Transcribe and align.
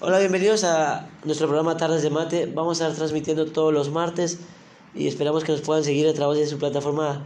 Hola, 0.00 0.18
bienvenidos 0.18 0.64
a 0.64 1.08
nuestro 1.22 1.46
programa 1.46 1.76
Tardes 1.76 2.02
de 2.02 2.10
Mate. 2.10 2.46
Vamos 2.46 2.80
a 2.80 2.86
estar 2.86 2.96
transmitiendo 2.96 3.46
todos 3.46 3.72
los 3.72 3.92
martes 3.92 4.38
y 4.92 5.06
esperamos 5.06 5.44
que 5.44 5.52
nos 5.52 5.60
puedan 5.60 5.84
seguir 5.84 6.08
a 6.08 6.12
través 6.12 6.40
de 6.40 6.48
su 6.48 6.58
plataforma 6.58 7.24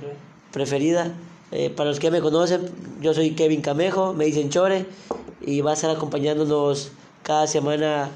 preferida. 0.52 1.14
Eh, 1.50 1.70
para 1.70 1.88
los 1.88 1.98
que 1.98 2.10
me 2.10 2.20
conocen, 2.20 2.70
yo 3.00 3.14
soy 3.14 3.34
Kevin 3.34 3.62
Camejo, 3.62 4.12
me 4.12 4.26
dicen 4.26 4.50
Chore 4.50 4.86
y 5.40 5.62
va 5.62 5.70
a 5.70 5.74
estar 5.74 5.90
acompañándonos 5.90 6.90
cada 7.22 7.46
semana 7.46 8.10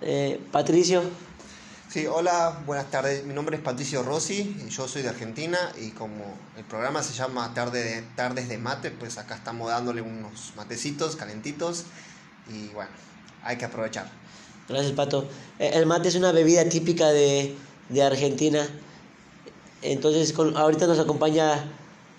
eh, 0.00 0.40
Patricio. 0.50 1.02
Sí, 1.88 2.08
hola, 2.08 2.60
buenas 2.66 2.90
tardes. 2.90 3.24
Mi 3.24 3.34
nombre 3.34 3.56
es 3.56 3.62
Patricio 3.62 4.02
Rossi, 4.02 4.56
yo 4.68 4.88
soy 4.88 5.02
de 5.02 5.10
Argentina 5.10 5.58
y 5.80 5.90
como 5.90 6.24
el 6.56 6.64
programa 6.64 7.04
se 7.04 7.14
llama 7.14 7.54
Tarde 7.54 7.84
de, 7.84 8.02
Tardes 8.16 8.48
de 8.48 8.58
Mate, 8.58 8.90
pues 8.90 9.16
acá 9.16 9.36
estamos 9.36 9.68
dándole 9.68 10.02
unos 10.02 10.54
matecitos 10.56 11.14
calentitos 11.14 11.84
y 12.48 12.66
bueno, 12.68 12.90
hay 13.44 13.56
que 13.56 13.64
aprovechar. 13.64 14.06
Gracias, 14.68 14.92
Pato. 14.92 15.28
Eh, 15.58 15.72
el 15.74 15.86
mate 15.86 16.08
es 16.08 16.14
una 16.14 16.32
bebida 16.32 16.68
típica 16.68 17.08
de, 17.08 17.54
de 17.88 18.02
Argentina. 18.02 18.66
Entonces, 19.82 20.32
con, 20.32 20.56
ahorita 20.56 20.86
nos 20.86 20.98
acompaña 20.98 21.64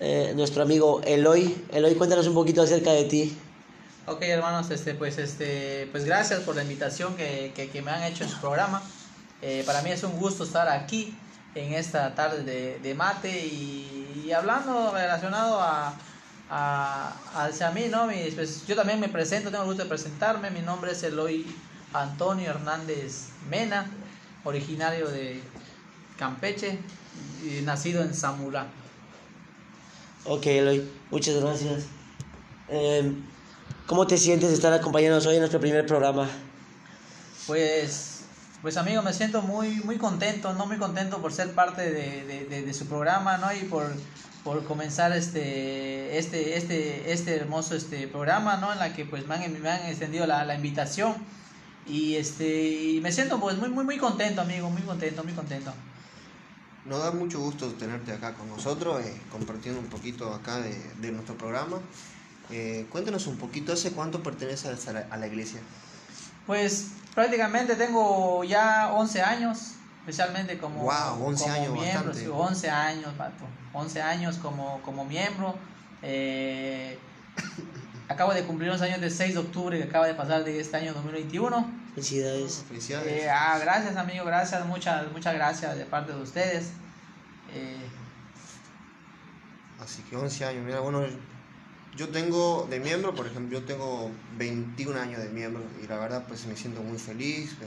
eh, 0.00 0.32
nuestro 0.36 0.62
amigo 0.62 1.00
Eloy. 1.04 1.64
Eloy, 1.72 1.94
cuéntanos 1.94 2.26
un 2.26 2.34
poquito 2.34 2.62
acerca 2.62 2.92
de 2.92 3.04
ti. 3.04 3.36
Ok, 4.06 4.20
hermanos, 4.22 4.70
este, 4.70 4.94
pues, 4.94 5.16
este, 5.16 5.88
pues 5.90 6.04
gracias 6.04 6.40
por 6.40 6.56
la 6.56 6.62
invitación 6.62 7.16
que, 7.16 7.52
que, 7.56 7.70
que 7.70 7.80
me 7.80 7.90
han 7.90 8.02
hecho 8.02 8.24
en 8.24 8.30
su 8.30 8.38
programa. 8.38 8.82
Eh, 9.40 9.62
para 9.64 9.82
mí 9.82 9.90
es 9.90 10.02
un 10.02 10.18
gusto 10.18 10.44
estar 10.44 10.68
aquí 10.68 11.16
en 11.54 11.72
esta 11.72 12.14
tarde 12.14 12.42
de, 12.42 12.78
de 12.80 12.94
mate 12.94 13.30
y, 13.30 14.22
y, 14.26 14.32
hablando 14.32 14.92
relacionado 14.92 15.60
a, 15.60 15.94
a, 16.50 17.14
hacia 17.34 17.70
mí, 17.70 17.86
¿no? 17.90 18.06
Mi, 18.06 18.30
pues, 18.34 18.66
yo 18.66 18.76
también 18.76 19.00
me 19.00 19.08
presento, 19.08 19.50
tengo 19.50 19.62
el 19.64 19.68
gusto 19.68 19.84
de 19.84 19.88
presentarme. 19.88 20.50
Mi 20.50 20.60
nombre 20.60 20.92
es 20.92 21.02
Eloy 21.02 21.46
Antonio 21.92 22.50
Hernández 22.50 23.28
Mena, 23.48 23.86
originario 24.44 25.08
de 25.08 25.40
Campeche 26.18 26.78
y 27.42 27.62
nacido 27.62 28.02
en 28.02 28.14
Zamora. 28.14 28.66
Ok, 30.24 30.46
Eloy, 30.46 30.90
muchas 31.10 31.36
gracias. 31.36 31.84
Eh, 32.68 33.14
¿Cómo 33.86 34.06
te 34.06 34.16
sientes 34.16 34.48
de 34.48 34.54
estar 34.54 34.72
acompañándonos 34.72 35.26
hoy 35.26 35.34
en 35.34 35.40
nuestro 35.40 35.60
primer 35.60 35.86
programa? 35.86 36.28
Pues 37.46 38.10
pues 38.62 38.78
amigo, 38.78 39.02
me 39.02 39.12
siento 39.12 39.42
muy, 39.42 39.82
muy 39.84 39.98
contento, 39.98 40.54
no 40.54 40.64
muy 40.64 40.78
contento 40.78 41.20
por 41.20 41.34
ser 41.34 41.52
parte 41.52 41.82
de, 41.82 42.24
de, 42.24 42.46
de, 42.46 42.62
de 42.62 42.72
su 42.72 42.86
programa, 42.86 43.36
¿no? 43.36 43.52
Y 43.52 43.64
por, 43.64 43.92
por 44.44 44.62
comenzar 44.64 45.12
este, 45.12 46.18
este, 46.18 46.56
este, 46.56 47.12
este 47.12 47.34
hermoso 47.34 47.74
este 47.74 48.06
programa, 48.06 48.58
¿no? 48.58 48.72
En 48.72 48.78
la 48.78 48.94
que 48.94 49.06
pues 49.06 49.26
me 49.26 49.34
han, 49.34 49.62
me 49.62 49.70
han 49.70 49.86
extendido 49.86 50.26
la, 50.26 50.44
la 50.44 50.54
invitación. 50.54 51.14
Y 51.86 52.14
este 52.16 52.70
y 52.70 53.00
me 53.00 53.10
siento 53.10 53.40
pues 53.40 53.56
muy, 53.56 53.70
muy, 53.70 53.84
muy 53.84 53.98
contento, 53.98 54.42
amigo, 54.42 54.70
muy 54.70 54.82
contento, 54.82 55.24
muy 55.24 55.32
contento. 55.32 55.72
Nos 56.84 57.02
da 57.02 57.10
mucho 57.10 57.40
gusto 57.40 57.72
tenerte 57.72 58.12
acá 58.12 58.34
con 58.34 58.48
nosotros, 58.48 59.02
eh, 59.02 59.20
compartiendo 59.32 59.80
un 59.80 59.86
poquito 59.86 60.32
acá 60.34 60.58
de, 60.58 60.78
de 61.00 61.12
nuestro 61.12 61.36
programa. 61.36 61.78
Eh, 62.50 62.86
cuéntanos 62.90 63.26
un 63.26 63.38
poquito, 63.38 63.72
¿hace 63.72 63.92
cuánto 63.92 64.22
perteneces 64.22 64.86
a 64.88 64.92
la, 64.92 65.06
a 65.10 65.16
la 65.16 65.26
iglesia? 65.26 65.60
Pues 66.46 66.88
prácticamente 67.14 67.74
tengo 67.76 68.44
ya 68.44 68.92
11 68.92 69.22
años, 69.22 69.72
especialmente 70.04 70.58
como, 70.58 70.82
wow, 70.82 71.26
11 71.26 71.42
como 71.42 71.54
años, 71.54 71.72
miembro, 71.72 72.08
bastante. 72.08 72.20
sí, 72.20 72.26
11 72.30 72.70
años, 72.70 73.14
pato, 73.16 73.44
11 73.72 74.02
años 74.02 74.36
como, 74.36 74.82
como 74.82 75.04
miembro. 75.06 75.54
Eh, 76.02 76.98
acabo 78.08 78.34
de 78.34 78.44
cumplir 78.44 78.70
los 78.70 78.82
años 78.82 79.00
del 79.00 79.10
6 79.10 79.32
de 79.32 79.40
octubre 79.40 79.78
que 79.78 79.84
acaba 79.84 80.06
de 80.06 80.14
pasar 80.14 80.44
de 80.44 80.60
este 80.60 80.76
año 80.76 80.92
2021. 80.92 81.84
Felicidades. 81.94 82.64
Felicidades. 82.68 83.06
Eh, 83.06 83.30
ah, 83.30 83.58
gracias 83.58 83.96
amigo, 83.96 84.24
gracias, 84.26 84.66
muchas, 84.66 85.10
muchas 85.10 85.32
gracias 85.34 85.78
de 85.78 85.86
parte 85.86 86.12
de 86.12 86.20
ustedes. 86.20 86.72
Eh, 87.54 87.88
Así 89.80 90.02
que 90.02 90.16
11 90.16 90.44
años, 90.44 90.64
mira, 90.64 90.80
bueno, 90.80 91.02
yo 91.96 92.08
tengo 92.08 92.66
de 92.70 92.80
miembro, 92.80 93.14
por 93.14 93.26
ejemplo, 93.26 93.58
yo 93.58 93.64
tengo 93.64 94.10
21 94.36 94.98
años 95.00 95.22
de 95.22 95.28
miembro 95.28 95.62
y 95.82 95.86
la 95.86 95.98
verdad 95.98 96.24
pues 96.26 96.46
me 96.46 96.56
siento 96.56 96.82
muy 96.82 96.98
feliz, 96.98 97.52
eh, 97.60 97.66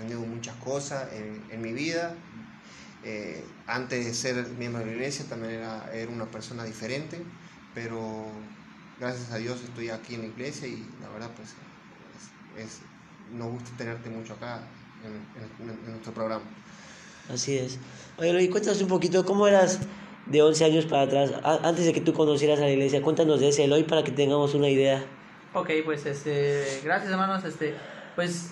aprendido 0.00 0.20
muchas 0.20 0.54
cosas 0.56 1.12
en, 1.12 1.42
en 1.50 1.60
mi 1.60 1.72
vida. 1.72 2.14
Eh, 3.04 3.44
antes 3.66 4.04
de 4.04 4.14
ser 4.14 4.46
miembro 4.58 4.80
de 4.80 4.86
la 4.86 4.92
iglesia 4.92 5.26
también 5.28 5.54
era, 5.54 5.90
era 5.92 6.10
una 6.10 6.26
persona 6.26 6.64
diferente, 6.64 7.22
pero 7.74 8.26
gracias 8.98 9.30
a 9.30 9.36
Dios 9.36 9.60
estoy 9.62 9.90
aquí 9.90 10.14
en 10.14 10.22
la 10.22 10.26
iglesia 10.28 10.68
y 10.68 10.86
la 11.00 11.08
verdad 11.08 11.30
pues 11.36 11.50
es, 12.56 12.64
es, 12.64 12.80
nos 13.32 13.52
gusta 13.52 13.70
tenerte 13.76 14.10
mucho 14.10 14.34
acá 14.34 14.62
en, 15.04 15.66
en, 15.66 15.70
en 15.70 15.90
nuestro 15.90 16.12
programa. 16.12 16.44
Así 17.32 17.56
es. 17.56 17.78
Oye, 18.18 18.32
Luis, 18.32 18.50
cuéntanos 18.50 18.80
un 18.82 18.88
poquito, 18.88 19.24
¿cómo 19.24 19.46
eras 19.46 19.80
de 20.26 20.42
11 20.42 20.64
años 20.64 20.86
para 20.86 21.02
atrás, 21.02 21.32
a, 21.42 21.68
antes 21.68 21.84
de 21.84 21.92
que 21.92 22.00
tú 22.00 22.12
conocieras 22.12 22.58
a 22.58 22.62
la 22.62 22.70
iglesia? 22.70 23.02
Cuéntanos 23.02 23.40
de 23.40 23.48
ese 23.48 23.64
Eloy 23.64 23.84
para 23.84 24.02
que 24.02 24.12
tengamos 24.12 24.54
una 24.54 24.68
idea. 24.68 25.04
Ok, 25.54 25.70
pues 25.84 26.06
este, 26.06 26.80
gracias 26.84 27.10
hermanos, 27.10 27.44
este, 27.44 27.74
pues, 28.14 28.50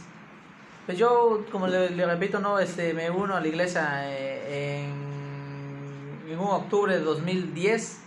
pues 0.88 0.96
yo, 0.96 1.44
como 1.52 1.66
le, 1.66 2.06
repito, 2.06 2.38
no, 2.38 2.58
este, 2.58 2.94
me 2.94 3.10
uno 3.10 3.36
a 3.36 3.40
la 3.40 3.46
iglesia 3.46 4.10
eh, 4.10 4.86
en, 6.26 6.38
un 6.38 6.46
octubre 6.46 6.94
de 6.94 7.00
2010, 7.00 7.98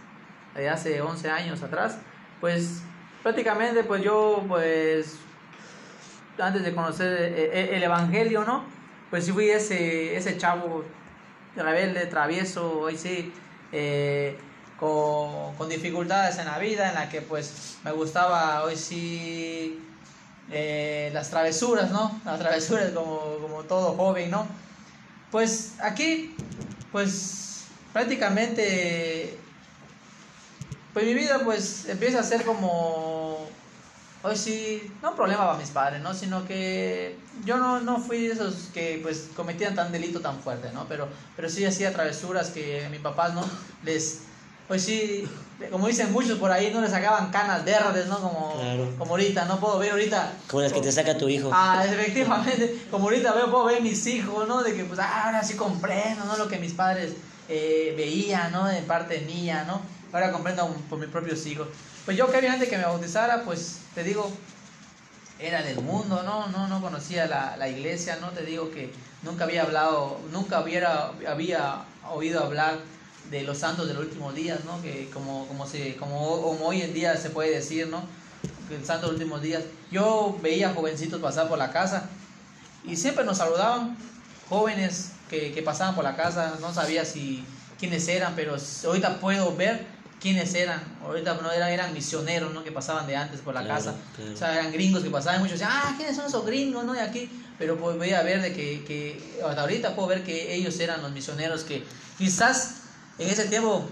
de 0.56 0.68
hace 0.68 1.00
11 1.00 1.30
años 1.30 1.62
atrás, 1.62 2.00
pues 2.40 2.82
prácticamente 3.22 3.84
pues 3.84 4.02
yo 4.02 4.44
pues 4.48 5.20
antes 6.40 6.64
de 6.64 6.74
conocer 6.74 7.52
el, 7.54 7.70
el 7.76 7.84
evangelio, 7.84 8.44
¿no? 8.46 8.64
Pues 9.12 9.32
fui 9.32 9.50
ese, 9.50 10.16
ese 10.16 10.40
chavo 10.40 10.84
rebelde, 11.56 12.08
travieso, 12.08 12.80
hoy 12.80 12.98
sí, 12.98 13.32
eh, 13.72 14.40
con, 14.80 15.56
con, 15.56 15.70
dificultades 15.70 16.40
en 16.40 16.46
la 16.46 16.58
vida, 16.58 16.90
en 16.90 16.96
la 16.96 17.10
que 17.10 17.22
pues 17.22 17.78
me 17.84 17.92
gustaba 17.92 18.64
hoy 18.64 18.76
sí 18.76 19.80
eh, 20.52 21.10
las 21.14 21.30
travesuras, 21.30 21.92
¿no? 21.92 22.20
Las 22.26 22.40
travesuras 22.40 22.92
como, 22.92 23.38
como 23.42 23.64
todo 23.64 23.94
joven, 23.94 24.30
¿no? 24.30 24.46
Pues 25.32 25.76
aquí, 25.80 26.36
pues 26.92 27.64
prácticamente, 27.94 29.38
pues 30.94 31.06
mi 31.06 31.14
vida 31.14 31.40
pues 31.46 31.88
empieza 31.88 32.20
a 32.20 32.24
ser 32.24 32.44
como, 32.44 33.48
hoy 34.24 34.36
sí, 34.36 34.92
no 35.02 35.12
un 35.12 35.16
problema 35.16 35.48
para 35.48 35.58
mis 35.58 35.70
padres, 35.70 36.02
¿no? 36.02 36.14
Sino 36.14 36.46
que 36.46 37.18
yo 37.46 37.56
no, 37.58 37.80
no 37.80 38.00
fui 38.00 38.28
de 38.28 38.34
esos 38.34 38.70
que 38.74 39.00
pues 39.02 39.30
cometían 39.36 39.74
tan 39.74 39.92
delito 39.94 40.20
tan 40.20 40.40
fuerte, 40.42 40.70
¿no? 40.74 40.86
Pero, 40.90 41.08
pero 41.36 41.50
sí 41.50 41.64
hacía 41.66 41.94
travesuras 41.94 42.50
que 42.50 42.86
a 42.86 42.90
mis 42.90 43.00
papás, 43.00 43.34
¿no? 43.34 43.44
Les, 43.84 44.24
pues 44.72 44.86
sí, 44.86 45.28
como 45.70 45.86
dicen 45.88 46.14
muchos 46.14 46.40
por 46.40 46.50
ahí, 46.50 46.72
no 46.74 46.80
le 46.80 46.88
sacaban 46.88 47.30
canas 47.30 47.66
verdes, 47.66 48.08
¿no? 48.08 48.22
Como, 48.22 48.54
Claro. 48.54 48.88
como 48.98 49.12
ahorita, 49.12 49.44
no 49.44 49.60
puedo 49.60 49.78
ver 49.80 49.92
ahorita. 49.92 50.32
Como 50.48 50.62
las 50.64 50.72
que 50.72 50.80
te 50.80 50.94
saca 50.94 51.18
tu 51.18 51.28
hijo. 51.28 51.52
Ah, 51.54 51.84
efectivamente, 51.86 52.86
como 52.90 53.10
ahorita 53.10 53.34
veo, 53.34 53.52
puedo 53.52 53.66
ver 53.66 53.82
mis 53.82 54.08
hijos, 54.08 54.48
¿no? 54.48 54.64
De 54.64 54.74
que 54.74 54.86
pues 54.86 54.98
ah, 54.98 55.26
ahora 55.26 55.44
sí 55.44 55.56
comprendo, 55.56 56.24
¿no? 56.24 56.38
Lo 56.38 56.48
que 56.48 56.58
mis 56.58 56.72
padres 56.72 57.16
eh, 57.50 57.94
veían, 57.98 58.54
¿no? 58.54 58.66
De 58.66 58.80
parte 58.84 59.20
mía, 59.28 59.66
¿no? 59.68 59.82
Ahora 60.14 60.32
comprendo 60.32 60.74
por 60.90 61.00
mis 61.00 61.10
propios 61.10 61.46
hijos. 61.48 61.68
Pues 62.06 62.16
yo 62.16 62.32
que 62.32 62.48
antes 62.48 62.70
que 62.70 62.78
me 62.78 62.86
bautizara, 62.86 63.44
pues 63.44 63.80
te 63.94 64.06
digo, 64.06 64.32
era 65.38 65.64
del 65.64 65.82
mundo, 65.82 66.24
¿no? 66.24 66.48
No, 66.48 66.70
no 66.70 66.80
conocía 66.80 67.26
la, 67.26 67.58
la 67.58 67.68
iglesia, 67.68 68.20
¿no? 68.22 68.30
Te 68.30 68.44
digo 68.46 68.72
que 68.72 68.94
nunca 69.22 69.44
había 69.44 69.64
hablado, 69.64 70.22
nunca 70.32 70.62
hubiera, 70.62 71.12
había 71.28 71.84
oído 72.10 72.42
hablar 72.42 72.78
de 73.32 73.44
los 73.44 73.58
santos 73.58 73.88
de 73.88 73.94
los 73.94 74.04
últimos 74.04 74.36
días, 74.36 74.60
¿no? 74.66 74.82
Que 74.82 75.10
como, 75.14 75.48
como, 75.48 75.66
se, 75.66 75.96
como, 75.96 76.42
como 76.42 76.66
hoy 76.68 76.82
en 76.82 76.94
día 76.94 77.16
se 77.18 77.30
puede 77.30 77.52
decir, 77.52 77.88
¿no? 77.88 78.04
Que 78.68 78.76
el 78.76 78.86
santo 78.86 79.08
de 79.08 79.14
los 79.14 79.22
últimos 79.22 79.42
días. 79.42 79.64
Yo 79.90 80.38
veía 80.44 80.74
jovencitos 80.74 81.20
pasar 81.22 81.48
por 81.48 81.58
la 81.58 81.72
casa 81.72 82.10
y 82.86 82.96
siempre 82.98 83.24
nos 83.24 83.38
saludaban, 83.38 83.98
jóvenes 84.50 85.12
que, 85.30 85.52
que 85.54 85.62
pasaban 85.64 85.96
por 85.96 86.04
la 86.04 86.16
casa, 86.16 86.58
no 86.60 86.74
sabía 86.74 87.06
si 87.06 87.44
quiénes 87.80 88.08
eran, 88.08 88.36
pero 88.36 88.56
ahorita 88.86 89.20
puedo 89.20 89.56
ver 89.56 89.86
quiénes 90.20 90.54
eran. 90.54 90.82
Ahorita 91.04 91.36
no 91.42 91.52
eran, 91.52 91.70
eran 91.70 91.94
misioneros, 91.94 92.54
¿no? 92.54 92.64
Que 92.64 92.72
pasaban 92.72 93.08
de 93.08 93.16
antes 93.16 93.40
por 93.40 93.54
la 93.54 93.62
Claro, 93.64 93.76
casa. 93.78 93.96
claro. 94.16 94.34
O 94.34 94.38
sea, 94.38 94.54
eran 94.54 94.72
gringos 94.72 95.04
que 95.04 95.10
pasaban 95.10 95.40
muchos 95.40 95.54
decían, 95.60 95.72
ah, 95.74 95.94
¿quiénes 95.98 96.16
son 96.16 96.26
esos 96.26 96.46
gringos, 96.46 96.84
no? 96.84 96.94
De 96.94 97.02
aquí. 97.02 97.30
Pero 97.58 97.78
pues 97.78 97.96
voy 97.98 98.12
a 98.12 98.22
ver 98.24 98.42
de 98.42 98.54
que, 98.54 98.84
que 98.84 99.40
hasta 99.48 99.62
ahorita 99.62 99.96
puedo 99.96 100.10
ver 100.10 100.24
que 100.24 100.54
ellos 100.54 100.80
eran 100.80 101.02
los 101.02 101.12
misioneros 101.12 101.64
que 101.64 101.84
quizás 102.18 102.81
en 103.24 103.30
ese 103.30 103.46
tiempo, 103.46 103.90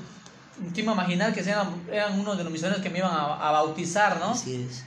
te 0.73 0.81
iba 0.81 0.91
a 0.91 0.95
imaginar 0.95 1.33
que 1.33 1.41
eran, 1.41 1.85
eran 1.91 2.19
unos 2.19 2.37
de 2.37 2.43
los 2.43 2.51
misioneros 2.51 2.81
que 2.83 2.89
me 2.89 2.99
iban 2.99 3.11
a, 3.11 3.47
a 3.47 3.51
bautizar, 3.51 4.19
¿no? 4.19 4.31
Así 4.31 4.65
es. 4.67 4.83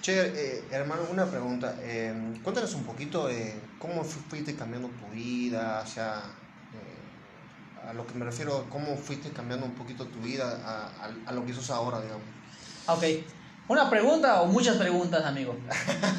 Che, 0.00 0.12
eh, 0.20 0.68
hermano, 0.72 1.02
una 1.10 1.30
pregunta. 1.30 1.76
Eh, 1.80 2.34
cuéntanos 2.42 2.74
un 2.74 2.84
poquito 2.84 3.26
de 3.28 3.62
cómo 3.78 4.02
fu- 4.04 4.20
fuiste 4.28 4.56
cambiando 4.56 4.88
tu 4.90 5.08
vida, 5.10 5.82
o 5.84 5.86
sea, 5.86 6.22
eh, 6.72 7.08
a 7.86 7.92
lo 7.92 8.06
que 8.06 8.14
me 8.14 8.24
refiero, 8.24 8.68
cómo 8.68 8.96
fuiste 8.96 9.32
cambiando 9.32 9.64
un 9.66 9.74
poquito 9.74 10.08
tu 10.08 10.20
vida 10.20 10.60
a, 10.64 11.04
a- 11.06 11.14
a 11.26 11.32
lo 11.32 11.44
que 11.46 11.52
sos 11.54 11.70
ahora, 11.70 12.00
digamos. 12.02 12.26
Ok. 12.86 13.04
¿Una 13.72 13.88
pregunta 13.88 14.42
o 14.42 14.46
muchas 14.46 14.76
preguntas, 14.76 15.24
amigo? 15.24 15.56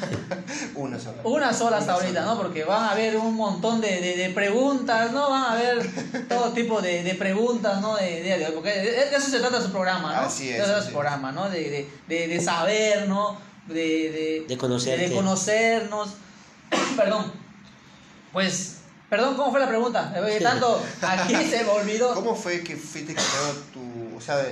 Una 0.74 0.98
sola. 0.98 1.18
Una 1.22 1.52
sola 1.52 1.76
hasta 1.76 1.92
Una 1.94 2.02
ahorita, 2.02 2.20
sola. 2.22 2.34
¿no? 2.34 2.42
Porque 2.42 2.64
van 2.64 2.82
a 2.82 2.90
haber 2.90 3.16
un 3.16 3.34
montón 3.36 3.80
de, 3.80 4.00
de, 4.00 4.16
de 4.16 4.30
preguntas, 4.30 5.12
¿no? 5.12 5.30
Van 5.30 5.42
a 5.44 5.52
haber 5.52 6.26
todo 6.28 6.52
tipo 6.52 6.82
de, 6.82 7.04
de 7.04 7.14
preguntas, 7.14 7.80
¿no? 7.80 7.94
De, 7.94 8.22
de, 8.24 8.38
de- 8.38 8.46
porque 8.52 8.70
de 8.70 8.82
de 9.10 9.16
eso 9.16 9.28
se 9.30 9.38
trata 9.38 9.60
su 9.62 9.70
programa, 9.70 10.12
¿no? 10.16 10.20
Así 10.22 10.48
es, 10.50 10.56
De 10.56 10.62
eso 10.64 10.72
es 10.72 10.78
así 10.78 10.86
su 10.88 10.92
programa, 10.94 11.30
¿no? 11.30 11.48
De, 11.48 11.60
de, 11.70 11.88
de, 12.08 12.26
de 12.28 12.40
saber, 12.40 13.08
¿no? 13.08 13.36
De, 13.68 13.74
de, 13.74 14.44
De 14.48 15.12
conocernos. 15.14 16.08
Perdón. 16.96 17.32
Pues, 18.32 18.78
perdón, 19.08 19.36
¿cómo 19.36 19.52
fue 19.52 19.60
la 19.60 19.68
pregunta? 19.68 20.12
Tanto 20.42 20.82
aquí 21.02 21.34
se 21.48 21.62
me 21.62 21.70
olvidó. 21.70 22.14
¿Cómo 22.14 22.34
fue 22.34 22.64
que 22.64 22.76
fuiste 22.76 23.14
cambiando 23.14 23.60
tu, 23.72 24.16
o 24.16 24.20
sea, 24.20 24.42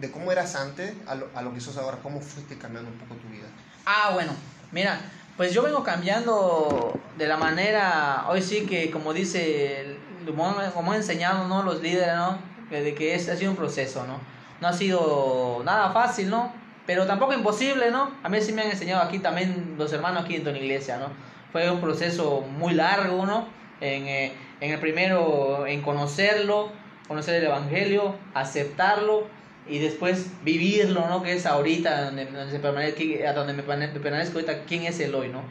de, 0.00 0.10
cómo 0.10 0.32
eras 0.32 0.54
antes 0.56 0.94
a 1.06 1.14
lo, 1.14 1.28
a 1.34 1.42
lo 1.42 1.52
que 1.54 1.60
sos 1.60 1.76
ahora? 1.76 1.98
¿Cómo 2.02 2.20
fuiste 2.20 2.56
cambiando 2.56 2.90
un 2.90 2.98
poco 2.98 3.14
tu 3.14 3.28
vida? 3.28 3.46
Ah, 3.84 4.10
bueno, 4.14 4.32
mira, 4.72 4.98
pues 5.36 5.52
yo 5.52 5.62
vengo 5.62 5.82
cambiando 5.82 6.98
de 7.18 7.26
la 7.26 7.36
manera, 7.36 8.26
hoy 8.28 8.42
sí 8.42 8.66
que 8.66 8.90
como 8.90 9.12
dice, 9.12 9.96
como, 10.26 10.46
han- 10.92 10.96
enseñado 10.96 11.46
¿no? 11.46 11.62
los 11.62 11.82
líderes, 11.82 12.14
¿no? 12.16 12.38
De 12.70 12.94
que 12.94 13.14
es, 13.14 13.28
ha 13.28 13.36
sido 13.36 13.50
un 13.50 13.56
proceso, 13.56 14.04
¿no? 14.06 14.18
No 14.60 14.68
ha 14.68 14.72
sido 14.72 15.62
nada 15.64 15.90
fácil, 15.90 16.30
¿no? 16.30 16.52
Pero 16.86 17.06
tampoco 17.06 17.32
imposible, 17.32 17.90
¿no? 17.90 18.10
A 18.22 18.28
mí 18.28 18.40
sí 18.40 18.52
me 18.52 18.62
han 18.62 18.70
enseñado 18.70 19.02
aquí 19.02 19.18
también 19.18 19.74
los 19.78 19.92
hermanos 19.92 20.24
aquí 20.24 20.36
en 20.36 20.44
la 20.44 20.58
iglesia, 20.58 20.98
¿no? 20.98 21.08
Fue 21.52 21.70
un 21.70 21.80
proceso 21.80 22.40
muy 22.40 22.74
largo, 22.74 23.26
¿no? 23.26 23.46
En, 23.80 24.06
eh, 24.06 24.32
en 24.60 24.72
el 24.72 24.80
primero, 24.80 25.66
en 25.66 25.82
conocerlo, 25.82 26.70
conocer 27.08 27.36
el 27.36 27.44
Evangelio, 27.44 28.16
aceptarlo 28.34 29.35
y 29.68 29.78
después 29.78 30.26
vivirlo, 30.44 31.08
¿no? 31.08 31.22
Que 31.22 31.32
es 31.34 31.46
ahorita 31.46 32.04
donde, 32.06 32.26
donde 32.26 32.50
se 32.52 32.58
permanece, 32.60 33.26
a 33.26 33.32
donde 33.32 33.52
me, 33.52 33.62
permane- 33.64 33.92
me 33.92 34.00
permanezco 34.00 34.34
ahorita, 34.38 34.64
quién 34.66 34.84
es 34.84 35.00
el 35.00 35.14
hoy, 35.14 35.28
¿no? 35.28 35.42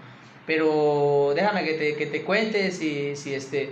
Pero 0.47 1.33
déjame 1.35 1.63
que 1.65 1.73
te, 1.73 1.95
que 1.95 2.05
te 2.05 2.21
cuente 2.23 2.71
si, 2.71 3.15
si 3.15 3.33
este, 3.33 3.71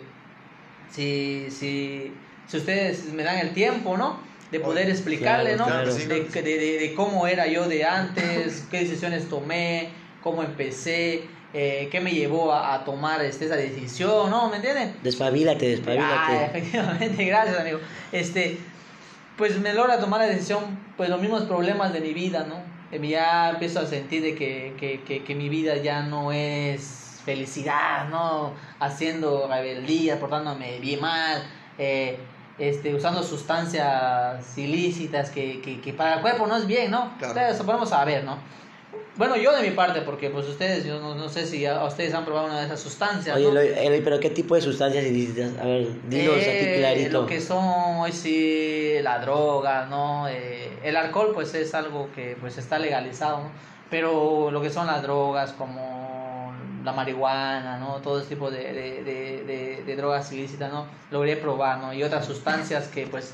si, 0.92 1.48
si, 1.50 2.12
si 2.48 2.58
ustedes 2.58 3.06
me 3.14 3.24
dan 3.24 3.40
el 3.40 3.52
tiempo, 3.54 3.98
¿no? 3.98 4.18
De 4.52 4.60
poder 4.60 4.84
Claro, 4.86 4.92
explicarle, 4.98 5.56
¿no? 5.56 5.66
claro, 5.66 5.92
sí, 5.92 6.06
de, 6.08 6.26
claro. 6.28 6.46
de, 6.48 6.58
de- 6.58 6.80
de 6.80 6.94
cómo 6.94 7.26
era 7.28 7.48
yo 7.48 7.68
de 7.68 7.86
antes, 7.86 8.66
qué 8.70 8.80
decisiones 8.82 9.28
tomé, 9.30 9.90
cómo 10.22 10.44
empecé, 10.44 11.24
eh, 11.56 11.88
qué 11.92 12.00
me 12.02 12.12
llevó 12.12 12.52
a, 12.52 12.74
a 12.76 12.84
tomar 12.86 13.24
este, 13.24 13.46
esa 13.46 13.56
decisión, 13.56 14.30
¿no? 14.30 14.50
¿Me 14.50 14.58
entienden? 14.58 14.94
Despabilate, 15.04 15.66
Ah, 15.66 15.70
despabilate. 15.72 16.46
efectivamente, 16.60 17.26
gracias 17.26 17.60
amigo. 17.60 17.80
Este, 18.12 18.58
pues 19.38 19.60
me 19.60 19.74
logra 19.74 20.00
tomar 20.00 20.22
la 20.22 20.28
decisión, 20.28 20.80
pues 20.98 21.10
los 21.10 21.20
mismos 21.20 21.44
problemas 21.44 21.94
de 21.94 22.02
mi 22.02 22.14
vida, 22.14 22.46
¿no? 22.48 22.56
Eh, 22.92 23.08
Ya 23.08 23.50
empiezo 23.50 23.80
a 23.80 23.86
sentir 23.86 24.22
de 24.22 24.36
que, 24.36 24.76
que, 24.80 25.02
que, 25.02 25.24
que 25.24 25.36
mi 25.36 25.50
vida 25.50 25.78
ya 25.78 26.04
no 26.04 26.32
es 26.32 27.22
felicidad, 27.26 28.08
¿no? 28.10 28.54
Haciendo 28.80 29.48
rebeldía, 29.48 30.20
portándome 30.20 30.80
bien 30.80 31.02
mal, 31.02 31.44
eh, 31.78 32.18
este, 32.60 32.94
usando 32.94 33.24
sustancias 33.24 34.58
ilícitas 34.58 35.32
que, 35.32 35.62
que, 35.62 35.82
que 35.82 35.94
para 35.94 36.16
el 36.16 36.22
cuerpo 36.22 36.46
no 36.46 36.56
es 36.58 36.68
bien, 36.68 36.92
¿no? 36.92 37.18
Claro. 37.18 37.40
Eso 37.40 37.66
podemos 37.66 37.90
saber, 37.90 38.24
¿no? 38.24 38.38
Bueno, 39.16 39.36
yo 39.36 39.56
de 39.56 39.62
mi 39.62 39.76
parte, 39.76 40.02
porque 40.02 40.32
pues 40.32 40.48
ustedes, 40.48 40.86
yo 40.86 41.00
no, 41.00 41.14
no 41.14 41.30
sé 41.30 41.46
si 41.46 41.68
a, 41.68 41.82
a 41.82 41.86
ustedes 41.86 42.16
han 42.16 42.26
probado 42.26 42.48
una 42.48 42.60
de 42.60 42.66
esas 42.66 42.80
sustancias. 42.80 43.36
Oye, 43.36 43.46
¿no? 43.46 43.52
Eloy, 43.52 43.68
Eloy, 43.78 44.02
pero 44.02 44.20
¿qué 44.20 44.32
tipo 44.32 44.56
de 44.56 44.62
sustancias 44.62 45.06
ilícitas? 45.06 45.52
A 45.62 45.66
ver, 45.66 45.88
dinos 46.10 46.36
Eh, 46.38 46.72
aquí 46.72 46.80
clarito. 46.80 47.22
Lo 47.22 47.28
que 47.28 47.40
son 47.40 47.64
hoy 48.00 48.12
sí 48.12 48.94
la 49.04 49.20
droga, 49.20 49.86
¿no? 49.86 50.28
Eh, 50.28 50.80
el 50.84 50.96
alcohol 50.96 51.32
pues 51.34 51.54
es 51.54 51.76
algo 51.76 52.10
que 52.16 52.36
pues 52.42 52.58
está 52.58 52.80
legalizado, 52.80 53.38
¿no? 53.38 53.52
Pero 53.92 54.50
lo 54.50 54.62
que 54.62 54.72
son 54.72 54.88
las 54.88 55.04
drogas 55.04 55.52
como 55.52 56.52
la 56.84 56.92
marihuana, 56.92 57.78
¿no? 57.78 57.98
Todo 57.98 58.20
ese 58.20 58.30
tipo 58.30 58.50
de, 58.50 58.74
de, 58.74 59.84
de, 59.86 59.96
drogas 59.96 60.32
ilícitas, 60.32 60.72
¿no? 60.72 60.88
Logré 61.12 61.38
probar, 61.38 61.78
¿no? 61.78 61.94
Y 61.94 62.02
otras 62.02 62.26
sustancias 62.26 62.88
que 62.88 63.06
pues 63.06 63.34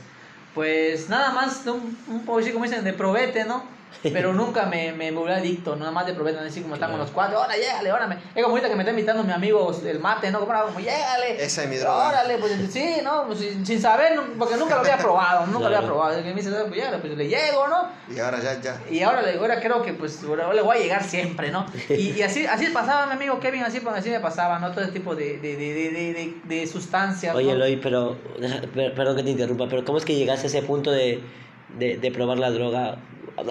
pues 0.53 1.09
nada 1.09 1.31
más 1.31 1.65
un, 1.67 1.97
un 2.07 2.39
así 2.39 2.51
como 2.51 2.65
dicen 2.65 2.83
de 2.83 2.91
probete, 2.91 3.45
¿no? 3.45 3.78
Pero 4.03 4.33
nunca 4.39 4.65
me, 4.65 4.91
me 4.93 5.11
volví 5.11 5.31
adicto, 5.33 5.75
nada 5.75 5.91
más 5.91 6.05
de 6.05 6.13
probete, 6.13 6.39
así 6.39 6.61
como 6.61 6.75
estamos 6.75 6.95
Claro. 6.95 7.03
los 7.05 7.11
cuatro, 7.13 7.37
ahora 7.41 7.55
llégale, 7.55 7.91
órale. 7.91 8.15
Es 8.33 8.43
como 8.43 8.55
ahorita 8.55 8.69
que 8.69 8.75
me 8.75 8.83
está 8.83 8.91
invitando 8.91 9.23
mi 9.23 9.33
amigo 9.33 9.71
el 9.85 9.99
mate, 9.99 10.31
¿no? 10.31 10.39
Como, 10.39 10.53
como 10.63 10.79
llégale. 10.79 11.43
Esa 11.43 11.63
es 11.63 11.69
mi 11.69 11.75
droga. 11.77 12.07
Órale, 12.09 12.37
pues 12.37 12.53
sí, 12.71 12.95
¿no? 13.03 13.25
Pues, 13.27 13.39
sin, 13.39 13.65
sin 13.65 13.81
saber, 13.81 14.19
porque 14.37 14.55
nunca 14.57 14.75
lo 14.75 14.81
había 14.81 14.97
probado, 14.99 15.45
nunca 15.47 15.59
lo 15.59 15.67
Claro. 15.69 15.77
había 15.77 15.87
probado. 15.89 16.19
Y 16.19 16.23
me 16.23 16.33
dice, 16.33 16.49
pues 16.51 16.71
llégale, 16.75 16.97
pues 16.99 17.17
le 17.17 17.27
llego, 17.27 17.67
¿no? 17.67 17.89
Y 18.13 18.19
ahora 18.19 18.39
ya, 18.39 18.59
ya. 18.61 18.79
Y 18.89 19.01
ahora, 19.01 19.21
ahora 19.37 19.59
creo 19.59 19.81
que 19.81 19.93
pues 19.93 20.23
ahora 20.23 20.53
le 20.53 20.61
voy 20.61 20.77
a 20.77 20.79
llegar 20.79 21.03
siempre, 21.03 21.51
¿no? 21.51 21.65
Y, 21.89 22.11
y 22.11 22.21
así, 22.21 22.45
así 22.45 22.67
pasaba 22.67 23.05
mi 23.07 23.13
amigo 23.13 23.39
Kevin, 23.39 23.63
así, 23.63 23.79
pues, 23.81 23.95
así 23.95 24.09
me 24.09 24.19
pasaba, 24.19 24.59
¿no? 24.59 24.71
Todo 24.71 24.81
ese 24.83 24.93
tipo 24.93 25.15
de, 25.15 25.37
de, 25.39 25.55
de, 25.57 25.73
de, 25.73 26.35
de, 26.45 26.67
sustancias. 26.67 27.35
Oye, 27.35 27.47
¿no? 27.47 27.53
Eloy, 27.53 27.75
pero, 27.77 28.17
perdón 28.95 29.17
que 29.17 29.23
te 29.23 29.29
interrumpa, 29.31 29.67
pero 29.69 29.83
¿cómo 29.83 29.97
es 29.97 30.05
que 30.05 30.15
llegaste 30.15 30.47
a 30.47 30.49
ese 30.49 30.61
punto 30.61 30.91
de, 30.91 31.21
de, 31.77 31.97
de 31.97 32.11
probar 32.11 32.37
la 32.39 32.51
droga? 32.51 32.97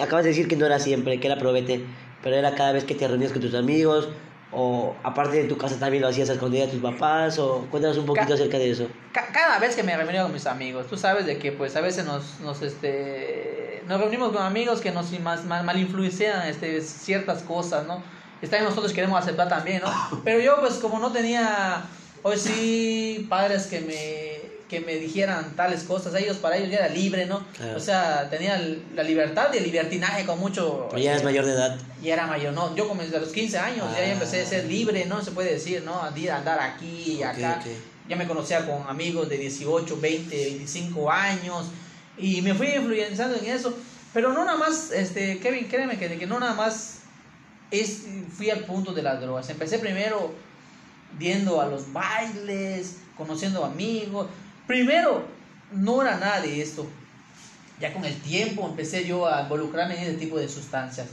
Acabas 0.01 0.23
de 0.23 0.29
decir 0.29 0.47
que 0.47 0.55
no 0.55 0.65
era 0.65 0.79
siempre, 0.79 1.19
que 1.19 1.27
era 1.27 1.37
probete, 1.37 1.85
pero 2.23 2.35
era 2.35 2.53
cada 2.55 2.71
vez 2.73 2.83
que 2.83 2.95
te 2.95 3.07
reunías 3.07 3.31
con 3.31 3.41
tus 3.41 3.55
amigos, 3.55 4.09
o 4.51 4.95
aparte 5.03 5.37
de 5.37 5.47
tu 5.47 5.57
casa 5.57 5.77
también 5.79 6.01
lo 6.01 6.09
hacías 6.09 6.29
a 6.29 6.33
escondida 6.33 6.65
de 6.65 6.71
tus 6.71 6.81
papás, 6.81 7.37
o 7.39 7.67
cuéntanos 7.69 7.97
un 7.97 8.05
poquito 8.05 8.27
Ca- 8.27 8.33
acerca 8.33 8.57
de 8.57 8.71
eso. 8.71 8.87
Ca- 9.13 9.27
cada 9.31 9.59
vez 9.59 9.75
que 9.75 9.83
me 9.83 9.95
reúno 9.95 10.23
con 10.23 10.33
mis 10.33 10.45
amigos, 10.47 10.87
tú 10.87 10.97
sabes 10.97 11.25
de 11.25 11.37
que 11.37 11.51
pues 11.51 11.75
a 11.75 11.81
veces 11.81 12.05
nos, 12.05 12.39
nos, 12.41 12.61
este, 12.61 13.83
nos 13.87 13.99
reunimos 13.99 14.31
con 14.31 14.41
amigos 14.43 14.81
que 14.81 14.91
nos 14.91 15.11
mal, 15.19 15.43
mal, 15.45 15.63
mal 15.63 15.79
influencian 15.79 16.47
este, 16.47 16.81
ciertas 16.81 17.43
cosas, 17.43 17.85
¿no? 17.87 18.03
Está 18.41 18.55
bien, 18.57 18.69
nosotros 18.69 18.93
queremos 18.93 19.19
aceptar 19.21 19.49
también, 19.49 19.81
¿no? 19.83 19.91
Pero 20.23 20.39
yo 20.39 20.59
pues 20.61 20.75
como 20.75 20.99
no 20.99 21.11
tenía, 21.11 21.83
hoy 22.23 22.37
sí, 22.37 23.27
padres 23.29 23.67
que 23.67 23.81
me, 23.81 24.48
que 24.69 24.79
me 24.81 24.95
dijeran 24.97 25.55
tales 25.55 25.83
cosas, 25.83 26.13
ellos 26.15 26.37
para 26.37 26.55
ellos 26.57 26.69
ya 26.69 26.77
era 26.77 26.89
libre, 26.89 27.25
¿no? 27.25 27.43
Claro. 27.57 27.75
O 27.75 27.79
sea, 27.79 28.29
tenía 28.29 28.55
la 28.93 29.01
libertad 29.03 29.49
de 29.49 29.61
libertinaje 29.61 30.25
con 30.25 30.39
mucho... 30.39 30.87
Pero 30.91 31.01
ya 31.01 31.11
eres 31.11 31.23
mayor 31.23 31.45
de 31.45 31.53
edad. 31.53 31.77
Ya 32.03 32.13
era 32.13 32.27
mayor, 32.27 32.53
no, 32.53 32.75
yo 32.75 32.87
comencé 32.87 33.17
a 33.17 33.19
los 33.19 33.31
15 33.31 33.57
años, 33.57 33.85
ya, 33.93 33.99
ya 33.99 34.05
Ah. 34.09 34.11
empecé 34.13 34.41
a 34.41 34.45
ser 34.45 34.65
libre, 34.65 35.05
¿no? 35.07 35.21
Se 35.23 35.31
puede 35.31 35.53
decir, 35.53 35.81
¿no? 35.83 35.95
A 35.95 36.07
andar 36.09 36.59
aquí 36.59 37.13
y 37.13 37.23
Ok, 37.23 37.23
acá. 37.25 37.57
ok. 37.61 37.71
Ya 38.07 38.15
me 38.15 38.27
conocía 38.27 38.65
con 38.65 38.87
amigos 38.87 39.27
de 39.27 39.37
18, 39.37 39.99
20, 39.99 40.35
25 40.35 41.11
años 41.11 41.65
y 42.17 42.41
me 42.41 42.53
fui 42.53 42.67
influenciando 42.67 43.37
en 43.37 43.45
eso. 43.45 43.75
Pero 44.13 44.33
no 44.33 44.45
nada 44.45 44.57
más, 44.57 44.91
este, 44.91 45.39
Kevin, 45.39 45.67
créeme 45.67 45.97
que, 45.97 46.17
que 46.17 46.25
no 46.27 46.39
nada 46.39 46.53
más 46.53 46.99
es, 47.71 48.03
fui 48.35 48.49
al 48.49 48.65
punto 48.65 48.93
de 48.93 49.01
las 49.03 49.19
drogas. 49.21 49.49
Empecé 49.49 49.77
primero 49.79 50.31
viendo 51.17 51.59
a 51.61 51.65
los 51.67 51.91
bailes, 51.91 52.97
conociendo 53.17 53.63
amigos. 53.65 54.27
Primero, 54.69 55.25
no 55.71 55.99
era 56.03 56.17
nada 56.19 56.41
de 56.41 56.61
esto. 56.61 56.85
Ya 57.79 57.91
con 57.91 58.05
el 58.05 58.13
tiempo 58.21 58.67
empecé 58.67 59.03
yo 59.03 59.27
a 59.27 59.41
involucrarme 59.41 59.95
en 59.97 60.03
ese 60.03 60.13
tipo 60.13 60.37
de 60.37 60.47
sustancias. 60.47 61.07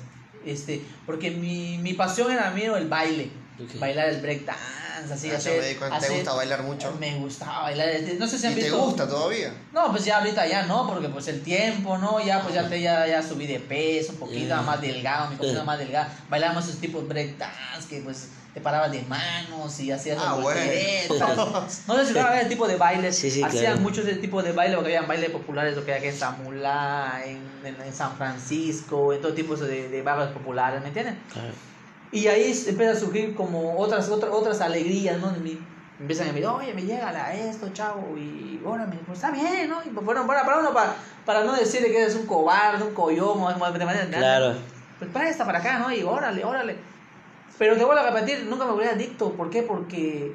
Este, 0.45 0.83
porque 1.07 1.31
mi, 1.31 1.79
mi 1.79 1.95
pasión 1.95 2.31
era 2.31 2.51
mío 2.51 2.77
el 2.77 2.87
baile. 2.87 3.31
Ok. 3.59 3.81
Bailar 3.81 4.11
el 4.11 4.21
breakdance, 4.21 5.11
así 5.11 5.29
Ah, 5.29 5.33
ya 5.33 5.37
hacer- 5.39 5.59
me 5.63 5.69
di 5.69 5.75
cuenta, 5.77 5.99
te 5.99 6.05
hacer- 6.05 6.17
gusta 6.19 6.35
bailar 6.35 6.63
mucho. 6.65 6.95
Me 7.01 7.15
gustaba 7.17 7.63
bailar. 7.63 7.89
este, 7.89 8.17
No 8.17 8.27
sé 8.29 8.39
si 8.39 8.47
han 8.47 8.53
¿Y 8.53 8.57
te 8.57 8.63
visto. 8.65 8.79
gusta 8.79 9.09
todavía? 9.09 9.55
No, 9.73 9.91
pues 9.91 10.05
ya 10.05 10.19
ahorita 10.19 10.47
ya 10.47 10.67
no, 10.67 10.87
porque 10.87 11.09
pues 11.09 11.27
el 11.29 11.41
tiempo, 11.43 11.97
¿no? 11.97 12.23
Ya 12.23 12.43
pues 12.43 12.55
ya, 12.55 12.69
te, 12.69 12.79
ya, 12.83 13.07
ya 13.07 13.23
subí 13.23 13.47
de 13.47 13.59
peso, 13.61 14.13
un 14.13 14.19
poquito 14.19 14.45
Yeah. 14.49 14.61
más 14.61 14.83
delgado, 14.83 15.31
mi 15.31 15.37
cocina 15.37 15.65
más 15.65 15.79
delgada. 15.79 16.15
Bailamos 16.29 16.67
esos 16.67 16.79
tipos 16.79 17.01
de 17.05 17.09
breakdance 17.09 17.89
que 17.89 18.01
pues 18.03 18.29
te 18.57 18.63
parabas 18.63 18.91
de 18.91 19.03
manos 19.03 19.79
y 19.81 19.93
hacías 19.93 20.17
Ah, 20.19 20.33
bueno. 20.33 20.45
volteretas. 20.59 21.83
No 21.87 21.95
sé 21.99 22.07
si 22.07 22.15
no 22.15 22.33
ese 22.33 22.47
tipo 22.49 22.67
de 22.67 22.77
bailes. 22.77 23.15
Sí, 23.15 23.31
sí, 23.31 23.43
Hacían 23.43 23.63
claro. 23.65 23.81
muchos 23.81 24.07
de 24.07 24.13
ese 24.13 24.21
tipo 24.23 24.43
de 24.43 24.53
bailes, 24.53 24.77
porque 24.77 24.97
habían 24.97 25.07
bailes 25.07 25.29
populares, 25.29 25.77
lo 25.77 25.85
que 25.85 25.93
hay 25.93 25.99
aquí 25.99 26.09
en 26.09 26.17
Zamulá, 26.17 27.21
en, 27.27 27.43
en, 27.67 27.79
en 27.83 27.93
San 27.93 28.17
Francisco, 28.17 29.13
en 29.13 29.21
todo 29.21 29.35
tipo 29.35 29.57
de, 29.57 29.91
de 29.91 30.01
barrios 30.01 30.31
populares, 30.31 30.81
¿me 30.81 30.89
entienden? 30.89 31.19
Claro. 31.31 31.53
Y 32.11 32.29
ahí 32.29 32.51
empieza 32.67 32.93
a 32.93 32.97
surgir 32.97 33.35
como 33.35 33.79
otras, 33.79 34.09
otras, 34.09 34.33
otras 34.33 34.59
alegrías, 34.63 35.19
¿no? 35.19 35.33
Mí. 35.33 35.61
Empiezan 36.01 36.29
a 36.29 36.33
decir, 36.33 36.47
oye, 36.47 36.73
me 36.73 36.81
llega 36.83 37.11
a 37.11 37.35
esto, 37.35 37.69
chavo, 37.75 38.17
y 38.17 38.59
órale, 38.65 38.97
pues 39.07 39.19
está 39.19 39.33
bien, 39.33 39.69
¿no? 39.69 39.83
Y 39.85 39.91
pues, 39.91 40.07
bueno, 40.07 40.27
para, 40.27 40.47
para 40.47 40.61
uno, 40.61 40.73
para, 40.73 40.95
para 41.27 41.45
no 41.45 41.53
decirle 41.55 41.91
que 41.91 42.01
eres 42.05 42.15
un 42.15 42.25
cobarde, 42.25 42.85
un 42.85 42.95
coyomo, 42.95 43.51
de 43.53 43.85
manera 43.85 44.07
Claro. 44.07 44.55
Pues 44.99 45.11
presta 45.11 45.45
para 45.45 45.59
acá, 45.59 45.79
¿no? 45.79 45.93
Y 45.93 46.03
órale, 46.05 46.43
órale. 46.43 46.96
Pero 47.59 47.77
te 47.77 47.85
vuelvo 47.85 48.03
a 48.03 48.11
repetir, 48.11 48.47
nunca 48.49 48.65
me 48.67 48.73
volví 48.73 48.87
adicto. 48.87 49.33
¿Por 49.33 49.49
qué? 49.51 49.63
Porque, 49.63 50.33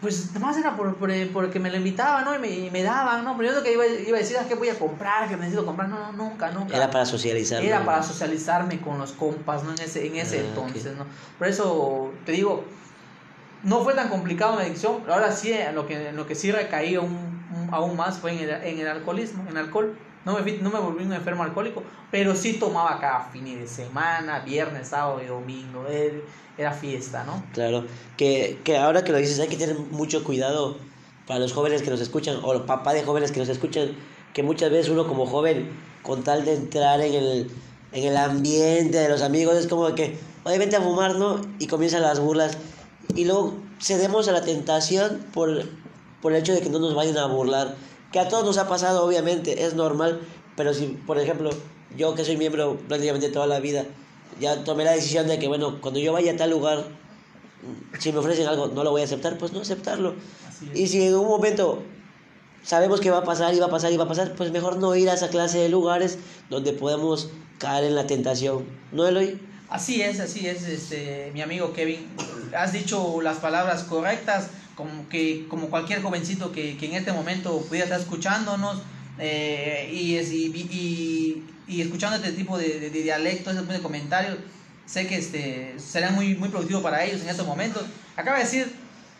pues, 0.00 0.32
nomás 0.34 0.56
era 0.58 0.76
por, 0.76 0.94
por- 0.96 1.10
porque 1.32 1.58
me 1.58 1.70
lo 1.70 1.76
invitaban, 1.78 2.24
¿no? 2.24 2.34
Y 2.34 2.38
me, 2.38 2.48
y 2.50 2.70
me 2.70 2.82
daban, 2.82 3.24
¿no? 3.24 3.36
Pero 3.36 3.50
yo 3.50 3.56
lo 3.58 3.62
que 3.62 3.72
iba, 3.72 3.86
iba 3.86 4.16
a 4.16 4.20
decir 4.20 4.36
es 4.36 4.46
que 4.46 4.54
voy 4.54 4.68
a 4.68 4.78
comprar, 4.78 5.28
que 5.28 5.36
necesito 5.36 5.64
comprar. 5.64 5.88
No, 5.88 5.98
no, 5.98 6.12
nunca, 6.12 6.50
nunca. 6.50 6.76
Era 6.76 6.90
para 6.90 7.06
socializar. 7.06 7.62
Era 7.62 7.80
¿no? 7.80 7.86
para 7.86 8.02
socializarme 8.02 8.80
con 8.80 8.98
los 8.98 9.12
compas, 9.12 9.64
¿no? 9.64 9.72
En 9.72 9.80
ese, 9.80 10.06
en 10.06 10.16
ese 10.16 10.38
Ah, 10.40 10.44
entonces. 10.48 10.96
¿no? 10.96 11.06
Por 11.38 11.48
eso 11.48 12.12
te 12.26 12.32
digo, 12.32 12.64
no 13.62 13.82
fue 13.82 13.94
tan 13.94 14.08
complicado 14.08 14.56
mi 14.56 14.62
adicción. 14.62 15.02
Ahora 15.08 15.32
sí, 15.32 15.52
en 15.52 15.74
lo 15.74 15.86
que, 15.86 16.08
en 16.10 16.16
lo 16.16 16.26
que 16.26 16.34
sí 16.34 16.52
recaí 16.52 16.94
aún, 16.96 17.68
aún 17.72 17.96
más 17.96 18.18
fue 18.18 18.32
en 18.32 18.40
el, 18.40 18.50
en 18.50 18.78
el 18.80 18.88
alcoholismo, 18.88 19.42
en 19.44 19.48
el 19.48 19.56
alcohol. 19.56 19.96
No 20.26 20.38
me, 20.38 20.52
no 20.58 20.70
me 20.70 20.80
volví 20.80 21.04
un 21.04 21.12
enfermo 21.12 21.44
alcohólico, 21.44 21.84
pero 22.10 22.34
sí 22.34 22.54
tomaba 22.54 22.98
cada 23.00 23.20
fin 23.26 23.44
de 23.44 23.68
semana, 23.68 24.40
viernes, 24.40 24.88
sábado 24.88 25.22
y 25.22 25.26
domingo, 25.26 25.86
eh, 25.88 26.24
era 26.58 26.72
fiesta, 26.72 27.22
¿no? 27.24 27.44
Claro, 27.54 27.84
que, 28.16 28.58
que 28.64 28.76
ahora 28.76 29.04
que 29.04 29.12
lo 29.12 29.18
dices 29.18 29.38
hay 29.38 29.46
que 29.46 29.56
tener 29.56 29.78
mucho 29.78 30.24
cuidado 30.24 30.78
para 31.28 31.38
los 31.38 31.52
jóvenes 31.52 31.82
que 31.82 31.90
nos 31.90 32.00
escuchan 32.00 32.38
o 32.42 32.52
los 32.52 32.62
papás 32.62 32.94
de 32.94 33.04
jóvenes 33.04 33.30
que 33.30 33.38
nos 33.38 33.48
escuchan, 33.48 33.92
que 34.34 34.42
muchas 34.42 34.70
veces 34.72 34.90
uno 34.90 35.06
como 35.06 35.26
joven, 35.26 35.70
con 36.02 36.24
tal 36.24 36.44
de 36.44 36.54
entrar 36.54 37.00
en 37.00 37.14
el, 37.14 37.50
en 37.92 38.04
el 38.04 38.16
ambiente 38.16 38.98
de 38.98 39.08
los 39.08 39.22
amigos, 39.22 39.54
es 39.56 39.68
como 39.68 39.94
que, 39.94 40.18
oye, 40.42 40.58
vente 40.58 40.74
a 40.74 40.80
fumar, 40.80 41.14
¿no? 41.14 41.40
Y 41.60 41.68
comienzan 41.68 42.02
las 42.02 42.18
burlas. 42.18 42.58
Y 43.14 43.26
luego 43.26 43.54
cedemos 43.80 44.26
a 44.26 44.32
la 44.32 44.42
tentación 44.42 45.24
por, 45.32 45.64
por 46.20 46.32
el 46.32 46.40
hecho 46.40 46.52
de 46.52 46.62
que 46.62 46.68
no 46.68 46.80
nos 46.80 46.96
vayan 46.96 47.16
a 47.16 47.26
burlar. 47.26 47.76
Que 48.12 48.20
a 48.20 48.28
todos 48.28 48.44
nos 48.44 48.58
ha 48.58 48.68
pasado, 48.68 49.04
obviamente, 49.04 49.64
es 49.64 49.74
normal, 49.74 50.20
pero 50.56 50.72
si, 50.72 50.86
por 50.86 51.18
ejemplo, 51.18 51.50
yo 51.96 52.14
que 52.14 52.24
soy 52.24 52.36
miembro 52.36 52.78
prácticamente 52.88 53.28
toda 53.28 53.46
la 53.46 53.60
vida, 53.60 53.84
ya 54.40 54.64
tomé 54.64 54.84
la 54.84 54.92
decisión 54.92 55.26
de 55.26 55.38
que, 55.38 55.48
bueno, 55.48 55.80
cuando 55.80 56.00
yo 56.00 56.12
vaya 56.12 56.32
a 56.32 56.36
tal 56.36 56.50
lugar, 56.50 56.84
si 57.98 58.12
me 58.12 58.18
ofrecen 58.18 58.46
algo, 58.46 58.68
no 58.68 58.84
lo 58.84 58.90
voy 58.90 59.02
a 59.02 59.04
aceptar, 59.04 59.38
pues 59.38 59.52
no 59.52 59.60
aceptarlo. 59.60 60.14
Y 60.74 60.86
si 60.86 61.02
en 61.02 61.14
un 61.14 61.26
momento 61.26 61.82
sabemos 62.62 63.00
que 63.00 63.10
va 63.10 63.18
a 63.18 63.24
pasar 63.24 63.54
y 63.54 63.58
va 63.58 63.66
a 63.66 63.70
pasar 63.70 63.92
y 63.92 63.96
va 63.96 64.04
a 64.04 64.08
pasar, 64.08 64.34
pues 64.34 64.50
mejor 64.50 64.76
no 64.76 64.94
ir 64.96 65.08
a 65.10 65.14
esa 65.14 65.28
clase 65.28 65.58
de 65.58 65.68
lugares 65.68 66.18
donde 66.50 66.72
podemos 66.72 67.30
caer 67.58 67.84
en 67.84 67.94
la 67.94 68.06
tentación. 68.06 68.66
¿No, 68.92 69.06
Eloy? 69.06 69.40
Así 69.68 70.00
es, 70.02 70.20
así 70.20 70.46
es, 70.46 70.62
este, 70.62 71.30
mi 71.34 71.42
amigo 71.42 71.72
Kevin. 71.72 72.06
Has 72.56 72.72
dicho 72.72 73.20
las 73.20 73.38
palabras 73.38 73.82
correctas, 73.84 74.48
como 74.76 75.08
que 75.08 75.46
como 75.48 75.68
cualquier 75.68 76.02
jovencito 76.02 76.52
que, 76.52 76.76
que 76.76 76.86
en 76.86 76.94
este 76.94 77.12
momento 77.12 77.60
pudiera 77.62 77.84
estar 77.86 77.98
escuchándonos 78.00 78.82
eh, 79.18 79.90
y, 79.92 80.16
es- 80.16 80.30
y, 80.30 80.46
y- 80.54 81.42
y 81.68 81.80
escuchando 81.82 82.16
este 82.16 82.32
tipo 82.32 82.56
de, 82.58 82.78
de, 82.78 82.90
de 82.90 83.02
dialectos, 83.02 83.52
este 83.54 83.62
tipo 83.62 83.72
de 83.72 83.80
comentarios, 83.82 84.36
sé 84.86 85.06
que 85.08 85.16
este, 85.16 85.74
será 85.78 86.10
muy, 86.10 86.34
muy 86.36 86.48
productivo 86.48 86.80
para 86.82 87.02
ellos 87.04 87.22
en 87.22 87.28
estos 87.28 87.46
momentos. 87.46 87.82
Acaba 88.16 88.36
de 88.38 88.44
decir 88.44 88.70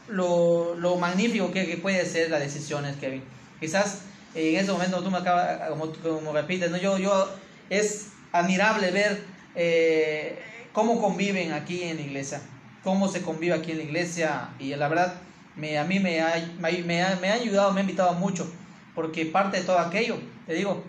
lo, 0.08 0.74
lo 0.76 0.96
magnífico 0.96 1.50
que, 1.50 1.66
que 1.66 1.76
puede 1.78 2.04
ser 2.06 2.30
las 2.30 2.40
decisiones, 2.40 2.94
Kevin. 2.96 3.22
Quizás 3.58 4.02
eh, 4.34 4.50
en 4.54 4.60
ese 4.60 4.70
momento 4.70 5.02
tú 5.02 5.10
me 5.10 5.18
acabas, 5.18 5.68
como, 5.70 5.92
como 5.94 6.32
repites, 6.32 6.70
¿no? 6.70 6.76
yo, 6.76 6.98
yo 6.98 7.28
es 7.70 8.08
admirable 8.32 8.90
ver 8.92 9.22
eh, 9.56 10.38
cómo 10.72 11.00
conviven 11.00 11.52
aquí 11.52 11.82
en 11.82 11.96
la 11.96 12.02
iglesia, 12.02 12.40
cómo 12.84 13.08
se 13.08 13.22
convive 13.22 13.54
aquí 13.54 13.72
en 13.72 13.78
la 13.78 13.84
iglesia 13.84 14.48
y 14.60 14.74
la 14.76 14.86
verdad 14.88 15.14
me, 15.56 15.78
a 15.78 15.84
mí 15.84 15.98
me 15.98 16.20
ha, 16.20 16.34
me, 16.58 16.72
me 16.82 17.02
ha- 17.02 17.16
me 17.20 17.30
ha 17.30 17.34
ayudado, 17.34 17.72
me 17.72 17.80
ha 17.80 17.82
invitado 17.82 18.12
mucho, 18.14 18.50
porque 18.94 19.26
parte 19.26 19.58
de 19.58 19.64
todo 19.64 19.78
aquello, 19.78 20.16
te 20.46 20.54
digo, 20.54 20.84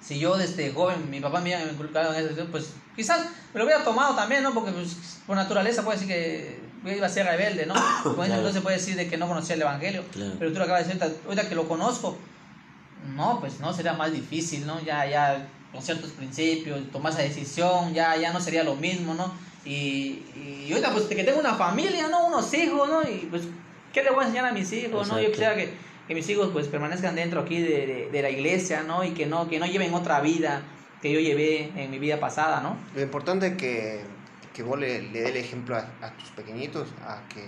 si 0.00 0.18
yo 0.18 0.36
desde 0.36 0.72
joven, 0.72 1.10
mi 1.10 1.20
papá 1.20 1.40
me 1.40 1.54
había 1.54 1.70
inculcado 1.70 2.14
en 2.14 2.24
eso, 2.26 2.46
pues 2.50 2.70
quizás 2.94 3.26
me 3.54 3.58
lo 3.58 3.64
hubiera 3.64 3.82
tomado 3.84 4.14
también, 4.14 4.42
¿no? 4.42 4.52
Porque 4.54 4.70
pues, 4.72 5.20
por 5.26 5.36
naturaleza 5.36 5.82
puede 5.82 5.98
decir 5.98 6.12
que 6.84 6.94
iba 6.96 7.06
a 7.06 7.10
ser 7.10 7.26
rebelde, 7.26 7.66
¿no? 7.66 7.74
Claro. 8.14 8.34
entonces 8.34 8.62
puede 8.62 8.76
decir 8.76 8.94
de 8.96 9.08
que 9.08 9.16
no 9.16 9.26
conocía 9.26 9.54
el 9.56 9.62
Evangelio, 9.62 10.04
Claro. 10.12 10.32
pero 10.38 10.52
tú 10.52 10.58
lo 10.58 10.64
acabas 10.64 10.86
de 10.86 10.94
decir, 10.94 11.02
ahorita- 11.02 11.22
ahorita 11.26 11.48
que 11.48 11.54
lo 11.54 11.66
conozco, 11.68 12.16
no, 13.14 13.40
pues 13.40 13.60
no, 13.60 13.72
sería 13.72 13.92
más 13.94 14.12
difícil, 14.12 14.66
¿no? 14.66 14.80
Ya, 14.84 15.06
ya 15.06 15.48
con 15.72 15.82
ciertos 15.82 16.10
principios, 16.10 16.80
tomar 16.90 17.12
esa 17.12 17.22
decisión, 17.22 17.92
ya, 17.94 18.16
ya 18.16 18.32
no 18.32 18.40
sería 18.40 18.62
lo 18.64 18.74
mismo, 18.76 19.14
¿no? 19.14 19.32
Y, 19.64 20.22
y 20.36 20.68
ahorita 20.70 20.92
pues 20.92 21.04
que 21.06 21.24
tengo 21.24 21.40
una 21.40 21.54
familia, 21.54 22.06
¿no? 22.08 22.26
Unos 22.26 22.52
hijos, 22.54 22.88
¿no? 22.88 23.02
Y 23.02 23.26
pues, 23.30 23.42
¿qué 23.96 24.02
le 24.02 24.10
voy 24.10 24.24
a 24.24 24.26
enseñar 24.26 24.44
a 24.44 24.52
mis 24.52 24.70
hijos, 24.74 25.08
¿no? 25.08 25.18
Yo 25.18 25.30
quisiera 25.30 25.56
que, 25.56 25.70
que 26.06 26.14
mis 26.14 26.28
hijos 26.28 26.50
pues 26.52 26.68
permanezcan 26.68 27.14
dentro 27.14 27.40
aquí 27.40 27.62
de, 27.62 27.86
de, 27.86 28.10
de 28.12 28.22
la 28.22 28.28
iglesia, 28.28 28.82
¿no? 28.82 29.02
Y 29.02 29.12
que 29.12 29.24
no, 29.24 29.48
que 29.48 29.58
no 29.58 29.64
lleven 29.64 29.94
otra 29.94 30.20
vida 30.20 30.60
que 31.00 31.10
yo 31.10 31.18
llevé 31.18 31.72
en 31.76 31.90
mi 31.90 31.98
vida 31.98 32.20
pasada, 32.20 32.60
¿no? 32.60 32.76
Lo 32.94 33.00
importante 33.00 33.46
es 33.46 33.56
que, 33.56 34.02
que 34.52 34.62
vos 34.62 34.78
le, 34.78 35.00
le 35.00 35.22
dé 35.22 35.30
el 35.30 35.36
ejemplo 35.38 35.76
a, 35.76 35.88
a 36.02 36.10
tus 36.18 36.28
pequeñitos, 36.32 36.88
a 37.06 37.26
que, 37.30 37.40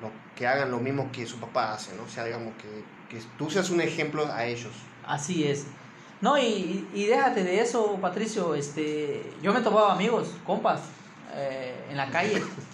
lo, 0.00 0.12
que 0.36 0.46
hagan 0.46 0.70
lo 0.70 0.78
mismo 0.78 1.10
que 1.10 1.26
su 1.26 1.38
papá 1.38 1.74
hace, 1.74 1.96
¿no? 1.96 2.04
O 2.04 2.08
sea, 2.08 2.24
digamos 2.24 2.52
que, 2.54 3.16
que 3.16 3.20
tú 3.36 3.50
seas 3.50 3.68
un 3.70 3.80
ejemplo 3.80 4.32
a 4.32 4.46
ellos. 4.46 4.72
Así 5.04 5.42
es. 5.48 5.66
No, 6.20 6.38
y, 6.38 6.86
y 6.94 7.06
déjate 7.06 7.42
de 7.42 7.60
eso, 7.60 7.98
Patricio. 8.00 8.54
Este, 8.54 9.24
yo 9.42 9.52
me 9.52 9.60
topaba 9.60 9.92
amigos, 9.92 10.36
compas, 10.46 10.82
eh, 11.34 11.74
en 11.90 11.96
la 11.96 12.08
calle, 12.10 12.40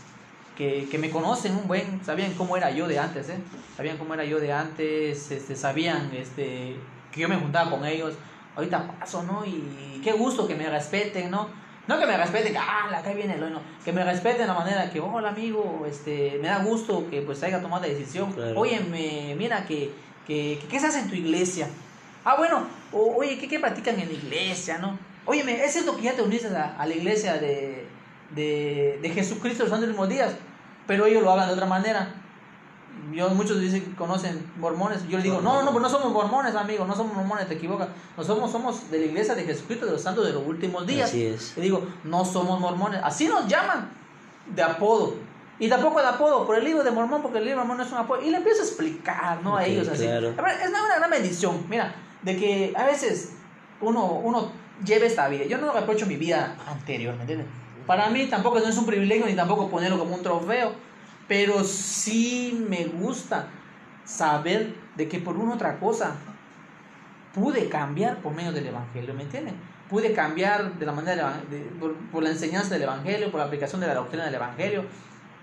que, 0.60 0.86
que 0.90 0.98
me 0.98 1.08
conocen 1.08 1.56
un 1.56 1.66
buen, 1.66 2.04
sabían 2.04 2.34
cómo 2.34 2.54
era 2.54 2.70
yo 2.70 2.86
de 2.86 2.98
antes, 2.98 3.30
¿eh? 3.30 3.38
Sabían 3.78 3.96
cómo 3.96 4.12
era 4.12 4.24
yo 4.26 4.38
de 4.38 4.52
antes, 4.52 5.30
este, 5.30 5.56
sabían 5.56 6.10
este, 6.14 6.76
que 7.10 7.20
yo 7.22 7.30
me 7.30 7.36
juntaba 7.36 7.70
con 7.70 7.86
ellos. 7.86 8.12
Ahorita 8.54 8.86
paso, 8.98 9.22
¿no? 9.22 9.42
Y 9.46 10.02
qué 10.04 10.12
gusto 10.12 10.46
que 10.46 10.54
me 10.54 10.68
respeten, 10.68 11.30
¿no? 11.30 11.48
No 11.88 11.98
que 11.98 12.04
me 12.04 12.14
respeten, 12.14 12.52
que, 12.52 12.58
ah, 12.58 13.00
calle 13.02 13.14
viene 13.16 13.36
el 13.36 13.40
no. 13.40 13.62
Que 13.82 13.90
me 13.90 14.04
respeten 14.04 14.42
de 14.42 14.46
la 14.48 14.52
manera 14.52 14.90
que, 14.90 15.00
hola 15.00 15.30
amigo, 15.30 15.86
este, 15.88 16.38
me 16.42 16.48
da 16.48 16.58
gusto 16.62 17.08
que 17.08 17.22
pues 17.22 17.42
haya 17.42 17.62
tomado 17.62 17.80
la 17.86 17.88
decisión. 17.88 18.30
Claro. 18.30 18.60
Oye, 18.60 18.80
me, 18.80 19.34
mira 19.38 19.64
que, 19.64 19.90
que, 20.26 20.58
que- 20.60 20.66
¿qué 20.68 20.78
se 20.78 20.88
hace 20.88 20.98
en 20.98 21.08
tu 21.08 21.14
iglesia? 21.14 21.68
Ah, 22.22 22.34
bueno, 22.36 22.66
o- 22.92 23.16
oye, 23.16 23.38
¿qué, 23.38 23.48
¿qué 23.48 23.58
practican 23.58 23.98
en 23.98 24.08
la 24.08 24.14
iglesia, 24.14 24.76
no? 24.76 24.98
Oye, 25.24 25.42
¿es 25.64 25.72
cierto 25.72 25.96
que 25.96 26.02
ya 26.02 26.12
te 26.12 26.20
uniste 26.20 26.48
a, 26.48 26.76
a 26.78 26.86
la 26.86 26.94
iglesia 26.94 27.38
de, 27.38 27.86
de, 28.34 28.98
de 29.00 29.08
Jesucristo 29.08 29.64
los 29.64 29.80
últimos 29.80 30.06
días? 30.06 30.34
Pero 30.90 31.06
ellos 31.06 31.23
lo 31.23 31.30
hablan 31.30 31.47
de 31.47 31.54
otra 31.54 31.66
manera. 31.66 32.09
Yo, 33.12 33.28
muchos 33.30 33.61
dicen 33.61 33.85
que 33.85 33.94
conocen 33.94 34.44
mormones. 34.56 35.06
Yo 35.06 35.18
les 35.18 35.23
digo, 35.23 35.40
no, 35.40 35.54
no, 35.54 35.62
no, 35.62 35.70
pues 35.70 35.82
no 35.82 35.88
somos 35.88 36.12
mormones, 36.12 36.56
amigo, 36.56 36.85
no 36.85 36.97
somos 36.97 37.14
mormones, 37.14 37.47
te 37.47 37.54
equivocas. 37.54 37.90
No 38.16 38.25
somos, 38.25 38.50
somos 38.50 38.90
de 38.90 38.99
la 38.99 39.04
iglesia 39.04 39.37
de 39.37 39.44
Jesucristo 39.44 39.87
de 39.87 39.92
los 39.92 40.02
santos 40.02 40.26
de 40.26 40.32
los 40.32 40.44
últimos 40.44 40.85
días. 40.88 41.09
Así 41.09 41.26
es. 41.26 41.56
Y 41.56 41.61
digo, 41.61 41.87
no 42.02 42.25
somos 42.25 42.59
mormones. 42.59 43.00
Así 43.04 43.28
nos 43.28 43.47
llaman 43.47 43.88
de 44.52 44.64
apodo. 44.64 45.14
Y 45.61 45.68
tampoco 45.68 46.00
de 46.00 46.09
apodo 46.09 46.44
por 46.44 46.56
el 46.56 46.64
libro 46.64 46.82
de 46.82 46.90
mormón, 46.90 47.23
porque 47.23 47.38
el 47.38 47.44
libro 47.44 47.61
de 47.61 47.68
mormón 47.68 47.76
no 47.76 47.85
es 47.85 47.92
un 47.92 47.99
apodo. 47.99 48.20
Y 48.23 48.30
le 48.30 48.38
empiezo 48.38 48.62
a 48.62 48.64
explicar, 48.64 49.40
¿no? 49.44 49.59
A 49.59 49.64
ellos 49.64 49.87
así. 49.87 50.02
claro. 50.02 50.35
A 50.37 50.42
ver, 50.42 50.61
es 50.61 50.70
una, 50.70 50.87
una 50.87 50.97
gran 50.97 51.11
bendición, 51.11 51.66
mira, 51.68 51.94
de 52.23 52.37
que 52.37 52.73
a 52.76 52.85
veces 52.87 53.35
uno, 53.80 54.06
uno 54.06 54.50
lleve 54.85 55.06
esta 55.06 55.28
vida. 55.28 55.44
Yo 55.44 55.59
no 55.59 55.73
reprocho 55.73 56.06
mi 56.06 56.16
vida 56.16 56.56
anterior, 56.66 57.14
¿me 57.14 57.20
entiendes? 57.20 57.47
Para 57.90 58.09
mí 58.09 58.25
tampoco 58.26 58.61
no 58.61 58.68
es 58.68 58.78
un 58.78 58.87
privilegio 58.87 59.26
ni 59.26 59.35
tampoco 59.35 59.68
ponerlo 59.68 59.99
como 59.99 60.14
un 60.14 60.23
trofeo, 60.23 60.73
pero 61.26 61.64
sí 61.64 62.64
me 62.68 62.85
gusta 62.85 63.49
saber 64.04 64.73
de 64.94 65.09
que 65.09 65.18
por 65.18 65.37
una 65.37 65.54
otra 65.54 65.80
cosa 65.80 66.14
pude 67.35 67.68
cambiar 67.68 68.18
por 68.18 68.32
medio 68.32 68.52
del 68.52 68.68
Evangelio, 68.68 69.12
¿me 69.12 69.25
entienden? 69.25 69.56
Pude 69.88 70.12
cambiar 70.12 70.75
de 70.78 70.87
la 70.87 70.92
manera 70.92 71.20
evan- 71.23 71.49
de- 71.50 71.62
por, 71.80 71.97
por 72.12 72.23
la 72.23 72.30
enseñanza 72.30 72.75
del 72.75 72.82
Evangelio, 72.85 73.28
por 73.32 73.40
la 73.40 73.47
aplicación 73.47 73.80
de 73.80 73.88
la 73.88 73.94
doctrina 73.94 74.25
del 74.25 74.37
Evangelio. 74.37 74.85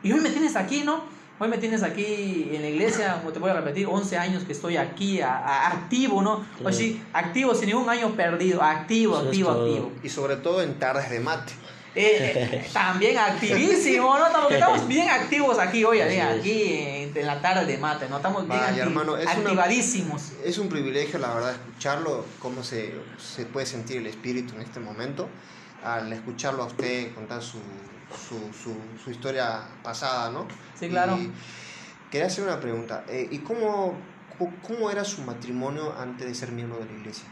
Y 0.01 0.13
hoy 0.13 0.22
me 0.22 0.30
tienes 0.30 0.56
aquí, 0.56 0.84
¿no? 0.86 1.01
Hoy 1.39 1.50
me 1.50 1.58
tienes 1.58 1.84
aquí 1.84 2.50
en 2.54 2.62
la 2.62 2.70
iglesia, 2.70 3.16
como 3.18 3.34
te 3.34 3.39
voy 3.39 3.50
a 3.51 3.56
repetir, 3.56 3.88
11 3.88 4.18
años 4.18 4.44
que 4.46 4.54
estoy 4.54 4.77
aquí, 4.77 5.20
a- 5.20 5.36
a- 5.38 5.68
activo, 5.74 6.22
¿no? 6.22 6.46
Claro. 6.56 6.70
O 6.70 6.72
sí, 6.72 7.04
activo, 7.12 7.54
sin 7.56 7.68
ningún 7.68 7.89
año 7.89 8.10
perdido, 8.12 8.63
activo, 8.63 9.16
Eso 9.16 9.24
es 9.24 9.27
activo, 9.27 9.51
activo. 9.51 9.92
Y 10.01 10.08
sobre 10.08 10.38
todo 10.38 10.62
en 10.62 10.80
tardes 10.80 11.10
de 11.10 11.20
mate. 11.20 11.51
Eh, 12.00 12.34
eh, 12.63 12.70
también 12.74 13.18
activísimo, 13.18 14.18
¿no? 14.20 14.27
Estamos, 14.27 14.51
estamos 14.54 14.88
bien 14.88 15.10
activos 15.10 15.58
aquí 15.58 15.84
hoy, 15.84 16.00
Así 16.00 16.16
¿eh? 16.16 16.20
es. 16.34 16.39
aquí 16.39 16.74
en, 16.74 17.18
en 17.18 17.25
la 17.25 17.42
tarde 17.42 17.66
de 17.66 17.77
mate, 17.80 18.08
¿no? 18.08 18.18
Estamos 18.18 18.48
bien 18.48 18.60
Vaya, 18.60 18.72
acti- 18.84 18.88
hermano, 18.88 19.18
es 19.18 19.24
una- 19.25 19.34
activadísimos. 19.34 20.22
Es 20.46 20.58
un 20.60 20.70
privilegio, 20.70 21.18
la 21.18 21.34
verdad, 21.34 21.51
escucharlo, 21.54 22.24
cómo 22.39 22.63
se, 22.63 22.94
se 23.18 23.46
puede 23.46 23.66
sentir 23.66 23.98
el 23.98 24.08
espíritu 24.08 24.54
en 24.56 24.62
este 24.62 24.80
momento, 24.80 25.27
al 25.84 26.12
escucharlo 26.13 26.63
a 26.63 26.66
usted 26.68 27.13
contar 27.16 27.42
su, 27.42 27.58
su, 28.27 28.38
su, 28.54 28.75
su 29.04 29.10
historia 29.12 29.62
pasada, 29.84 30.30
¿no? 30.30 30.48
Sí, 30.80 30.89
claro. 30.89 31.18
Y 31.18 31.32
quería 32.12 32.27
hacer 32.27 32.44
una 32.44 32.60
pregunta, 32.60 33.06
eh, 33.10 33.27
¿y 33.32 33.39
cómo, 33.39 33.96
cómo 34.68 34.92
era 34.92 35.04
su 35.04 35.22
matrimonio 35.24 35.96
antes 36.00 36.27
de 36.27 36.36
ser 36.36 36.51
miembro 36.51 36.77
de 36.80 36.86
la 36.86 36.92
iglesia? 36.92 37.25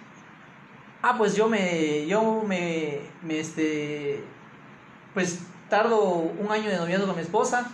Ah, 1.03 1.15
pues 1.19 1.35
yo 1.35 1.47
me, 1.47 2.07
yo 2.07 2.41
me, 2.47 2.99
me, 3.21 3.39
este, 3.39 4.23
pues 5.15 5.39
tardo 5.69 6.03
un 6.03 6.51
año 6.51 6.69
de 6.69 6.77
noviazgo 6.77 7.07
con 7.07 7.15
mi 7.15 7.21
esposa, 7.21 7.71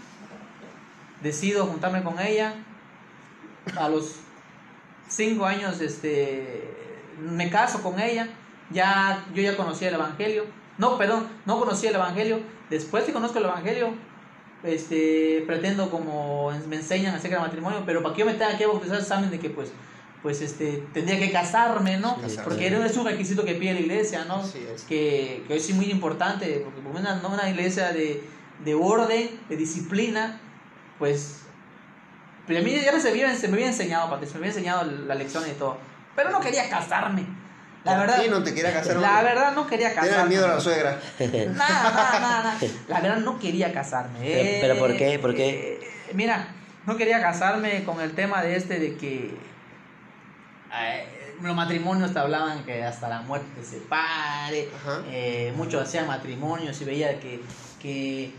decido 1.21 1.65
juntarme 1.65 2.03
con 2.03 2.19
ella, 2.19 2.53
a 3.75 3.89
los 3.89 4.17
cinco 5.10 5.45
años, 5.45 5.81
este, 5.81 6.69
me 7.19 7.50
caso 7.50 7.81
con 7.81 8.00
ella, 8.00 8.29
ya, 8.69 9.25
yo 9.33 9.41
ya 9.41 9.57
conocía 9.57 9.89
el 9.89 9.95
evangelio, 9.95 10.45
no, 10.77 10.98
perdón, 10.98 11.27
no 11.45 11.60
conocía 11.60 11.89
el 11.89 11.95
evangelio, 11.95 12.39
después 12.69 13.03
que 13.05 13.12
conozco 13.12 13.39
el 13.39 13.45
evangelio, 13.45 13.95
este, 14.63 15.43
pretendo 15.48 15.89
como 15.89 16.51
me 16.69 16.75
enseñan 16.75 17.15
acerca 17.15 17.38
del 17.38 17.45
matrimonio, 17.48 17.81
pero 17.88 18.03
para 18.03 18.13
que 18.13 18.19
yo 18.19 18.27
me 18.27 18.33
tenga 18.36 18.55
que 18.55 18.67
bautizar 18.67 19.01
saben 19.01 19.31
de 19.31 19.39
que 19.39 19.50
pues, 19.50 19.74
pues 20.21 20.41
este, 20.41 20.83
tendría 20.93 21.17
que 21.19 21.31
casarme, 21.31 21.97
¿no? 21.97 22.17
Sí, 22.27 22.37
Porque 22.43 22.67
era- 22.67 22.85
es 22.85 22.95
un 22.97 23.05
requisito 23.05 23.43
que 23.43 23.55
pide 23.55 23.73
la 23.73 23.79
iglesia, 23.79 24.25
¿no? 24.25 24.41
Es. 24.43 24.83
Que, 24.83 25.43
que 25.47 25.53
hoy 25.53 25.59
sí 25.59 25.73
muy 25.73 25.85
importante, 25.89 26.61
porque 26.63 26.81
como 26.81 26.99
una, 26.99 27.19
una 27.27 27.49
iglesia 27.49 27.91
de, 27.91 28.23
de 28.63 28.73
orden, 28.75 29.29
de 29.49 29.55
disciplina, 29.57 30.39
pues, 30.99 31.37
pero 32.45 32.59
a 32.59 32.63
mí 32.63 32.71
ya 32.71 32.91
se, 32.99 33.05
me, 33.05 33.09
había- 33.23 33.35
se 33.35 33.47
me 33.47 33.53
había 33.55 33.67
enseñado, 33.67 34.09
Patricio, 34.09 34.35
me 34.39 34.45
había 34.47 34.51
enseñado 34.57 34.83
la 34.83 35.15
lección 35.15 35.43
y 35.49 35.53
todo, 35.53 35.77
pero 36.15 36.29
no 36.29 36.39
quería 36.39 36.69
casarme. 36.69 37.25
La 37.83 37.97
verdad. 37.97 38.21
No 38.29 38.43
te 38.43 38.53
quería 38.53 38.73
casar. 38.73 38.97
La 38.97 39.23
verdad 39.23 39.53
no 39.55 39.65
quería 39.65 39.89
casarme. 39.89 40.09
Tienes 40.11 40.27
miedo 40.29 40.45
a 40.45 40.49
la 40.49 40.59
suegra. 40.59 40.99
Nada, 41.19 41.91
nada, 42.19 42.19
nada. 42.43 42.57
La 42.87 42.99
verdad 43.01 43.17
no 43.17 43.39
quería 43.39 43.73
casarme. 43.73 44.19
Pero- 44.21 44.57
pero 44.61 44.77
¿por 44.77 44.95
qué? 44.97 45.17
¿Por 45.17 45.33
qué? 45.33 45.79
Eh, 45.81 46.13
mira, 46.13 46.49
no 46.85 46.95
quería 46.95 47.19
casarme 47.19 47.83
con 47.83 47.99
el 48.01 48.11
tema 48.11 48.43
de 48.43 48.55
este 48.55 48.77
de 48.79 48.97
que 48.97 49.33
eh, 50.73 51.35
los 51.41 51.55
matrimonios 51.55 52.13
te 52.13 52.19
hablaban 52.19 52.63
que 52.63 52.83
hasta 52.83 53.09
la 53.09 53.21
muerte 53.21 53.47
te 53.55 53.63
separe. 53.65 54.69
Eh, 55.09 55.53
muchos 55.55 55.81
hacían 55.81 56.07
matrimonios 56.07 56.79
y 56.81 56.85
veía 56.85 57.19
que, 57.19 57.41
que, 57.81 58.31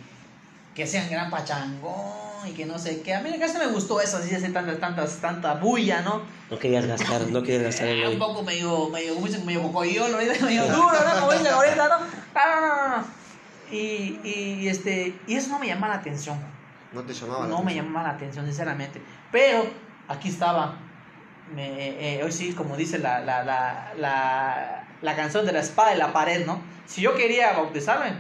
que 0.75 0.85
hacían 0.85 1.11
gran 1.11 1.31
pachangón 1.31 2.49
y 2.49 2.53
que 2.53 2.65
no 2.65 2.79
sé 2.79 3.03
qué. 3.03 3.15
A 3.15 3.21
mí 3.21 3.31
casi 3.39 3.59
me 3.59 3.67
gustó 3.67 4.01
eso, 4.01 4.19
así 4.19 4.35
hacer 4.35 4.53
tantas, 4.53 4.79
tantas, 4.79 5.17
tanta 5.19 5.55
bulla, 5.55 6.03
¿no? 6.03 6.23
No 6.51 6.59
querías 6.59 6.87
gastar, 6.87 7.23
no 7.29 7.43
querías 7.43 7.63
gastar 7.65 7.89
el 7.89 8.03
Eh, 8.03 8.09
un 8.09 8.19
poco 8.19 8.43
medio, 8.43 8.89
medio, 8.89 9.15
como 9.15 9.27
dicen, 9.27 9.47
medio 9.47 9.63
cocoyolo, 9.63 10.17
medio 10.43 10.67
duro, 10.67 10.93
¿no? 10.93 11.21
Como 11.21 11.33
dicen 11.33 11.49
ahorita, 11.49 11.89
¿no? 11.89 11.99
No, 11.99 12.61
no, 12.61 12.89
no, 12.89 12.97
no. 12.99 13.05
Y, 13.71 14.21
y, 14.23 14.59
y, 14.61 14.69
este, 14.69 15.19
y 15.27 15.35
eso 15.35 15.49
no 15.49 15.59
me 15.59 15.67
llamaba 15.67 15.95
la 15.95 16.01
atención. 16.01 16.39
No 16.93 17.03
te 17.03 17.15
llamaba 17.15 17.45
la 17.45 17.49
No 17.49 17.63
me 17.63 17.75
llamaba 17.75 18.09
la 18.09 18.15
atención, 18.15 18.45
sinceramente. 18.45 19.01
Pero 19.31 19.67
aquí 20.09 20.29
estaba. 20.29 20.77
Me, 21.55 22.17
eh, 22.19 22.23
hoy 22.25 22.33
sí, 22.33 22.53
como 22.55 22.77
dice 22.77 22.99
la, 22.99 23.21
la, 23.21 23.43
la, 23.45 23.93
la, 23.97 24.85
la 25.03 25.17
canción 25.17 25.45
de 25.45 25.53
la 25.53 25.61
espada 25.61 25.95
y 25.95 25.99
la 25.99 26.13
pared, 26.13 26.47
¿no? 26.47 26.61
Si 26.87 27.01
yo 27.03 27.15
quería 27.15 27.53
bautizarme, 27.53 28.13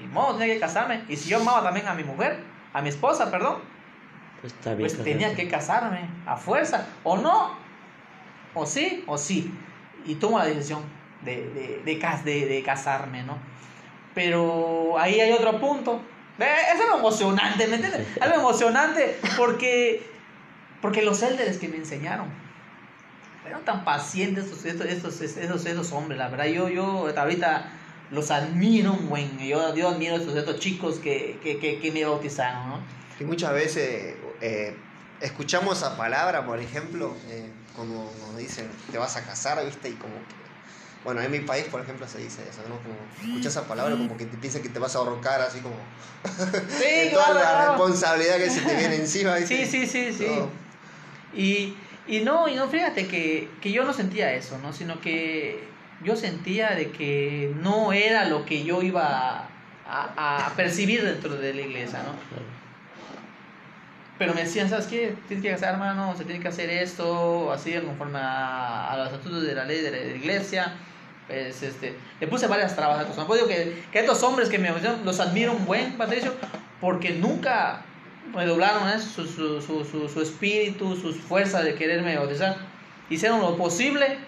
ni 0.00 0.06
modo, 0.06 0.36
tenía 0.36 0.54
que 0.54 0.60
casarme. 0.60 1.04
Y 1.08 1.16
si 1.16 1.28
yo 1.28 1.38
amaba 1.40 1.62
también 1.62 1.86
a 1.88 1.94
mi 1.94 2.04
mujer, 2.04 2.38
a 2.72 2.80
mi 2.80 2.88
esposa, 2.88 3.30
perdón, 3.30 3.56
Pues 4.40 4.54
bien. 4.64 4.78
pues 4.78 5.02
tenía 5.04 5.34
que 5.34 5.48
casarme 5.48 6.08
a 6.26 6.36
fuerza. 6.36 6.86
O 7.04 7.18
no, 7.18 7.54
o 8.54 8.64
sí, 8.64 9.04
o 9.06 9.18
sí. 9.18 9.52
Y 10.06 10.14
tomo 10.14 10.38
la 10.38 10.46
decisión 10.46 10.82
de, 11.22 11.36
de, 11.50 11.82
de- 12.24 12.46
de 12.46 12.62
casarme, 12.62 13.22
¿no? 13.24 13.36
Pero 14.14 14.98
ahí 14.98 15.20
hay 15.20 15.32
otro 15.32 15.60
punto. 15.60 16.00
Eh, 16.38 16.46
Es 16.74 16.80
algo 16.80 16.98
emocionante, 16.98 17.66
¿me 17.66 17.74
entiendes? 17.76 18.06
Algo 18.22 18.36
emocionante 18.40 19.18
porque, 19.36 20.02
porque 20.80 21.02
los 21.02 21.22
élderes 21.22 21.58
que 21.58 21.68
me 21.68 21.76
enseñaron 21.76 22.26
eran 23.50 23.64
tan 23.64 23.84
pacientes 23.84 24.44
estos, 24.46 24.64
estos, 24.64 25.20
estos, 25.20 25.66
estos 25.66 25.92
hombres, 25.92 26.18
la 26.18 26.28
verdad. 26.28 26.46
Yo, 26.46 26.68
yo 26.68 27.08
ahorita 27.16 27.70
los 28.10 28.30
admiro 28.30 28.92
un 28.92 29.08
buen. 29.08 29.38
Yo, 29.38 29.74
yo 29.74 29.88
admiro 29.88 30.14
a 30.14 30.18
estos, 30.18 30.34
estos 30.36 30.58
chicos 30.58 30.98
que, 30.98 31.38
que, 31.42 31.58
que, 31.58 31.78
que 31.78 31.92
me 31.92 32.04
bautizaron, 32.04 32.68
¿no? 32.68 32.78
Y 33.18 33.24
muchas 33.24 33.52
veces 33.52 34.16
eh, 34.40 34.76
escuchamos 35.20 35.78
esa 35.78 35.96
palabra, 35.96 36.46
por 36.46 36.58
ejemplo, 36.58 37.14
eh, 37.28 37.50
como 37.76 38.10
nos 38.26 38.36
dicen, 38.36 38.68
te 38.90 38.98
vas 38.98 39.16
a 39.16 39.22
casar, 39.24 39.64
¿viste? 39.64 39.90
Y 39.90 39.92
como 39.94 40.14
que, 40.14 40.40
bueno, 41.04 41.20
en 41.20 41.30
mi 41.30 41.40
país, 41.40 41.64
por 41.70 41.80
ejemplo, 41.82 42.06
se 42.08 42.18
dice 42.18 42.42
eso, 42.48 42.62
¿no? 42.68 42.76
Como 42.76 42.94
escuchas 43.22 43.52
esa 43.56 43.66
palabra 43.68 43.96
como 43.96 44.16
que 44.16 44.26
te 44.26 44.36
piensa 44.38 44.60
que 44.62 44.68
te 44.68 44.78
vas 44.78 44.94
a 44.96 44.98
ahorcar, 45.00 45.40
así 45.42 45.60
como 45.60 45.74
Sí, 46.78 46.84
de 46.84 47.10
toda 47.12 47.24
claro, 47.26 47.34
la 47.34 47.40
claro. 47.50 47.68
responsabilidad 47.72 48.36
que 48.38 48.50
se 48.50 48.60
te 48.60 48.74
viene 48.76 48.96
encima, 48.96 49.36
Sí, 49.38 49.54
¿viste? 49.56 49.66
sí, 49.66 49.86
sí, 49.86 50.12
sí. 50.12 50.24
Todo. 50.26 50.48
Y, 51.34 51.76
y 52.06 52.20
no, 52.20 52.48
y 52.48 52.54
no, 52.54 52.68
fíjate 52.68 53.06
que, 53.06 53.48
que 53.60 53.72
yo 53.72 53.84
no 53.84 53.92
sentía 53.92 54.32
eso, 54.32 54.58
¿no? 54.58 54.72
Sino 54.72 55.00
que 55.00 55.64
yo 56.02 56.16
sentía 56.16 56.70
de 56.70 56.90
que 56.90 57.54
no 57.60 57.92
era 57.92 58.24
lo 58.24 58.44
que 58.44 58.64
yo 58.64 58.82
iba 58.82 59.48
a, 59.86 60.46
a 60.46 60.52
percibir 60.56 61.04
dentro 61.04 61.36
de 61.36 61.54
la 61.54 61.60
iglesia, 61.60 62.02
¿no? 62.02 62.14
Pero 64.20 64.34
me 64.34 64.42
decían, 64.42 64.68
¿sabes 64.68 64.86
qué? 64.86 65.14
Tienes 65.28 65.42
que 65.42 65.50
hacer, 65.50 65.70
hermano, 65.70 66.14
se 66.14 66.26
tiene 66.26 66.40
que 66.40 66.48
hacer 66.48 66.68
esto, 66.68 67.50
así, 67.50 67.72
conforme 67.80 68.18
a, 68.18 68.92
a 68.92 68.96
los 68.98 69.06
estatutos 69.06 69.42
de 69.44 69.54
la 69.54 69.64
ley 69.64 69.80
de 69.80 69.90
la, 69.90 69.98
iglesia. 70.14 70.74
Pues, 71.26 71.62
este, 71.62 71.96
le 72.20 72.26
puse 72.26 72.46
varias 72.46 72.76
trabas 72.76 72.98
a 72.98 73.02
estos 73.02 73.16
hombres. 73.16 73.44
Pues 73.44 73.56
digo 73.56 73.72
que, 73.72 73.82
que 73.90 74.00
estos 74.00 74.22
hombres 74.22 74.50
que 74.50 74.58
me 74.58 74.70
los 75.04 75.20
admiro 75.20 75.52
un 75.52 75.64
buen, 75.64 75.96
Patricio, 75.96 76.34
porque 76.82 77.12
nunca 77.12 77.82
redoblaron 78.34 78.88
¿eh? 78.88 78.98
su, 79.00 79.26
su, 79.26 79.60
su, 79.60 79.84
su, 79.84 80.08
su 80.08 80.20
espíritu, 80.22 80.96
sus 80.96 81.16
fuerzas 81.16 81.64
de 81.64 81.74
quererme 81.74 82.16
bautizar. 82.16 82.56
Hicieron 83.08 83.40
lo 83.40 83.56
posible 83.56 84.18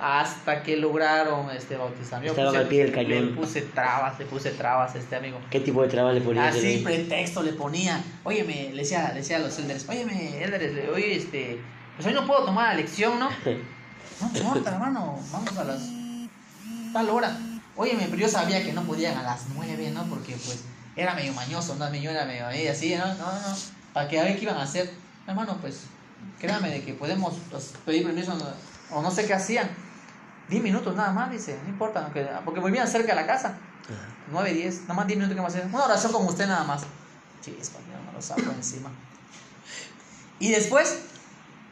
hasta 0.00 0.62
que 0.62 0.76
lograron 0.76 1.50
este, 1.50 1.76
bautizarme. 1.76 2.26
Yo 2.26 2.32
Estaban 2.32 2.52
puse- 2.54 2.58
al 2.58 2.68
pie 2.68 2.84
del 2.84 2.92
cañón. 2.92 3.26
Le 3.26 3.32
puse 3.32 3.62
trabas, 3.62 4.18
le 4.18 4.24
puse 4.26 4.50
trabas 4.50 4.94
a 4.94 4.98
este 4.98 5.14
amigo. 5.16 5.38
¿Qué 5.50 5.60
tipo 5.60 5.82
de 5.82 5.88
trabas 5.88 6.14
le 6.14 6.20
ponías? 6.20 6.56
Así, 6.56 6.78
pretexto 6.82 7.42
le 7.42 7.52
ponía. 7.52 8.02
Oye, 8.24 8.42
me 8.44 8.70
le 8.72 8.82
decía, 8.82 9.08
le 9.10 9.20
decía 9.20 9.36
a 9.36 9.40
los 9.40 9.56
elders, 9.58 9.88
oye, 9.88 10.42
elders, 10.42 10.88
oye, 10.92 11.16
este, 11.16 11.60
pues 11.96 12.06
hoy 12.06 12.14
no 12.14 12.26
puedo 12.26 12.44
tomar 12.44 12.68
la 12.70 12.74
lección, 12.80 13.18
¿no? 13.18 13.28
No 14.20 14.38
importa, 14.38 14.70
hermano, 14.70 15.18
vamos 15.32 15.58
a 15.58 15.64
las 15.64 15.82
tal 16.92 17.08
hora. 17.10 17.36
Oye, 17.74 17.96
pero 18.04 18.16
yo 18.16 18.28
sabía 18.28 18.62
que 18.62 18.72
no 18.72 18.82
podían 18.82 19.16
a 19.16 19.22
las 19.22 19.46
nueve, 19.54 19.90
¿no? 19.90 20.04
Porque 20.04 20.32
pues 20.32 20.64
era 20.96 21.14
medio 21.14 21.32
mañoso, 21.34 21.74
¿no? 21.76 21.92
Yo 21.94 22.10
era 22.10 22.24
medio 22.24 22.46
ahí 22.46 22.66
así, 22.68 22.94
¿no? 22.94 23.06
No, 23.06 23.26
no, 23.32 23.56
para 23.92 24.08
que 24.08 24.20
a 24.20 24.24
ver 24.24 24.36
qué 24.36 24.42
iban 24.42 24.56
a 24.56 24.62
hacer. 24.62 24.92
Hermano, 25.26 25.56
pues, 25.60 25.84
créame 26.38 26.70
de 26.70 26.82
que 26.84 26.94
podemos 26.94 27.34
pues, 27.50 27.72
pedir 27.86 28.04
permiso 28.04 28.34
no- 28.34 28.96
o 28.96 29.02
no 29.02 29.10
sé 29.10 29.26
qué 29.26 29.34
hacían. 29.34 29.68
Diez 30.48 30.62
minutos 30.62 30.94
nada 30.96 31.12
más, 31.12 31.30
dice, 31.30 31.58
no 31.62 31.68
importa, 31.70 32.04
aunque- 32.04 32.28
porque 32.44 32.60
vivían 32.60 32.86
cerca 32.88 33.14
de 33.14 33.20
la 33.20 33.26
casa. 33.26 33.48
Ajá. 33.84 34.08
9, 34.30 34.52
10, 34.52 34.82
nada 34.82 34.94
más 34.94 35.06
10 35.06 35.18
minutos 35.18 35.36
que 35.36 35.42
más 35.42 35.54
hacer. 35.54 35.66
Una 35.66 35.84
oración 35.84 36.12
con 36.12 36.26
usted 36.26 36.46
nada 36.46 36.64
más. 36.64 36.82
Chispa, 37.42 37.78
me 38.06 38.12
lo 38.12 38.20
saco 38.22 38.40
encima. 38.56 38.90
Y 40.38 40.50
después, 40.50 40.98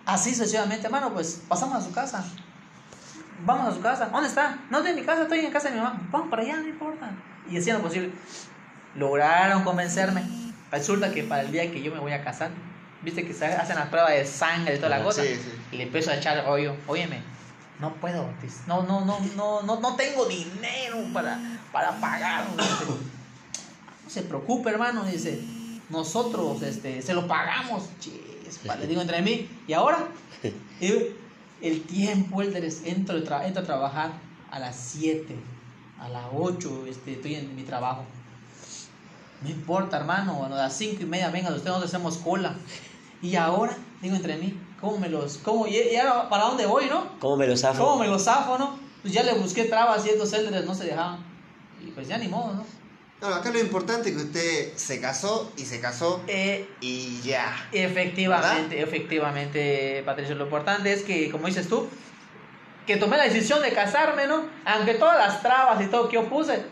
así 0.07 0.31
sucesivamente, 0.35 0.87
hermano, 0.87 1.13
pues 1.13 1.43
pasamos 1.49 1.77
a 1.77 1.87
su 1.87 1.93
casa. 1.93 2.25
Vamos 3.45 3.69
a 3.73 3.75
su 3.75 3.81
casa. 3.81 4.07
¿Dónde 4.07 4.29
está? 4.29 4.59
No 4.71 4.79
estoy 4.79 4.93
en 4.93 5.01
mi 5.01 5.05
casa, 5.07 5.23
estoy 5.23 5.41
en 5.41 5.51
casa 5.53 5.69
de 5.69 5.75
mi 5.77 5.81
mamá. 5.81 6.01
Vamos 6.11 6.29
para 6.31 6.43
allá, 6.43 6.57
no 6.59 6.69
importa. 6.69 7.11
Y 7.51 7.57
hacían 7.59 7.79
lo 7.79 7.83
posible. 7.85 8.13
Lograron 8.95 9.65
convencerme. 9.65 10.23
Resulta 10.71 11.13
que 11.13 11.25
para 11.25 11.43
el 11.43 11.53
día 11.53 11.71
que 11.71 11.83
yo 11.83 11.93
me 11.93 12.01
voy 12.01 12.13
a 12.13 12.23
casar, 12.23 12.51
viste 13.03 13.27
que 13.27 13.35
se 13.35 13.47
hacen 13.47 13.77
las 13.77 13.89
pruebas 13.89 14.13
de 14.13 14.25
sangre 14.25 14.75
y 14.75 14.79
toda 14.79 14.91
la 14.91 15.03
cosa. 15.03 15.23
sí, 15.23 15.35
sí. 15.35 15.53
Y 15.73 15.77
le 15.77 15.85
empiezo 15.85 16.11
a 16.11 16.17
echar 16.17 16.45
rollo. 16.45 16.77
Óyeme, 16.87 17.23
no 17.81 17.95
puedo, 17.95 18.29
no, 18.67 18.83
no, 18.83 19.05
no, 19.05 19.21
no, 19.37 19.63
no, 19.63 19.81
no 19.81 19.97
tengo 19.97 20.27
dinero 20.27 20.99
para, 21.13 21.39
para 21.73 21.93
pagar. 22.01 22.45
No 22.57 24.11
se 24.11 24.23
preocupe, 24.23 24.71
hermano, 24.71 25.05
dice. 25.05 25.41
Nosotros 25.89 26.63
este, 26.63 27.03
se 27.03 27.15
lo 27.15 27.27
pagamos. 27.27 27.89
Le 28.79 28.87
digo 28.87 29.01
entre 29.01 29.23
mí. 29.23 29.49
¿Y 29.67 29.73
ahora? 29.73 30.07
El 31.61 31.83
tiempo, 31.83 32.41
el 32.41 32.57
entro, 32.87 33.19
entro 33.19 33.27
a 33.27 33.67
trabajar 33.67 34.13
a 34.51 34.59
las 34.59 34.77
7, 34.77 35.37
a 36.01 36.09
las 36.09 36.25
8, 36.33 36.87
este, 36.89 37.13
estoy 37.13 37.35
en 37.35 37.55
mi 37.55 37.65
trabajo. 37.65 38.07
No 39.43 39.49
importa, 39.49 39.97
hermano, 39.97 40.35
bueno, 40.35 40.55
a 40.55 40.59
las 40.59 40.77
5 40.77 41.03
y 41.03 41.07
media, 41.07 41.31
venga, 41.31 41.51
usted 41.51 41.69
nosotros 41.69 41.93
hacemos 41.93 42.19
cola. 42.19 42.55
Y 43.23 43.37
ahora, 43.37 43.77
digo 44.03 44.17
entre 44.17 44.37
mí, 44.37 44.59
¿cómo 44.81 44.99
me 44.99 45.09
los, 45.09 45.39
cómo, 45.39 45.67
y, 45.67 45.77
y 45.77 45.97
ahora 45.97 46.29
para 46.29 46.45
dónde 46.45 46.67
voy, 46.67 46.87
no? 46.87 47.19
¿Cómo 47.21 47.37
me 47.37 47.47
lo 47.47 47.57
zafo? 47.57 47.85
¿Cómo 47.85 48.01
me 48.03 48.09
los 48.09 48.25
zafo, 48.25 48.59
no? 48.59 48.79
Pues 49.03 49.15
ya 49.15 49.23
le 49.23 49.35
busqué 49.35 49.65
trabas 49.65 50.05
y 50.07 50.11
estos 50.11 50.33
élderes 50.33 50.65
no 50.67 50.75
se 50.75 50.85
dejaban. 50.85 51.25
Y 51.83 51.91
pues 51.91 52.09
ya 52.09 52.19
ni 52.19 52.29
modo, 52.29 52.55
¿no? 52.55 52.67
No, 53.21 53.35
acá 53.35 53.51
lo 53.51 53.59
importante 53.59 54.11
es 54.11 54.17
que 54.17 54.23
usted 54.23 54.77
se 54.77 54.99
casó 54.99 55.53
y 55.57 55.67
se 55.67 55.79
casó 55.81 56.23
Eh, 56.27 56.67
y 56.81 57.21
ya. 57.21 57.69
Efectivamente, 57.71 58.81
efectivamente, 58.81 60.03
Patricio. 60.07 60.35
Lo 60.35 60.45
importante 60.45 60.91
es 60.93 61.03
que, 61.03 61.31
como 61.31 61.47
dices 61.47 61.69
tú, 61.69 61.87
que 62.87 62.97
tomé 62.97 63.19
la 63.19 63.25
decisión 63.25 63.61
de 63.61 63.73
casarme, 63.73 64.27
¿no? 64.27 64.45
Aunque 64.65 64.95
todas 64.95 65.19
las 65.19 65.43
trabas 65.43 65.83
y 65.83 65.87
todo 65.89 66.09
que 66.09 66.15
yo 66.15 66.29
puse, 66.31 66.65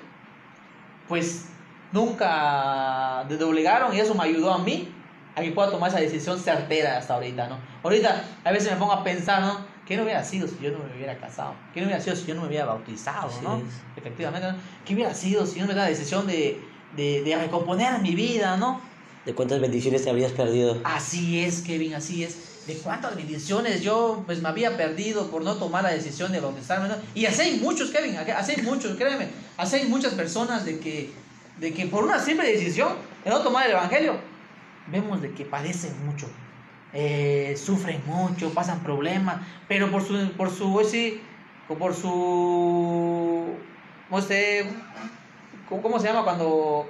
pues 1.07 1.45
nunca 1.93 3.25
me 3.29 3.43
obligaron 3.45 3.95
y 3.95 4.01
eso 4.01 4.15
me 4.15 4.25
ayudó 4.25 4.53
a 4.53 4.59
mí 4.59 4.89
a 5.35 5.43
que 5.43 5.53
pueda 5.53 5.71
tomar 5.71 5.91
esa 5.91 6.01
decisión 6.01 6.39
certera 6.39 6.99
hasta 6.99 7.15
ahorita, 7.15 7.49
¿no? 7.49 7.59
Ahorita 7.83 8.25
a 8.45 8.53
veces 8.53 8.71
me 8.73 8.77
pongo 8.77 8.93
a 8.93 9.05
pensar, 9.05 9.43
¿no? 9.43 9.67
¿Qué 9.87 9.97
no 9.97 10.03
hubiera 10.03 10.23
sido 10.25 10.47
si 10.47 10.57
yo 10.61 10.71
no 10.71 10.79
me 10.79 10.95
hubiera 10.97 11.17
casado? 11.17 11.55
¿Qué 11.73 11.81
no 11.81 11.87
hubiera 11.87 12.03
sido 12.03 12.15
si 12.17 12.27
yo 12.27 12.35
no 12.35 12.43
me 12.43 12.49
hubiera 12.49 12.67
bautizado, 12.67 13.29
Así 13.29 13.41
¿no? 13.43 13.57
es. 13.59 13.65
Efectivamente, 13.97 14.53
¿no? 14.53 14.59
¿Qué 14.85 14.95
hubiera 14.95 15.15
sido 15.15 15.47
si 15.47 15.57
yo 15.57 15.63
no 15.63 15.69
me 15.69 15.75
da 15.75 15.85
la 15.85 15.89
decisión 15.89 16.27
de, 16.27 16.61
de, 16.97 17.23
de 17.23 17.37
recomponer 17.37 17.99
mi 18.01 18.15
vida, 18.15 18.57
¿no? 18.57 18.81
¿De 19.25 19.35
cuántas 19.35 19.61
bendiciones 19.61 20.05
te 20.05 20.11
habrías 20.11 20.33
perdido? 20.33 20.81
Así 20.85 21.43
es, 21.45 21.63
Kevin, 21.63 21.95
así 21.95 22.25
es. 22.25 22.67
¿De 22.67 22.75
cuántas 22.77 23.17
bendiciones 23.17 23.81
yo 23.81 24.23
pues 24.27 24.43
me 24.43 24.49
había 24.49 24.77
perdido 24.77 25.31
por 25.31 25.43
no 25.43 25.55
tomar 25.55 25.85
la 25.85 25.91
decisión 25.91 26.33
de 26.33 26.41
bautizarme? 26.41 26.89
¿no? 26.89 26.97
Y 27.15 27.25
así 27.25 27.41
hay 27.43 27.59
muchos, 27.59 27.91
Kevin, 27.91 28.17
así 28.17 28.53
hay 28.57 28.63
muchos, 28.63 28.97
créeme. 28.97 29.29
Así 29.57 29.77
hay 29.77 29.89
muchas 29.89 30.13
personas 30.15 30.67
de 30.67 30.79
que, 30.79 31.11
de 31.61 31.73
que 31.75 31.87
por 31.87 32.05
una 32.05 32.19
simple 32.21 32.51
decisión 32.51 32.95
de 33.25 33.31
no 33.31 33.41
tomar 33.41 33.67
el 33.67 33.73
Evangelio, 33.73 34.17
vemos 34.87 35.21
de 35.23 35.33
que 35.33 35.45
padecen 35.45 35.93
mucho, 36.07 36.27
eh, 36.93 37.55
sufren 37.63 38.01
mucho, 38.07 38.53
pasan 38.55 38.81
problemas, 38.81 39.37
pero 39.69 39.91
por 39.91 40.03
su, 40.03 40.33
por 40.37 40.51
su, 40.51 40.87
sí, 40.91 41.21
o 41.69 41.75
por 41.77 41.95
su, 41.95 43.55
no 44.11 44.23
sé, 44.23 44.65
¿cómo 45.69 45.99
se 45.99 46.07
llama 46.09 46.25
cuando 46.25 46.89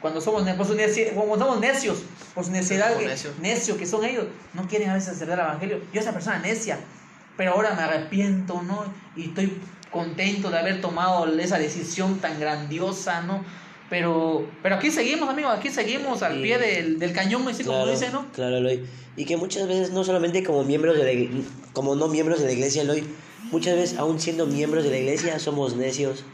cuando 0.00 0.20
somos, 0.20 0.44
ne- 0.44 0.54
por 0.54 0.66
su 0.66 0.74
neci- 0.74 1.14
como 1.14 1.36
somos 1.38 1.60
necios, 1.60 2.02
por 2.34 2.42
su 2.44 2.50
Somos 2.52 2.66
que, 3.02 3.06
necios. 3.06 3.38
necio 3.38 3.76
que 3.76 3.84
son 3.86 4.02
ellos, 4.04 4.26
no 4.54 4.66
quieren 4.66 4.88
a 4.90 4.94
veces 4.94 5.10
acertar 5.10 5.38
el 5.38 5.44
evangelio. 5.44 5.80
Yo, 5.92 6.00
esa 6.00 6.12
persona 6.12 6.38
necia, 6.38 6.78
pero 7.36 7.52
ahora 7.52 7.74
me 7.74 7.82
arrepiento, 7.82 8.62
¿no? 8.62 8.84
Y 9.14 9.26
estoy 9.28 9.60
contento 9.90 10.50
de 10.50 10.58
haber 10.58 10.80
tomado 10.80 11.26
esa 11.38 11.58
decisión 11.58 12.18
tan 12.18 12.38
grandiosa, 12.38 13.22
¿no? 13.22 13.44
Pero, 13.88 14.48
pero 14.62 14.76
aquí 14.76 14.90
seguimos, 14.90 15.28
amigos, 15.28 15.52
aquí 15.56 15.68
seguimos 15.68 16.22
al 16.22 16.40
pie 16.40 16.58
del, 16.58 17.00
del 17.00 17.12
cañón, 17.12 17.46
así 17.48 17.64
como 17.64 17.78
Claro, 17.78 17.90
dice, 17.90 18.10
¿no? 18.10 18.26
Claro, 18.32 18.58
Eloy. 18.58 18.86
Y 19.16 19.24
que 19.24 19.36
muchas 19.36 19.66
veces, 19.66 19.90
no 19.90 20.04
solamente 20.04 20.44
como 20.44 20.62
miembros 20.62 20.96
de 20.96 21.14
la 21.14 21.42
como 21.72 21.96
no 21.96 22.06
miembros 22.06 22.40
de 22.40 22.46
la 22.46 22.52
iglesia, 22.52 22.82
Eloy, 22.82 23.04
muchas 23.50 23.74
veces, 23.74 23.98
aún 23.98 24.20
siendo 24.20 24.46
miembros 24.46 24.84
de 24.84 24.90
la 24.90 24.98
iglesia, 24.98 25.40
somos 25.40 25.74
necios 25.74 26.24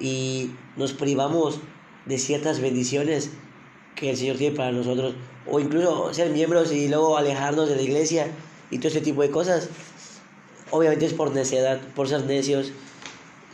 y 0.00 0.50
nos 0.76 0.94
privamos 0.94 1.60
de 2.06 2.18
ciertas 2.18 2.60
bendiciones 2.60 3.32
que 3.94 4.10
el 4.10 4.16
Señor 4.16 4.36
tiene 4.38 4.56
para 4.56 4.72
nosotros. 4.72 5.14
O 5.46 5.60
incluso 5.60 6.12
ser 6.14 6.30
miembros 6.30 6.72
y 6.72 6.88
luego 6.88 7.18
alejarnos 7.18 7.68
de 7.68 7.76
la 7.76 7.82
iglesia 7.82 8.28
y 8.70 8.78
todo 8.78 8.88
ese 8.88 9.02
tipo 9.02 9.20
de 9.20 9.30
cosas. 9.30 9.68
Obviamente 10.70 11.06
es 11.06 11.12
por 11.14 11.32
necedad, 11.32 11.80
por 11.94 12.08
ser 12.08 12.24
necios. 12.24 12.72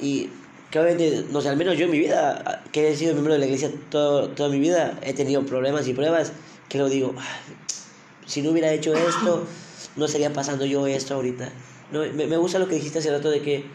Y 0.00 0.30
que 0.70 0.78
obviamente, 0.80 1.24
no 1.30 1.40
sé, 1.40 1.48
al 1.48 1.56
menos 1.56 1.78
yo 1.78 1.84
en 1.84 1.90
mi 1.92 1.98
vida, 1.98 2.64
que 2.72 2.88
he 2.90 2.96
sido 2.96 3.12
miembro 3.12 3.32
de 3.32 3.38
la 3.38 3.46
iglesia 3.46 3.70
todo, 3.90 4.30
toda 4.30 4.48
mi 4.48 4.58
vida, 4.58 4.98
he 5.02 5.12
tenido 5.14 5.42
problemas 5.46 5.86
y 5.86 5.94
pruebas 5.94 6.32
que 6.68 6.78
lo 6.78 6.88
digo, 6.88 7.14
"Ay, 7.18 7.54
si 8.26 8.42
no 8.42 8.50
hubiera 8.50 8.72
hecho 8.72 8.92
esto, 8.94 9.46
no 9.96 10.06
estaría 10.06 10.32
pasando 10.32 10.64
yo 10.64 10.86
esto 10.86 11.14
ahorita. 11.14 11.50
No, 11.92 12.00
me, 12.00 12.26
me 12.26 12.36
gusta 12.36 12.58
lo 12.58 12.66
que 12.66 12.74
dijiste 12.74 12.98
hace 12.98 13.10
rato 13.12 13.30
de 13.30 13.40
que 13.42 13.66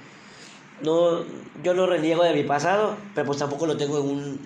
no, 0.81 1.23
yo 1.63 1.73
no 1.73 1.85
reniego 1.87 2.23
de 2.23 2.33
mi 2.33 2.43
pasado, 2.43 2.97
pero 3.15 3.27
pues 3.27 3.37
tampoco 3.37 3.65
lo 3.67 3.77
tengo 3.77 3.99
en 3.99 4.05
un, 4.09 4.39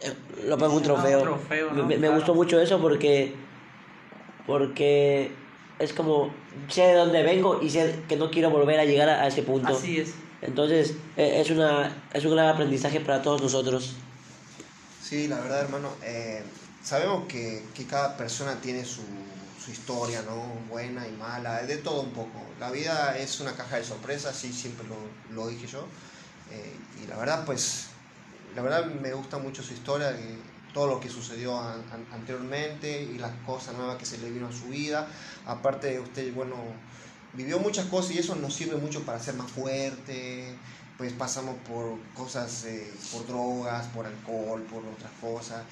eh, 0.00 0.12
lo 0.46 0.56
pongo 0.56 0.72
en 0.72 0.76
un 0.76 0.82
Ah, 0.82 0.84
trofeo. 0.84 1.18
un 1.18 1.24
trofeo, 1.24 1.70
Me- 1.72 1.76
¿no? 1.82 1.88
me, 1.88 1.94
me 1.96 1.98
Claro. 1.98 2.14
gustó 2.14 2.34
mucho 2.34 2.58
eso 2.60 2.80
porque, 2.80 3.34
porque 4.46 5.32
es 5.78 5.92
como, 5.92 6.30
sé 6.68 6.82
de 6.82 6.94
dónde 6.94 7.22
vengo 7.22 7.60
y 7.62 7.70
sé 7.70 8.00
que 8.08 8.16
no 8.16 8.30
quiero 8.30 8.50
volver 8.50 8.80
a 8.80 8.84
llegar 8.84 9.08
a, 9.08 9.22
a 9.22 9.26
ese 9.28 9.42
punto. 9.42 9.76
Así 9.76 9.98
es. 10.00 10.10
Entonces, 10.40 10.94
eh, 11.16 11.40
es, 11.40 11.50
una, 11.50 11.90
es 12.12 12.24
un 12.24 12.32
gran 12.32 12.48
aprendizaje 12.48 13.00
para 13.00 13.22
todos 13.22 13.42
nosotros. 13.42 13.94
Sí, 15.02 15.28
la 15.28 15.40
verdad, 15.40 15.62
hermano. 15.62 15.90
eh, 16.02 16.42
sabemos 16.82 17.26
que, 17.28 17.64
que 17.74 17.84
cada 17.86 18.16
persona 18.16 18.60
tiene 18.60 18.84
su, 18.84 19.02
su 19.64 19.70
historia, 19.70 20.22
¿no? 20.22 20.42
Buena 20.70 21.06
y 21.08 21.12
mala, 21.12 21.62
de 21.62 21.76
todo 21.78 22.02
un 22.02 22.10
poco. 22.10 22.40
La 22.60 22.70
vida 22.70 23.16
es 23.18 23.40
una 23.40 23.52
caja 23.52 23.76
de 23.76 23.84
sorpresas, 23.84 24.36
sí, 24.36 24.52
siempre 24.52 24.86
lo, 24.88 25.34
lo 25.34 25.48
dije 25.48 25.66
yo. 25.66 25.86
eh, 26.50 26.72
y 27.02 27.06
la 27.08 27.16
verdad, 27.16 27.44
pues, 27.44 27.86
la 28.54 28.62
verdad 28.62 28.86
me 28.86 29.12
gusta 29.12 29.38
mucho 29.38 29.62
su 29.62 29.72
historia, 29.74 30.10
eh, 30.10 30.38
todo 30.78 30.86
lo 30.86 31.00
que 31.00 31.08
sucedió 31.10 31.58
an- 31.60 31.84
an- 31.90 32.06
anteriormente 32.12 33.02
y 33.02 33.18
las 33.18 33.32
cosas 33.44 33.74
nuevas 33.74 33.96
que 33.96 34.06
se 34.06 34.16
le 34.18 34.30
vino 34.30 34.46
a 34.46 34.52
su 34.52 34.68
vida. 34.68 35.08
Aparte, 35.44 35.98
usted, 35.98 36.32
bueno, 36.32 36.54
vivió 37.32 37.58
muchas 37.58 37.86
cosas 37.86 38.12
y 38.12 38.18
eso 38.18 38.36
nos 38.36 38.54
sirve 38.54 38.76
mucho 38.76 39.02
para 39.02 39.18
ser 39.18 39.34
más 39.34 39.50
fuerte. 39.50 40.56
Pues 40.96 41.12
pasamos 41.14 41.56
por 41.66 41.98
cosas, 42.14 42.64
eh, 42.64 42.92
por 43.10 43.26
drogas, 43.26 43.86
por 43.88 44.06
alcohol, 44.06 44.62
por 44.70 44.84
otras 44.86 45.10
cosas. 45.20 45.64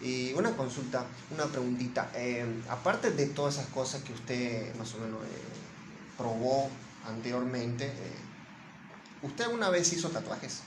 Y 0.00 0.32
una 0.32 0.50
consulta, 0.56 1.06
una 1.30 1.44
preguntita. 1.46 2.10
eh, 2.16 2.44
aparte 2.68 3.12
de 3.12 3.26
todas 3.26 3.54
esas 3.54 3.68
cosas 3.68 4.02
que 4.02 4.12
usted 4.12 4.74
más 4.74 4.92
o 4.94 4.98
menos 4.98 5.24
eh, 5.24 5.42
probó 6.16 6.68
anteriormente, 7.04 7.84
eh, 7.86 8.18
¿usted 9.22 9.44
alguna 9.44 9.70
vez 9.70 9.92
hizo 9.92 10.08
tatuajes? 10.10 10.62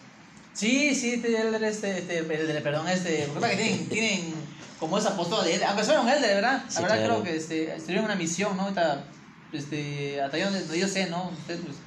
Sí, 0.54 0.94
sí, 0.96 1.14
este, 1.14 1.40
Elder, 1.40 1.64
este, 1.64 1.98
este, 2.00 2.20
Elder, 2.20 2.62
perdón, 2.64 2.88
este, 2.90 3.28
porque 3.34 3.52
que 3.52 3.56
tienen, 3.56 3.90
tienen 3.90 4.34
como 4.80 4.98
esa 4.98 5.16
postura 5.16 5.44
de 5.44 5.54
Elder, 5.56 5.68
aunque 5.68 5.84
son 5.86 6.08
Elder, 6.10 6.36
¿verdad? 6.36 6.64
La 6.66 6.70
Sí, 6.72 6.82
verdad 6.82 6.98
claro. 6.98 7.14
creo 7.22 7.24
que 7.24 7.36
este, 7.38 7.74
estuvieron 7.76 8.06
en 8.06 8.12
una 8.12 8.16
misión, 8.16 8.58
¿no? 8.58 8.64
Ahorita, 8.64 9.06
este, 9.54 10.22
hasta 10.22 10.38
yo, 10.38 10.48
yo 10.76 10.88
sé, 10.88 11.08
¿no? 11.10 11.32
Usted, 11.40 11.60
pues, 11.62 11.78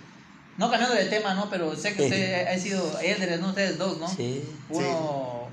no 0.57 0.71
cambiando 0.71 0.97
de 0.97 1.07
tema, 1.07 1.35
¿no? 1.35 1.51
Pero 1.51 1.77
sé 1.77 1.95
que 1.95 2.05
usted 2.05 2.47
ha 2.47 2.59
sido 2.59 2.99
Elder, 3.01 3.41
¿no? 3.41 3.49
Ustedes 3.49 3.77
dos, 3.77 3.99
¿no? 3.99 4.09
Sí. 4.09 4.43
Uno, 4.71 5.44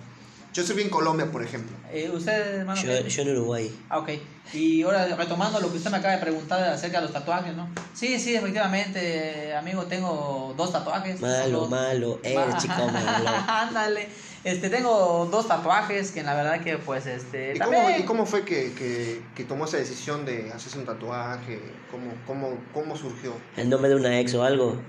Yo 0.54 0.64
serví 0.64 0.82
en 0.82 0.90
Colombia, 0.90 1.32
por 1.32 1.42
ejemplo. 1.44 1.76
eh, 1.94 2.10
usted, 2.10 2.60
hermano. 2.60 2.82
Yo, 2.82 3.08
yo 3.08 3.22
en 3.22 3.30
Uruguay. 3.38 3.72
Ah, 3.90 4.00
ok. 4.00 4.10
Y 4.54 4.82
ahora 4.82 5.06
retomando 5.16 5.62
lo 5.62 5.72
que 5.72 5.78
usted 5.78 5.90
me 5.92 5.98
acaba 5.98 6.14
de 6.16 6.20
preguntar 6.20 6.62
acerca 6.64 6.98
de 7.00 7.04
los 7.04 7.14
tatuajes, 7.14 7.56
¿no? 7.56 7.70
Sí, 7.94 8.20
sí, 8.20 8.36
efectivamente, 8.36 9.56
amigo, 9.56 9.84
tengo 9.86 10.54
dos 10.58 10.74
tatuajes. 10.74 11.22
Malo, 11.22 11.60
Dos- 11.62 11.70
malo, 11.70 12.20
el 12.24 12.36
Ma- 12.50 12.58
chico 12.58 12.86
malo. 12.88 13.30
Ándale. 13.48 14.10
Este, 14.44 14.70
tengo 14.70 15.30
dos 15.32 15.48
tatuajes 15.48 16.12
que 16.12 16.24
la 16.24 16.34
verdad 16.34 16.62
que 16.62 16.78
pues 16.80 17.06
este 17.06 17.54
¿Y 17.56 17.60
también 17.60 17.84
cómo, 17.84 17.98
y 18.00 18.04
cómo 18.04 18.26
fue 18.26 18.44
que, 18.44 18.74
que, 18.74 19.22
que 19.36 19.44
tomó 19.46 19.66
esa 19.66 19.78
decisión 19.78 20.26
de 20.26 20.52
hacerse 20.52 20.80
un 20.80 20.86
tatuaje? 20.86 21.62
¿Cómo, 21.92 22.12
cómo, 22.26 22.58
cómo 22.74 22.98
surgió? 22.98 23.34
El 23.56 23.70
nombre 23.70 23.90
de 23.90 23.96
una 23.96 24.20
ex 24.20 24.34
o 24.34 24.44
algo. 24.44 24.82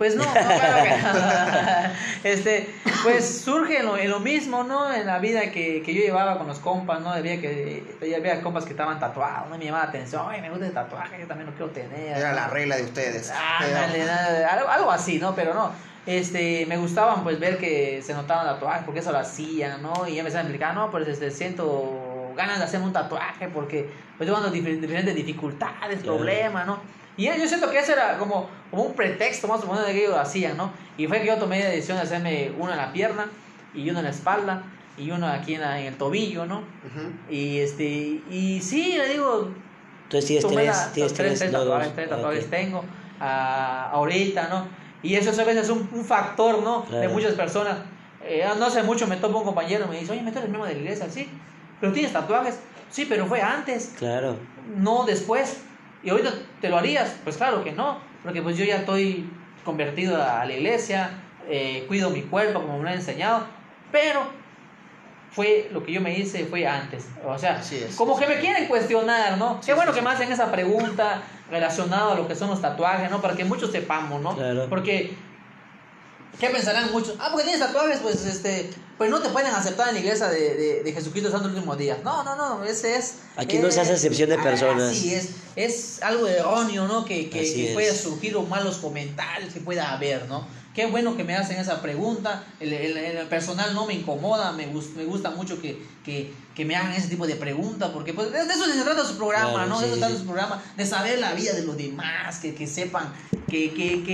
Pues 0.00 0.16
no, 0.16 0.24
no, 0.24 0.32
claro 0.32 0.82
que 0.82 1.02
no. 1.02 1.94
Este, 2.24 2.74
pues 3.02 3.42
surge 3.42 3.80
en 3.80 3.84
lo, 3.84 3.98
en 3.98 4.08
lo 4.08 4.18
mismo, 4.18 4.64
¿no? 4.64 4.90
En 4.90 5.06
la 5.06 5.18
vida 5.18 5.50
que, 5.50 5.82
que 5.82 5.92
yo 5.92 6.00
llevaba 6.00 6.38
con 6.38 6.46
los 6.46 6.58
compas, 6.58 7.02
¿no? 7.02 7.10
Había 7.10 7.38
que 7.38 7.84
había 8.16 8.40
compas 8.40 8.64
que 8.64 8.70
estaban 8.70 8.98
tatuados, 8.98 9.50
¿no? 9.50 9.58
Me 9.58 9.66
llamaba 9.66 9.84
la 9.84 9.90
atención, 9.90 10.24
ay, 10.26 10.40
me 10.40 10.48
gusta 10.48 10.68
el 10.68 10.72
tatuaje, 10.72 11.20
yo 11.20 11.26
también 11.26 11.50
lo 11.50 11.52
quiero 11.52 11.70
tener. 11.72 12.16
Era 12.16 12.30
¿no? 12.30 12.36
la 12.36 12.48
regla 12.48 12.76
de 12.76 12.84
ustedes. 12.84 13.30
Ándale, 13.30 14.10
algo, 14.46 14.68
algo 14.70 14.90
así, 14.90 15.18
¿no? 15.18 15.34
Pero 15.34 15.52
no. 15.52 15.70
Este, 16.06 16.64
me 16.64 16.78
gustaban 16.78 17.22
pues 17.22 17.38
ver 17.38 17.58
que 17.58 18.00
se 18.02 18.14
notaban 18.14 18.46
tatuajes, 18.46 18.84
porque 18.84 19.00
eso 19.00 19.12
lo 19.12 19.18
hacían, 19.18 19.82
¿no? 19.82 20.08
Y 20.08 20.14
ya 20.14 20.22
me 20.22 20.30
a 20.30 20.40
explicar, 20.40 20.74
no, 20.74 20.90
pues 20.90 21.08
este, 21.08 21.30
siento 21.30 22.32
ganas 22.34 22.58
de 22.58 22.64
hacerme 22.64 22.86
un 22.86 22.94
tatuaje 22.94 23.48
porque 23.48 23.90
pues 24.16 24.26
yo 24.26 24.34
ando 24.34 24.50
diferentes 24.50 25.14
dificultades, 25.14 26.02
problemas, 26.02 26.66
¿no? 26.66 26.99
Y 27.20 27.38
yo 27.38 27.46
siento 27.46 27.70
que 27.70 27.78
eso 27.78 27.92
era 27.92 28.16
como, 28.16 28.48
como 28.70 28.84
un 28.84 28.94
pretexto 28.94 29.46
más 29.46 29.62
o 29.62 29.66
menos 29.66 29.86
de 29.86 29.92
que 29.92 29.98
ellos 30.00 30.12
lo 30.12 30.20
hacían, 30.20 30.56
¿no? 30.56 30.72
Y 30.96 31.06
fue 31.06 31.20
que 31.20 31.26
yo 31.26 31.36
tomé 31.36 31.58
la 31.62 31.68
decisión 31.68 31.98
de 31.98 32.04
hacerme 32.04 32.50
uno 32.58 32.70
en 32.72 32.78
la 32.78 32.92
pierna 32.94 33.26
y 33.74 33.90
uno 33.90 33.98
en 33.98 34.06
la 34.06 34.10
espalda 34.10 34.62
y 34.96 35.10
uno 35.10 35.26
aquí 35.26 35.54
en, 35.54 35.60
la- 35.60 35.78
en 35.80 35.86
el 35.88 35.96
tobillo, 35.96 36.46
¿no? 36.46 36.62
Y 37.30 37.58
este, 37.58 37.84
y 37.84 38.60
sí, 38.62 38.94
le 38.96 39.08
digo, 39.08 39.48
Entonces 40.04 40.28
tienes 40.28 40.46
tres, 40.46 40.66
la- 40.66 40.92
tienes 40.92 41.12
tres, 41.14 41.52
tatuajes, 41.52 41.94
tres 41.94 42.08
Ah, 42.10 42.14
tatuajes 42.16 42.50
tengo 42.50 42.84
ah, 43.20 43.90
ahorita, 43.92 44.48
¿no? 44.48 44.66
Y 45.02 45.14
eso 45.14 45.30
a 45.30 45.44
veces 45.44 45.64
es 45.64 45.70
un, 45.70 45.88
un 45.92 46.04
factor, 46.04 46.62
¿no? 46.62 46.86
De 46.90 47.08
muchas 47.08 47.34
personas. 47.34 47.76
Eh, 48.24 48.46
no 48.58 48.66
hace 48.66 48.82
mucho 48.82 49.06
me 49.06 49.16
topo 49.16 49.38
un 49.38 49.44
compañero 49.44 49.84
y 49.86 49.88
me 49.90 50.00
dice, 50.00 50.12
oye, 50.12 50.22
¿me 50.22 50.30
tú 50.32 50.38
eres 50.38 50.50
miembro 50.50 50.66
de 50.68 50.74
la 50.74 50.80
iglesia? 50.80 51.10
Sí, 51.10 51.28
pero 51.80 51.92
tienes 51.92 52.12
tatuajes. 52.14 52.58
Sí, 52.90 53.04
pero 53.06 53.26
fue 53.26 53.42
antes, 53.42 53.94
Claro. 53.98 54.36
no 54.76 55.04
después. 55.04 55.64
Y 56.02 56.10
ahorita 56.10 56.32
te 56.60 56.68
lo 56.68 56.78
harías. 56.78 57.16
Pues 57.24 57.36
claro 57.36 57.62
que 57.62 57.72
no, 57.72 57.98
porque 58.22 58.42
pues 58.42 58.56
yo 58.56 58.64
ya 58.64 58.76
estoy 58.76 59.28
convertido 59.64 60.22
a 60.22 60.44
la 60.44 60.52
iglesia, 60.52 61.10
eh, 61.48 61.84
cuido 61.88 62.10
mi 62.10 62.22
cuerpo 62.22 62.60
como 62.60 62.78
me 62.78 62.84
lo 62.84 62.88
han 62.88 62.94
enseñado, 62.96 63.46
pero 63.92 64.22
fue 65.30 65.68
lo 65.72 65.84
que 65.84 65.92
yo 65.92 66.00
me 66.00 66.16
hice 66.18 66.44
fue 66.46 66.66
antes. 66.66 67.06
O 67.24 67.38
sea, 67.38 67.60
es. 67.60 67.94
como 67.96 68.18
que 68.18 68.26
me 68.26 68.40
quieren 68.40 68.66
cuestionar, 68.66 69.38
¿no? 69.38 69.58
Sí, 69.60 69.66
Qué 69.66 69.74
bueno 69.74 69.92
sí, 69.92 69.96
que 69.96 70.00
sí. 70.00 70.06
me 70.06 70.12
hacen 70.12 70.32
esa 70.32 70.50
pregunta 70.50 71.22
relacionada 71.50 72.12
a 72.12 72.14
lo 72.16 72.26
que 72.26 72.34
son 72.34 72.50
los 72.50 72.60
tatuajes, 72.60 73.10
¿no? 73.10 73.20
Para 73.20 73.34
que 73.34 73.44
muchos 73.44 73.70
sepamos, 73.70 74.20
¿no? 74.20 74.34
Claro. 74.34 74.66
Porque, 74.68 75.14
¿qué 76.38 76.48
pensarán 76.50 76.92
muchos? 76.92 77.14
Ah, 77.18 77.28
porque 77.30 77.44
tienes 77.44 77.60
tatuajes, 77.66 77.98
pues, 78.00 78.24
este, 78.24 78.70
pues 78.98 79.10
no 79.10 79.20
te 79.20 79.28
pueden 79.30 79.52
aceptar 79.54 79.88
en 79.88 79.94
la 79.94 80.00
iglesia 80.00 80.28
de, 80.28 80.54
de, 80.54 80.82
de 80.82 80.92
Jesucristo 80.92 81.30
Santo 81.30 81.48
el 81.48 81.54
último 81.54 81.74
día. 81.76 81.98
No, 82.04 82.22
no, 82.22 82.36
no, 82.36 82.64
ese 82.64 82.96
es... 82.96 83.14
Aquí 83.36 83.58
no 83.58 83.70
se 83.70 83.80
hace 83.80 83.92
excepción 83.94 84.28
de 84.28 84.36
ah, 84.36 84.42
personas. 84.42 84.90
Así 84.92 85.14
es, 85.14 85.30
es 85.56 86.02
algo 86.02 86.26
erróneo, 86.28 86.86
¿no? 86.86 87.04
Que, 87.04 87.28
que, 87.30 87.40
que 87.40 87.70
pueda 87.74 87.94
surgir 87.94 88.36
o 88.36 88.42
malos 88.42 88.76
comentarios 88.76 89.52
que 89.52 89.60
pueda 89.60 89.92
haber, 89.92 90.26
¿no? 90.28 90.46
Qué 90.74 90.86
bueno 90.86 91.16
que 91.16 91.24
me 91.24 91.34
hacen 91.34 91.58
esa 91.58 91.82
pregunta. 91.82 92.44
El, 92.60 92.72
el- 92.72 92.96
el 92.96 93.26
personal 93.26 93.74
no 93.74 93.86
me 93.86 93.94
incomoda, 93.94 94.52
me, 94.52 94.66
gus- 94.72 94.94
me 94.94 95.04
gusta 95.04 95.30
mucho 95.30 95.60
que, 95.60 95.82
que, 96.04 96.32
que 96.54 96.64
me 96.64 96.76
hagan 96.76 96.92
ese 96.92 97.08
tipo 97.08 97.26
de 97.26 97.34
preguntas, 97.34 97.90
porque 97.92 98.14
pues, 98.14 98.30
de 98.30 98.44
de 98.44 98.52
eso 98.54 98.64
se 98.66 98.80
trata 98.82 99.04
su 99.04 99.16
programa, 99.16 99.50
Claro, 99.52 99.68
¿no? 99.68 99.80
De 99.80 99.86
sí, 99.86 99.92
eso 99.92 99.94
se 99.94 99.94
sí, 99.94 100.00
trata 100.00 100.14
sí. 100.14 100.20
su 100.20 100.26
programa, 100.26 100.62
de 100.76 100.86
saber 100.86 101.18
la 101.18 101.32
vida 101.34 101.54
de 101.54 101.62
los 101.64 101.76
demás, 101.76 102.38
que, 102.38 102.54
que 102.54 102.66
sepan 102.68 103.12
que, 103.48 103.74
que, 103.74 104.04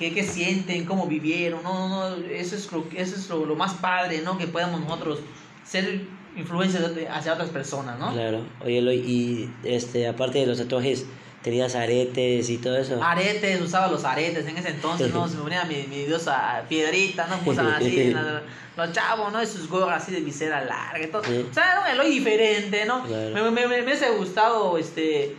que, 0.00 0.12
que 0.12 0.24
sienten, 0.24 0.84
cómo 0.86 1.06
vivieron, 1.06 1.62
no, 1.62 1.88
no, 1.88 2.10
no, 2.10 2.16
eso 2.26 2.56
es 2.56 2.72
lo, 2.72 2.84
eso 2.96 3.14
es 3.14 3.28
lo, 3.28 3.44
lo 3.46 3.54
más 3.54 3.74
padre, 3.74 4.22
¿no? 4.24 4.36
Que 4.38 4.46
podamos 4.48 4.80
nosotros 4.80 5.20
ser 5.64 6.00
influencias 6.36 6.82
hacia 7.10 7.34
otras 7.34 7.50
personas, 7.50 7.98
¿no? 7.98 8.12
Claro. 8.12 8.40
Oye, 8.64 8.78
Eloy, 8.78 8.96
y 8.96 9.50
este, 9.62 10.08
aparte 10.08 10.38
de 10.40 10.46
los 10.46 10.58
tatuajes, 10.58 11.04
tenías 11.42 11.74
aretes 11.74 12.48
y 12.50 12.58
todo 12.58 12.76
eso. 12.78 13.02
Aretes, 13.02 13.60
usaba 13.60 13.88
los 13.88 14.04
aretes 14.04 14.46
en 14.46 14.56
ese 14.56 14.70
entonces, 14.70 15.12
¿no? 15.12 15.28
Se 15.28 15.36
me 15.36 15.42
ponía 15.42 15.64
mi, 15.64 15.84
mi 15.88 16.04
diosa 16.04 16.64
piedrita, 16.68 17.26
¿no? 17.26 17.38
Usaban 17.50 17.74
así, 17.74 18.10
la- 18.14 18.42
los 18.76 18.92
chavos, 18.92 19.30
¿no? 19.32 19.42
Y 19.42 19.46
sus 19.46 19.68
gorras 19.68 20.02
así 20.02 20.12
de 20.12 20.20
visera 20.22 20.64
larga 20.64 21.04
y 21.04 21.08
todo. 21.08 21.22
Sí. 21.24 21.44
O 21.50 21.52
sea, 21.54 21.72
era 21.72 21.80
un 21.82 21.86
Eloy 21.88 22.08
diferente, 22.10 22.84
¿no? 22.86 23.04
Claro. 23.04 23.34
Me, 23.34 23.42
me, 23.42 23.50
me, 23.50 23.66
me 23.68 23.84
hubiese 23.84 24.08
gustado, 24.10 24.78
este... 24.78 25.36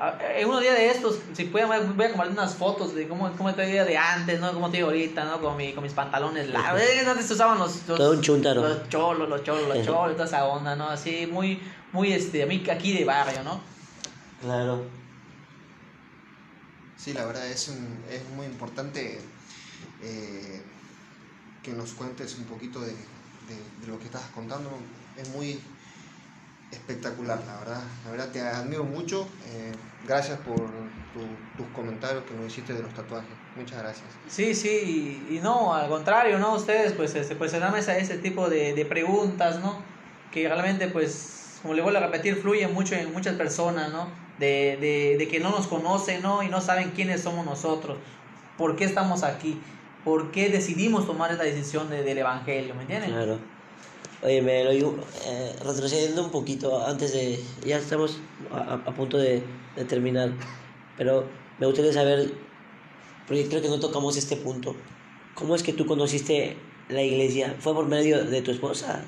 a- 0.00 0.18
En 0.38 0.48
unos 0.48 0.62
días 0.62 0.74
de 0.74 0.90
estos, 0.90 1.18
si 1.34 1.44
pueden, 1.44 1.68
voy 1.68 2.06
a 2.06 2.08
compartir 2.08 2.32
unas 2.32 2.54
fotos 2.54 2.94
de 2.94 3.06
cómo, 3.06 3.30
cómo 3.36 3.50
estoy 3.50 3.70
de 3.70 3.96
antes, 3.98 4.40
¿no? 4.40 4.52
Cómo 4.54 4.66
estoy 4.66 4.80
ahorita, 4.80 5.24
¿no? 5.26 5.40
Con, 5.42 5.56
mi, 5.56 5.74
con 5.74 5.82
mis 5.82 5.92
pantalones 5.92 6.48
largos. 6.48 6.80
Eh, 6.80 7.04
Antes 7.06 7.26
se 7.26 7.34
usaban 7.34 7.58
los, 7.58 7.86
los, 7.86 7.98
Todo 7.98 8.12
un 8.12 8.22
chúntaro. 8.22 8.62
los 8.62 8.88
cholos, 8.88 9.28
los 9.28 9.42
cholos, 9.44 9.68
los 9.68 9.84
cholos, 9.84 10.12
toda 10.16 10.24
esa 10.26 10.46
onda, 10.46 10.74
¿no? 10.74 10.88
Así, 10.88 11.26
muy, 11.30 11.60
muy, 11.92 12.12
este, 12.12 12.42
a 12.42 12.46
mí 12.46 12.64
aquí 12.70 12.92
de 12.96 13.04
barrio, 13.04 13.42
¿no? 13.44 13.60
Claro. 14.40 14.86
Sí, 16.96 17.12
la 17.12 17.24
verdad 17.26 17.46
es, 17.46 17.68
un- 17.68 18.02
es 18.10 18.22
muy 18.36 18.46
importante 18.46 19.20
eh, 20.02 20.62
que 21.62 21.72
nos 21.72 21.92
cuentes 21.92 22.36
un 22.38 22.44
poquito 22.44 22.80
de, 22.80 22.92
de- 22.92 23.70
de 23.80 23.86
lo 23.86 23.98
que 23.98 24.06
estás 24.06 24.22
contando. 24.34 24.70
Es 25.16 25.28
muy 25.28 25.60
espectacular, 26.70 27.38
la 27.46 27.58
verdad. 27.58 27.82
La 28.04 28.10
verdad 28.10 28.28
te 28.32 28.40
admiro 28.40 28.84
mucho. 28.84 29.26
eh, 29.46 29.72
gracias 30.06 30.38
por 30.40 30.56
tu- 31.12 31.36
tus 31.56 31.66
comentarios 31.74 32.24
que 32.24 32.34
nos 32.34 32.46
hiciste 32.46 32.72
de 32.72 32.82
los 32.82 32.92
tatuajes. 32.94 33.28
Muchas 33.56 33.78
gracias. 33.82 34.06
Sí, 34.28 34.54
sí, 34.54 35.26
y, 35.30 35.36
y 35.36 35.40
no, 35.40 35.74
al 35.74 35.88
contrario, 35.88 36.38
¿no? 36.38 36.54
Ustedes 36.54 36.92
pues, 36.92 37.14
este, 37.14 37.34
pues 37.36 37.50
se 37.50 37.58
dan 37.58 37.74
ese, 37.76 37.98
ese 37.98 38.16
tipo 38.18 38.48
de, 38.48 38.72
de 38.74 38.84
preguntas, 38.86 39.60
¿no? 39.60 39.76
Que 40.32 40.48
realmente 40.48 40.86
pues, 40.88 41.58
como 41.62 41.74
le 41.74 41.82
vuelvo 41.82 41.98
a 41.98 42.02
repetir, 42.02 42.36
fluye 42.36 42.66
mucho 42.68 42.94
en 42.94 43.12
muchas 43.12 43.34
personas, 43.34 43.92
¿no? 43.92 44.08
De, 44.38 44.78
de, 44.80 45.16
de 45.18 45.28
que 45.28 45.38
no 45.40 45.50
nos 45.50 45.66
conocen, 45.66 46.22
¿no? 46.22 46.42
Y 46.42 46.48
no 46.48 46.60
saben 46.60 46.90
quiénes 46.92 47.20
somos 47.22 47.44
nosotros, 47.44 47.98
por 48.56 48.76
qué 48.76 48.84
estamos 48.84 49.22
aquí, 49.22 49.60
por 50.04 50.30
qué 50.30 50.48
decidimos 50.48 51.06
tomar 51.06 51.30
esta 51.30 51.44
decisión 51.44 51.90
de- 51.90 52.02
del 52.04 52.18
Evangelio, 52.18 52.74
¿me 52.74 52.82
entienden? 52.82 53.10
Claro. 53.10 53.38
Oye, 54.22 54.42
me 54.42 54.64
lo 54.64 54.72
eh, 55.24 55.54
retrocediendo 55.64 56.22
un 56.24 56.30
poquito 56.30 56.86
antes 56.86 57.12
de... 57.12 57.42
Ya 57.64 57.78
estamos 57.78 58.18
a, 58.52 58.74
a- 58.74 58.94
punto 58.94 59.16
de, 59.16 59.42
de 59.76 59.84
terminar, 59.86 60.32
pero 60.98 61.26
me 61.58 61.66
gustaría 61.66 61.92
saber, 61.92 62.30
porque 63.26 63.48
creo 63.48 63.62
que 63.62 63.68
no 63.68 63.80
tocamos 63.80 64.18
este 64.18 64.36
punto, 64.36 64.76
¿cómo 65.34 65.54
es 65.54 65.62
que 65.62 65.72
tú 65.72 65.86
conociste 65.86 66.56
la 66.90 67.02
iglesia? 67.02 67.56
¿Fue 67.60 67.72
por 67.72 67.86
medio 67.86 68.22
de 68.24 68.42
tu 68.42 68.50
esposa? 68.50 69.02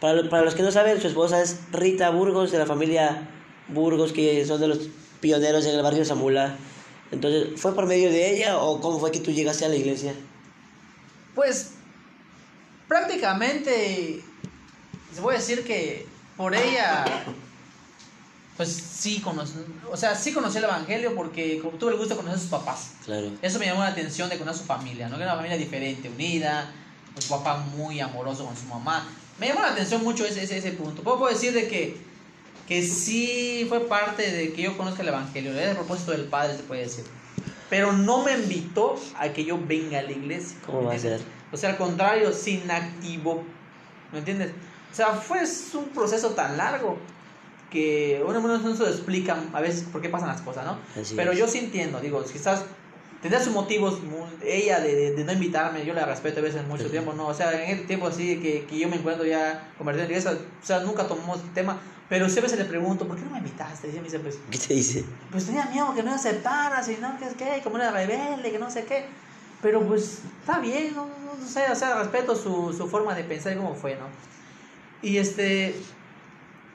Para, 0.00 0.26
para 0.30 0.44
los 0.44 0.54
que 0.54 0.62
no 0.62 0.70
saben, 0.70 1.00
su 1.02 1.08
esposa 1.08 1.42
es 1.42 1.58
Rita 1.72 2.08
Burgos, 2.10 2.50
de 2.50 2.58
la 2.58 2.66
familia 2.66 3.28
Burgos, 3.68 4.12
que 4.12 4.44
son 4.46 4.60
de 4.60 4.68
los 4.68 4.88
pioneros 5.20 5.66
en 5.66 5.76
el 5.76 5.82
barrio 5.82 6.04
Zamula. 6.06 6.56
Entonces, 7.12 7.60
¿fue 7.60 7.74
por 7.74 7.86
medio 7.86 8.08
de 8.10 8.34
ella 8.36 8.58
o 8.58 8.80
cómo 8.80 8.98
fue 8.98 9.10
que 9.12 9.20
tú 9.20 9.32
llegaste 9.32 9.66
a 9.66 9.68
la 9.68 9.76
iglesia? 9.76 10.14
Pues 11.34 11.72
prácticamente 12.88 14.22
se 15.16 15.22
puede 15.22 15.38
decir 15.38 15.64
que 15.64 16.06
por 16.36 16.54
ella 16.54 17.04
pues 18.58 18.68
sí 18.68 19.20
conocí, 19.20 19.54
o 19.90 19.96
sea, 19.96 20.14
sí 20.14 20.32
conocí 20.32 20.58
el 20.58 20.64
evangelio 20.64 21.14
porque 21.14 21.62
tuve 21.78 21.92
el 21.92 21.96
gusto 21.96 22.14
de 22.14 22.20
conocer 22.20 22.38
a 22.38 22.40
sus 22.40 22.50
papás. 22.50 22.92
Claro. 23.04 23.30
Eso 23.40 23.58
me 23.58 23.64
llamó 23.64 23.80
la 23.80 23.88
atención 23.88 24.28
de 24.28 24.38
conocer 24.38 24.60
a 24.60 24.62
su 24.62 24.66
familia, 24.66 25.08
¿no? 25.08 25.16
Que 25.16 25.22
era 25.22 25.32
una 25.32 25.42
familia 25.42 25.58
diferente, 25.58 26.10
unida, 26.10 26.70
su 27.18 27.28
papá 27.28 27.56
muy 27.76 28.00
amoroso 28.00 28.44
con 28.44 28.54
su 28.56 28.66
mamá. 28.66 29.08
Me 29.38 29.48
llamó 29.48 29.60
la 29.60 29.72
atención 29.72 30.02
mucho 30.02 30.26
ese, 30.26 30.42
ese, 30.42 30.58
ese 30.58 30.72
punto. 30.72 31.02
Puedo, 31.02 31.18
puedo 31.18 31.32
decir 31.32 31.54
de 31.54 31.66
que, 31.66 31.96
que 32.68 32.82
sí 32.82 33.64
fue 33.68 33.80
parte 33.80 34.30
de 34.30 34.52
que 34.52 34.62
yo 34.62 34.76
conozca 34.76 35.00
el 35.00 35.08
Evangelio, 35.08 35.52
era 35.52 35.70
el 35.70 35.76
propósito 35.76 36.12
del 36.12 36.24
Padre, 36.24 36.56
se 36.56 36.62
puede 36.62 36.82
decir. 36.82 37.04
Pero 37.70 37.92
no 37.92 38.22
me 38.22 38.32
invitó 38.32 38.96
a 39.18 39.30
que 39.30 39.46
yo 39.46 39.58
venga 39.58 39.98
a 39.98 40.02
la 40.02 40.12
iglesia. 40.12 40.58
¿Cómo 40.66 40.82
¿me 40.82 40.88
va 40.88 40.94
a 40.94 40.98
ser? 40.98 41.20
O 41.52 41.56
sea, 41.56 41.70
al 41.70 41.78
contrario, 41.78 42.32
se 42.32 42.52
inactivó. 42.52 43.42
¿Me 44.12 44.18
entiendes? 44.18 44.52
O 44.90 44.94
sea, 44.94 45.14
fue 45.14 45.40
un 45.74 45.88
proceso 45.90 46.30
tan 46.30 46.56
largo 46.56 46.98
que 47.70 48.22
uno, 48.26 48.40
no 48.40 48.76
se 48.76 48.84
explica 48.84 49.36
a 49.52 49.60
veces 49.60 49.84
por 49.84 50.00
qué 50.00 50.08
pasan 50.08 50.28
las 50.28 50.40
cosas, 50.40 50.64
¿no? 50.64 50.78
Así 51.00 51.14
Pero 51.16 51.32
es. 51.32 51.38
yo 51.38 51.48
sí 51.48 51.58
entiendo, 51.58 52.00
digo, 52.00 52.24
quizás 52.24 52.64
tendría 53.20 53.42
sus 53.42 53.52
motivos, 53.52 54.00
ella 54.42 54.80
de, 54.80 54.94
de, 54.94 55.14
de 55.14 55.24
no 55.24 55.32
invitarme, 55.32 55.84
yo 55.84 55.92
la 55.92 56.04
respeto 56.06 56.40
a 56.40 56.42
veces 56.42 56.66
mucho 56.66 56.84
Ujú. 56.84 56.92
tiempo, 56.92 57.12
¿no? 57.12 57.26
O 57.26 57.34
sea, 57.34 57.64
en 57.64 57.78
el 57.78 57.86
tiempo 57.86 58.06
así 58.06 58.40
que, 58.40 58.66
que 58.66 58.78
yo 58.78 58.88
me 58.88 58.96
encuentro 58.96 59.26
ya 59.26 59.72
convertido 59.76 60.04
en 60.04 60.10
iglesia, 60.12 60.32
o 60.32 60.64
sea, 60.64 60.80
nunca 60.80 61.08
tomamos 61.08 61.40
el 61.42 61.52
tema, 61.52 61.78
pero 62.08 62.28
sí 62.28 62.38
a 62.38 62.42
veces 62.42 62.58
le 62.58 62.66
pregunto, 62.66 63.06
¿por 63.08 63.16
qué 63.16 63.24
no 63.24 63.30
me 63.30 63.38
invitaste? 63.38 63.88
Y 63.88 63.92
me 63.94 64.02
dice, 64.02 64.20
pues, 64.20 64.38
¿Qué 64.50 64.58
te 64.58 64.74
dice? 64.74 65.04
pues 65.30 65.44
tenía 65.44 65.66
miedo 65.66 65.92
que 65.94 66.04
no 66.04 66.14
aceptaras 66.14 66.88
y 66.88 66.98
no, 67.00 67.18
que 67.18 67.26
es 67.26 67.34
que, 67.34 67.62
como 67.64 67.78
era 67.78 67.90
rebelde, 67.90 68.52
que 68.52 68.58
no 68.58 68.70
sé 68.70 68.84
qué. 68.84 69.04
Pero 69.60 69.84
pues 69.84 70.20
está 70.40 70.60
bien, 70.60 70.94
no, 70.94 71.06
no, 71.06 71.34
no 71.34 71.46
sé, 71.48 71.64
o 71.70 71.74
sea, 71.74 71.98
respeto 71.98 72.36
su, 72.36 72.72
su 72.72 72.86
forma 72.88 73.14
de 73.14 73.24
pensar 73.24 73.52
y 73.52 73.56
cómo 73.56 73.74
fue, 73.74 73.96
¿no? 73.96 74.06
Y 75.06 75.18
este, 75.18 75.72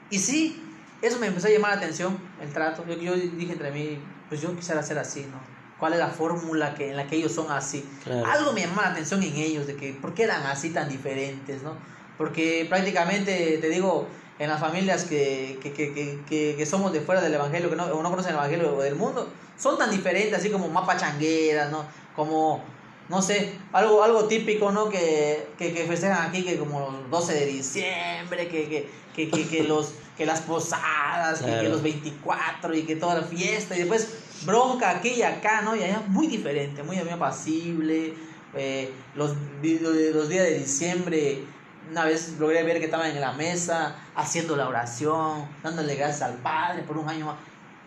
y 0.08 0.18
sí, 0.18 0.64
eso 1.02 1.18
me 1.18 1.26
empezó 1.26 1.48
a 1.48 1.50
llamar 1.50 1.72
la 1.72 1.76
atención, 1.76 2.18
el 2.40 2.50
trato. 2.50 2.82
Yo, 2.86 2.94
yo 2.94 3.14
dije 3.14 3.52
entre 3.52 3.70
mí, 3.70 3.98
pues 4.30 4.40
yo 4.40 4.56
quisiera 4.56 4.82
ser 4.82 4.96
así, 4.98 5.20
¿no? 5.30 5.38
¿Cuál 5.78 5.92
es 5.92 5.98
la 5.98 6.08
fórmula 6.08 6.74
que, 6.74 6.88
en 6.88 6.96
la 6.96 7.06
que 7.06 7.16
ellos 7.16 7.32
son 7.32 7.52
así? 7.52 7.84
Claro. 8.02 8.24
Algo 8.24 8.52
me 8.54 8.62
llamó 8.62 8.80
la 8.80 8.88
atención 8.88 9.22
en 9.22 9.36
ellos, 9.36 9.66
de 9.66 9.76
que, 9.76 9.92
¿por 9.92 10.14
qué 10.14 10.22
eran 10.22 10.46
así 10.46 10.70
tan 10.70 10.88
diferentes, 10.88 11.62
no? 11.62 11.74
Porque 12.16 12.64
prácticamente, 12.70 13.58
te 13.60 13.68
digo, 13.68 14.08
en 14.38 14.48
las 14.48 14.58
familias 14.58 15.04
que, 15.04 15.58
que, 15.62 15.74
que, 15.74 15.92
que, 15.92 16.20
que, 16.26 16.54
que 16.56 16.64
somos 16.64 16.90
de 16.94 17.02
fuera 17.02 17.20
del 17.20 17.34
Evangelio, 17.34 17.68
que 17.68 17.76
no, 17.76 17.84
o 17.84 18.02
no 18.02 18.08
conocen 18.08 18.30
el 18.30 18.38
Evangelio 18.38 18.76
o 18.76 18.80
del 18.80 18.94
mundo, 18.94 19.28
son 19.58 19.76
tan 19.76 19.90
diferentes, 19.90 20.38
así 20.38 20.48
como 20.48 20.68
mapa 20.68 20.96
changueras, 20.96 21.70
¿no? 21.70 21.84
Como, 22.16 22.64
no 23.12 23.20
sé, 23.22 23.52
algo, 23.72 24.02
algo 24.02 24.24
típico, 24.24 24.72
¿no? 24.72 24.88
Que, 24.88 25.46
que, 25.58 25.72
que 25.72 25.84
festejan 25.84 26.28
aquí, 26.28 26.42
que 26.44 26.56
como 26.58 26.80
los 26.80 27.10
12 27.10 27.34
de 27.34 27.46
diciembre, 27.46 28.48
que, 28.48 28.88
que, 29.14 29.30
que, 29.30 29.62
los, 29.64 29.92
que 30.16 30.24
las 30.26 30.40
posadas, 30.40 31.42
que- 31.42 31.68
los 31.68 31.82
24 31.82 32.74
y 32.74 32.82
que 32.84 32.96
toda 32.96 33.16
la 33.20 33.22
fiesta, 33.22 33.76
y 33.76 33.80
después 33.80 34.08
bronca 34.46 34.90
aquí 34.90 35.10
y 35.10 35.22
acá, 35.22 35.60
¿no? 35.60 35.76
Y 35.76 35.82
allá 35.82 36.02
muy 36.08 36.26
diferente, 36.26 36.82
muy, 36.82 36.96
muy 36.96 37.10
apacible. 37.10 38.14
eh, 38.54 38.90
los, 39.14 39.34
los 39.62 40.28
días 40.30 40.44
de 40.46 40.58
diciembre, 40.58 41.44
una 41.90 42.04
vez 42.06 42.34
logré 42.38 42.62
ver 42.62 42.78
que 42.78 42.86
estaban 42.86 43.10
en 43.10 43.20
la 43.20 43.32
mesa 43.32 43.94
haciendo 44.16 44.56
la 44.56 44.68
oración, 44.68 45.46
dándole 45.62 45.94
gracias 45.96 46.22
al 46.22 46.36
Padre 46.38 46.82
por 46.82 46.96
un 46.96 47.08
año 47.10 47.26
más. 47.26 47.36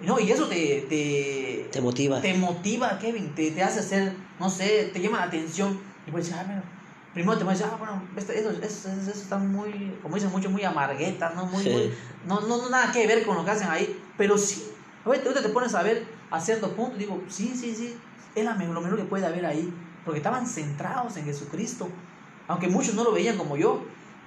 No, 0.01 0.19
y 0.19 0.29
eso 0.31 0.47
te, 0.47 0.85
te, 0.89 1.69
Te 1.71 1.81
motiva. 1.81 2.21
te 2.21 2.33
motiva, 2.35 2.99
Kevin, 2.99 3.33
te, 3.33 3.49
te 3.51 3.63
hace 3.63 3.79
hacer, 3.79 4.13
no 4.39 4.49
sé, 4.49 4.89
te 4.93 4.99
llama 5.01 5.17
la 5.19 5.23
atención. 5.25 5.79
Y 6.05 6.11
pues, 6.11 6.31
ah, 6.33 6.45
primero 7.13 7.37
te 7.37 7.43
vas 7.43 7.61
a 7.61 7.63
decir, 7.65 7.71
ah, 7.73 7.77
bueno, 7.77 8.01
esto, 8.15 8.31
eso, 8.33 8.51
eso, 8.51 8.89
eso 8.89 9.11
está 9.11 9.37
muy, 9.37 9.99
como 10.01 10.15
dicen 10.15 10.31
mucho, 10.31 10.49
muy 10.49 10.63
amargueta, 10.63 11.31
¿no? 11.35 11.45
Muy, 11.45 11.63
Sí. 11.63 11.69
muy- 11.69 11.91
no, 12.25 12.41
no, 12.41 12.57
no 12.57 12.69
nada 12.69 12.91
que 12.91 13.07
ver 13.07 13.25
con 13.25 13.35
lo 13.37 13.45
que 13.45 13.51
hacen 13.51 13.69
ahí, 13.69 14.11
pero 14.17 14.37
sí, 14.37 14.63
ahorita 15.05 15.25
ahorita 15.27 15.43
te 15.43 15.49
pones 15.49 15.73
a 15.75 15.83
ver 15.83 16.05
a 16.31 16.39
cierto 16.41 16.69
punto, 16.75 16.97
digo, 16.97 17.23
sí, 17.29 17.55
sí, 17.55 17.75
sí, 17.75 17.97
es 18.35 18.43
la 18.43 18.53
lo 18.55 18.81
mejor 18.81 18.97
que 18.97 19.05
puede 19.05 19.25
haber 19.25 19.45
ahí, 19.45 19.73
porque 20.03 20.17
estaban 20.19 20.45
centrados 20.45 21.15
en 21.17 21.25
Jesucristo, 21.25 21.87
aunque 22.47 22.67
muchos 22.67 22.95
no 22.95 23.03
lo 23.03 23.11
veían 23.13 23.37
como 23.37 23.55
yo, 23.55 23.85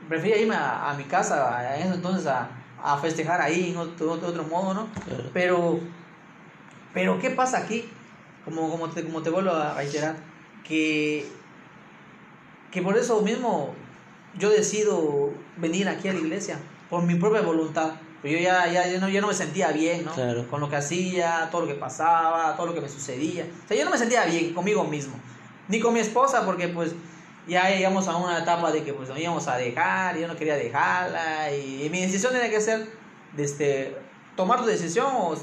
prefería 0.08 0.38
irme 0.40 0.54
a, 0.54 0.90
a 0.90 0.94
mi 0.94 1.04
casa 1.04 1.76
ese 1.76 1.94
entonces 1.94 2.26
a, 2.26 2.48
a 2.82 2.96
festejar 2.98 3.40
ahí 3.42 3.70
en 3.70 3.76
otro, 3.76 4.12
otro, 4.12 4.28
otro 4.28 4.44
modo, 4.44 4.72
¿no? 4.74 4.86
Claro. 5.04 5.30
Pero, 5.34 5.80
pero 6.94 7.18
¿qué 7.18 7.30
pasa 7.30 7.58
aquí? 7.58 7.97
Como, 8.48 8.70
como, 8.70 8.88
te, 8.88 9.04
como 9.04 9.20
te 9.22 9.30
vuelvo 9.30 9.50
a 9.50 9.74
reiterar, 9.74 10.16
que, 10.64 11.26
que 12.70 12.80
por 12.82 12.96
eso 12.96 13.20
mismo 13.20 13.74
yo 14.38 14.50
decido 14.50 15.30
venir 15.56 15.88
aquí 15.88 16.08
a 16.08 16.12
la 16.12 16.20
iglesia, 16.20 16.58
por 16.88 17.02
mi 17.02 17.14
propia 17.16 17.42
voluntad. 17.42 17.92
Yo 18.24 18.36
ya, 18.36 18.66
ya, 18.66 18.86
ya 18.86 18.98
no, 18.98 19.08
ya 19.08 19.20
no 19.20 19.28
me 19.28 19.34
sentía 19.34 19.68
bien, 19.68 20.04
¿no? 20.04 20.12
Claro. 20.12 20.48
Con 20.48 20.60
lo 20.60 20.68
que 20.68 20.76
hacía, 20.76 21.48
todo 21.50 21.62
lo 21.62 21.68
que 21.68 21.74
pasaba, 21.74 22.56
todo 22.56 22.66
lo 22.66 22.74
que 22.74 22.80
me 22.80 22.88
sucedía. 22.88 23.46
O 23.64 23.68
sea, 23.68 23.76
yo 23.76 23.84
no 23.84 23.90
me 23.90 23.98
sentía 23.98 24.24
bien 24.24 24.54
conmigo 24.54 24.82
mismo. 24.84 25.14
Ni 25.68 25.78
con 25.78 25.94
mi 25.94 26.00
esposa, 26.00 26.44
porque 26.44 26.68
pues 26.68 26.94
ya 27.46 27.68
llegamos 27.70 28.08
a 28.08 28.16
una 28.16 28.38
etapa 28.38 28.72
de 28.72 28.82
que 28.82 28.92
pues 28.92 29.08
nos 29.08 29.18
íbamos 29.18 29.46
a 29.46 29.56
dejar, 29.56 30.16
y 30.16 30.22
yo 30.22 30.28
no 30.28 30.36
quería 30.36 30.56
dejarla. 30.56 31.52
Y, 31.54 31.84
y 31.84 31.90
mi 31.90 32.00
decisión 32.00 32.32
tenía 32.32 32.50
que 32.50 32.60
ser 32.60 32.88
de 33.36 33.44
este, 33.44 33.96
tomar 34.34 34.60
tu 34.60 34.66
decisión 34.66 35.06
o 35.12 35.36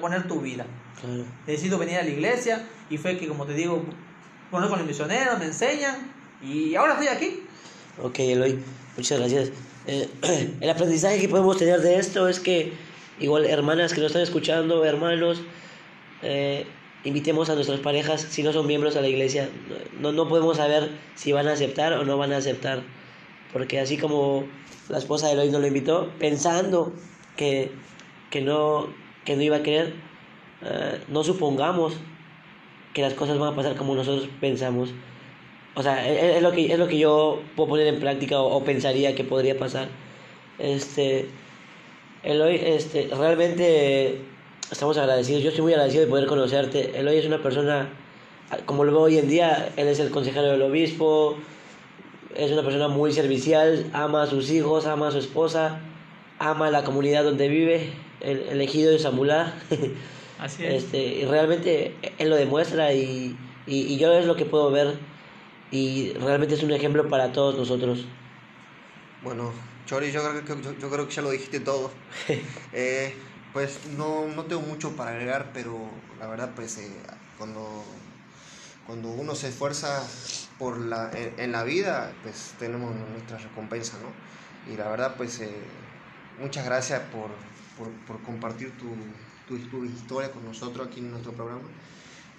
poner 0.00 0.26
tu 0.26 0.40
vida. 0.40 0.64
Claro. 1.00 1.24
Decido 1.46 1.78
venir 1.78 1.96
a 1.96 2.02
la 2.02 2.10
iglesia 2.10 2.66
y 2.88 2.98
fue 2.98 3.16
que, 3.18 3.28
como 3.28 3.44
te 3.44 3.54
digo, 3.54 3.84
conozco 4.50 4.74
a 4.74 4.78
los 4.78 4.86
misioneros, 4.86 5.38
me 5.38 5.46
enseñan 5.46 6.10
y 6.42 6.74
ahora 6.74 6.94
estoy 6.94 7.08
aquí. 7.08 7.42
Ok, 8.02 8.18
Eloy, 8.18 8.58
muchas 8.96 9.18
gracias. 9.18 9.52
Eh, 9.86 10.08
el 10.60 10.70
aprendizaje 10.70 11.20
que 11.20 11.28
podemos 11.28 11.56
tener 11.56 11.80
de 11.80 11.98
esto 11.98 12.28
es 12.28 12.40
que, 12.40 12.72
igual, 13.20 13.44
hermanas 13.46 13.92
que 13.92 14.00
nos 14.00 14.08
están 14.08 14.22
escuchando, 14.22 14.84
hermanos, 14.84 15.42
eh, 16.22 16.66
invitemos 17.04 17.50
a 17.50 17.54
nuestras 17.54 17.80
parejas, 17.80 18.26
si 18.28 18.42
no 18.42 18.52
son 18.52 18.66
miembros 18.66 18.96
a 18.96 19.00
la 19.00 19.08
iglesia, 19.08 19.48
no, 20.00 20.12
no 20.12 20.28
podemos 20.28 20.56
saber 20.56 20.90
si 21.14 21.32
van 21.32 21.46
a 21.48 21.52
aceptar 21.52 21.92
o 21.94 22.04
no 22.04 22.18
van 22.18 22.32
a 22.32 22.38
aceptar. 22.38 22.82
Porque 23.52 23.80
así 23.80 23.96
como 23.96 24.44
la 24.88 24.98
esposa 24.98 25.28
de 25.28 25.34
Eloy 25.34 25.50
no 25.50 25.60
lo 25.60 25.66
invitó, 25.66 26.12
pensando 26.18 26.92
que, 27.36 27.70
que, 28.30 28.40
no, 28.40 28.88
que 29.24 29.36
no 29.36 29.42
iba 29.42 29.56
a 29.56 29.62
querer, 29.62 29.94
eh, 30.62 31.00
no 31.08 31.22
supongamos 31.24 31.94
que 32.94 33.02
las 33.02 33.14
cosas 33.14 33.38
van 33.38 33.52
a 33.52 33.56
pasar 33.56 33.76
como 33.76 33.94
nosotros 33.94 34.28
pensamos. 34.40 34.90
O 35.74 35.82
sea, 35.82 36.08
es, 36.08 36.36
es 36.36 36.42
lo 36.42 36.52
que, 36.52 36.72
es 36.72 36.78
lo 36.78 36.88
que 36.88 36.98
yo 36.98 37.42
puedo 37.54 37.68
poner 37.70 37.86
en 37.88 38.00
práctica 38.00 38.40
o, 38.40 38.56
o 38.56 38.64
pensaría 38.64 39.14
que 39.14 39.24
podría 39.24 39.58
pasar. 39.58 39.88
Este, 40.58 41.28
Eloy, 42.22 42.56
este, 42.56 43.08
realmente 43.16 44.20
estamos 44.70 44.96
agradecidos. 44.98 45.42
Yo 45.42 45.50
estoy 45.50 45.62
muy 45.62 45.72
agradecido 45.74 46.04
de 46.04 46.10
poder 46.10 46.26
conocerte. 46.26 46.98
Eloy 46.98 47.18
es 47.18 47.26
una 47.26 47.42
persona, 47.42 47.88
como 48.64 48.84
lo 48.84 48.92
veo 48.92 49.02
hoy 49.02 49.18
en 49.18 49.28
día, 49.28 49.72
él 49.76 49.86
es 49.88 50.00
el 50.00 50.10
consejero 50.10 50.48
del 50.48 50.62
obispo, 50.62 51.36
es 52.34 52.50
una 52.50 52.62
persona 52.62 52.88
muy 52.88 53.12
servicial, 53.12 53.86
ama 53.92 54.22
a 54.22 54.26
sus 54.26 54.50
hijos, 54.50 54.86
ama 54.86 55.08
a 55.08 55.10
su 55.12 55.18
esposa, 55.18 55.80
ama 56.38 56.66
a 56.68 56.70
la 56.70 56.84
comunidad 56.84 57.24
donde 57.24 57.48
vive, 57.48 57.92
el 58.20 58.40
elegido 58.48 58.90
de 58.90 58.98
Samulá. 58.98 59.54
Así 60.38 60.64
es. 60.64 60.84
Este, 60.84 60.98
y 61.16 61.24
realmente 61.26 62.00
él 62.18 62.30
lo 62.30 62.36
demuestra 62.36 62.92
y, 62.94 63.60
y, 63.64 63.80
y 63.94 63.98
yo 63.98 64.12
es 64.14 64.26
lo 64.26 64.36
que 64.36 64.46
puedo 64.46 64.70
ver 64.70 65.08
y 65.70 66.14
realmente 66.14 66.54
es 66.54 66.62
un 66.62 66.72
ejemplo 66.72 67.08
para 67.08 67.32
todos 67.32 67.56
nosotros. 67.56 68.18
Bueno, 69.20 69.52
Chori, 69.84 70.12
yo 70.12 70.22
creo 70.22 70.44
que, 70.44 70.62
yo, 70.62 70.72
yo 70.78 70.90
creo 70.90 71.08
que 71.08 71.14
ya 71.14 71.22
lo 71.22 71.30
dijiste 71.30 71.60
todo. 71.60 72.04
Eh, 72.72 73.22
pues 73.52 73.86
no, 73.86 74.28
no 74.28 74.46
tengo 74.46 74.62
mucho 74.62 74.96
para 74.96 75.10
agregar, 75.12 75.52
pero 75.52 76.12
la 76.18 76.26
verdad, 76.28 76.54
pues 76.54 76.76
eh, 76.78 77.02
cuando, 77.34 77.84
cuando 78.82 79.10
uno 79.10 79.34
se 79.34 79.48
esfuerza 79.48 80.20
por 80.58 80.78
la, 80.80 81.10
en, 81.14 81.38
en 81.40 81.52
la 81.52 81.64
vida, 81.64 82.18
pues 82.22 82.56
tenemos 82.58 82.94
nuestra 82.94 83.38
recompensa, 83.38 83.98
¿no? 83.98 84.20
Y 84.64 84.76
la 84.76 84.88
verdad, 84.90 85.16
pues 85.16 85.40
eh, 85.40 85.92
muchas 86.36 86.64
gracias 86.66 87.08
por, 87.10 87.38
por, 87.74 88.04
por 88.04 88.22
compartir 88.22 88.76
tu, 88.76 89.25
tu, 89.46 89.58
tu 89.58 89.84
historia 89.84 90.30
con 90.30 90.44
nosotros 90.44 90.86
aquí 90.86 91.00
en 91.00 91.10
nuestro 91.10 91.32
programa. 91.32 91.68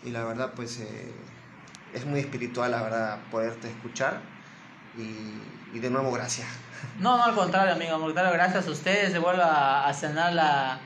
Y 0.04 0.12
la 0.12 0.24
verdad, 0.24 0.54
pues 0.56 0.80
eh, 0.80 1.12
es 1.94 2.06
muy 2.06 2.20
espiritual, 2.20 2.72
la 2.72 2.84
verdad, 2.84 3.20
poderte 3.32 3.70
escuchar. 3.70 4.22
Y, 4.98 5.76
y 5.76 5.80
de 5.80 5.90
nuevo, 5.90 6.12
gracias. 6.12 6.48
No, 7.00 7.18
no, 7.18 7.24
al 7.24 7.34
contrario, 7.34 7.74
amigo, 7.74 7.96
al 7.96 8.02
contrario, 8.02 8.32
gracias 8.34 8.68
a 8.68 8.72
ustedes, 8.72 9.12
se 9.12 9.18
vuelve 9.18 9.42
a, 9.42 9.88
a 9.88 9.94
cenar 9.96 10.34
la, 10.34 10.80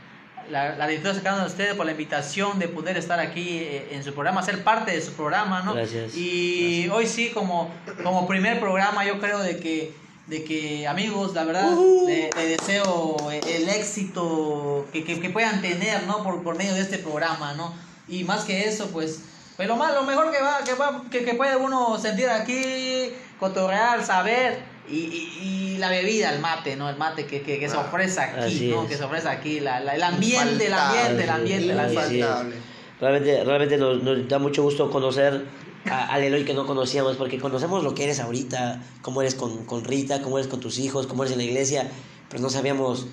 la, 0.49 0.75
la 0.75 0.87
cada 1.21 1.33
uno 1.35 1.43
de 1.43 1.49
ustedes 1.49 1.75
por 1.75 1.85
la 1.85 1.91
invitación 1.91 2.59
de 2.59 2.67
poder 2.67 2.97
estar 2.97 3.19
aquí 3.19 3.59
eh, 3.59 3.89
en 3.91 4.03
su 4.03 4.13
programa, 4.13 4.41
ser 4.41 4.63
parte 4.63 4.91
de 4.91 5.01
su 5.01 5.13
programa, 5.13 5.61
¿no? 5.63 5.73
Gracias. 5.73 6.15
Y 6.15 6.89
hoy 6.89 7.07
sí, 7.07 7.31
como, 7.33 7.73
como 8.03 8.27
primer 8.27 8.59
programa, 8.59 9.05
yo 9.05 9.19
creo 9.19 9.39
de 9.39 9.59
que, 9.59 9.93
de 10.27 10.43
que 10.43 10.87
amigos, 10.87 11.33
la 11.33 11.43
verdad, 11.43 11.75
le, 12.07 12.29
le 12.35 12.45
deseo 12.47 13.17
el 13.31 13.67
éxito 13.69 14.85
que, 14.93 15.03
que, 15.03 15.19
que 15.19 15.29
puedan 15.29 15.61
tener, 15.61 16.03
¿no? 16.07 16.23
Por, 16.23 16.41
por 16.43 16.55
medio 16.55 16.73
de 16.73 16.81
este 16.81 16.97
programa, 16.99 17.53
¿no? 17.53 17.73
Y 18.07 18.23
más 18.23 18.43
que 18.45 18.67
eso, 18.67 18.87
pues, 18.87 19.21
pues 19.57 19.67
lo, 19.67 19.75
más, 19.75 19.93
lo 19.93 20.03
mejor 20.03 20.31
que, 20.31 20.41
va, 20.41 20.59
que, 20.63 20.73
va, 20.73 21.03
que, 21.11 21.23
que 21.25 21.33
puede 21.33 21.55
uno 21.55 21.97
sentir 21.99 22.29
aquí, 22.29 23.11
cotorrear, 23.39 24.03
saber, 24.05 24.59
y, 24.89 24.95
y, 24.97 25.39
y 25.75 25.77
la 25.77 25.89
bebida, 25.89 26.31
el 26.33 26.39
mate, 26.39 26.75
¿no? 26.75 26.89
El 26.89 26.97
mate 26.97 27.25
que, 27.25 27.41
que, 27.41 27.59
que 27.59 27.69
se 27.69 27.75
Ah, 27.77 27.81
ofrece 27.81 28.19
aquí, 28.21 28.69
¿no? 28.73 28.83
es. 28.83 28.89
Que 28.89 28.97
se 28.97 29.03
ofrece 29.03 29.27
aquí, 29.29 29.59
la, 29.59 29.79
la- 29.79 29.95
el 29.95 30.03
ambiente, 30.03 30.67
el 30.67 30.73
ambiente, 30.73 31.23
el 31.23 31.29
ambiente, 31.29 31.71
el 31.71 31.79
ambiente. 31.79 32.25
Realmente, 32.99 33.43
realmente 33.43 33.77
nos, 33.77 34.01
nos 34.03 34.27
da 34.27 34.37
mucho 34.39 34.61
gusto 34.63 34.89
conocer 34.91 35.45
a- 35.85 36.07
al 36.13 36.23
Eloy 36.23 36.45
que 36.45 36.53
no 36.53 36.65
conocíamos, 36.67 37.15
porque 37.17 37.39
conocemos 37.39 37.83
lo 37.83 37.93
que 37.95 38.03
eres 38.03 38.19
ahorita, 38.19 38.83
cómo 39.01 39.21
eres 39.21 39.35
con, 39.35 39.65
con 39.65 39.83
Rita, 39.83 40.21
cómo 40.21 40.37
eres 40.37 40.49
con 40.49 40.59
tus 40.59 40.77
hijos, 40.79 41.07
cómo 41.07 41.23
eres 41.23 41.33
en 41.33 41.39
la 41.39 41.45
iglesia, 41.45 41.89
pero 42.29 42.41
no 42.41 42.49
sabíamos 42.49 43.07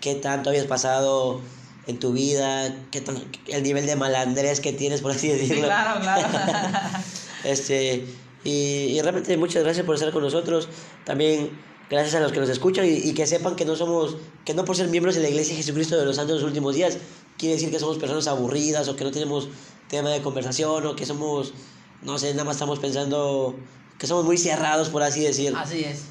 qué 0.00 0.14
tanto 0.14 0.50
habías 0.50 0.66
pasado 0.66 1.40
en 1.86 1.98
tu 1.98 2.12
vida, 2.12 2.74
qué 2.90 3.00
tan, 3.00 3.22
el 3.48 3.62
nivel 3.62 3.86
de 3.86 3.96
malandrés 3.96 4.60
que 4.60 4.72
tienes, 4.72 5.00
por 5.02 5.10
así 5.12 5.30
Sí, 5.30 5.38
decirlo. 5.38 5.64
claro, 5.66 6.00
claro. 6.00 6.28
Este, 7.44 8.06
y, 8.42 8.50
y 8.50 9.00
realmente 9.02 9.36
muchas 9.36 9.62
gracias 9.64 9.84
por 9.84 9.94
estar 9.94 10.10
con 10.12 10.22
nosotros. 10.22 10.68
También 11.04 11.50
gracias 11.90 12.14
a 12.14 12.20
los 12.20 12.32
que 12.32 12.40
nos 12.40 12.48
escuchan 12.48 12.86
y, 12.86 12.90
y 12.90 13.12
que 13.12 13.26
sepan 13.26 13.54
que 13.56 13.64
no 13.66 13.76
somos, 13.76 14.16
que 14.46 14.54
no 14.54 14.64
por 14.64 14.76
ser 14.76 14.88
miembros 14.88 15.14
de 15.14 15.20
la 15.22 15.28
Iglesia 15.28 15.52
de 15.54 15.58
Jesucristo 15.62 15.98
de 15.98 16.06
los 16.06 16.16
Santos 16.16 16.36
de 16.36 16.40
los 16.42 16.48
Últimos 16.48 16.74
Días, 16.74 16.96
quiere 17.36 17.54
decir 17.56 17.70
que 17.70 17.78
somos 17.78 17.98
personas 17.98 18.26
aburridas 18.28 18.88
o 18.88 18.96
que 18.96 19.04
no 19.04 19.10
tenemos 19.10 19.48
tema 19.88 20.08
de 20.10 20.22
conversación 20.22 20.86
o 20.86 20.96
que 20.96 21.04
somos, 21.04 21.52
no 22.04 22.18
sé, 22.18 22.32
nada 22.32 22.44
más 22.44 22.56
estamos 22.56 22.78
pensando 22.78 23.56
que 23.98 24.06
somos 24.06 24.24
muy 24.24 24.38
cerrados, 24.38 24.88
por 24.88 25.02
así 25.02 25.20
decir. 25.20 25.54
Así 25.56 25.84
es. 25.84 26.04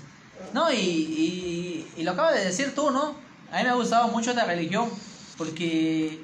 No, 0.53 0.71
y, 0.71 0.75
y, 0.75 1.87
y 1.97 2.03
lo 2.03 2.11
acabas 2.11 2.35
de 2.35 2.45
decir 2.45 2.73
tú, 2.75 2.91
¿no? 2.91 3.15
A 3.51 3.57
mí 3.57 3.63
me 3.63 3.69
ha 3.69 3.75
gustado 3.75 4.07
mucho 4.07 4.31
esta 4.31 4.45
religión 4.45 4.89
porque, 5.37 6.19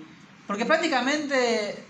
porque 0.47 0.65
prácticamente 0.65 1.84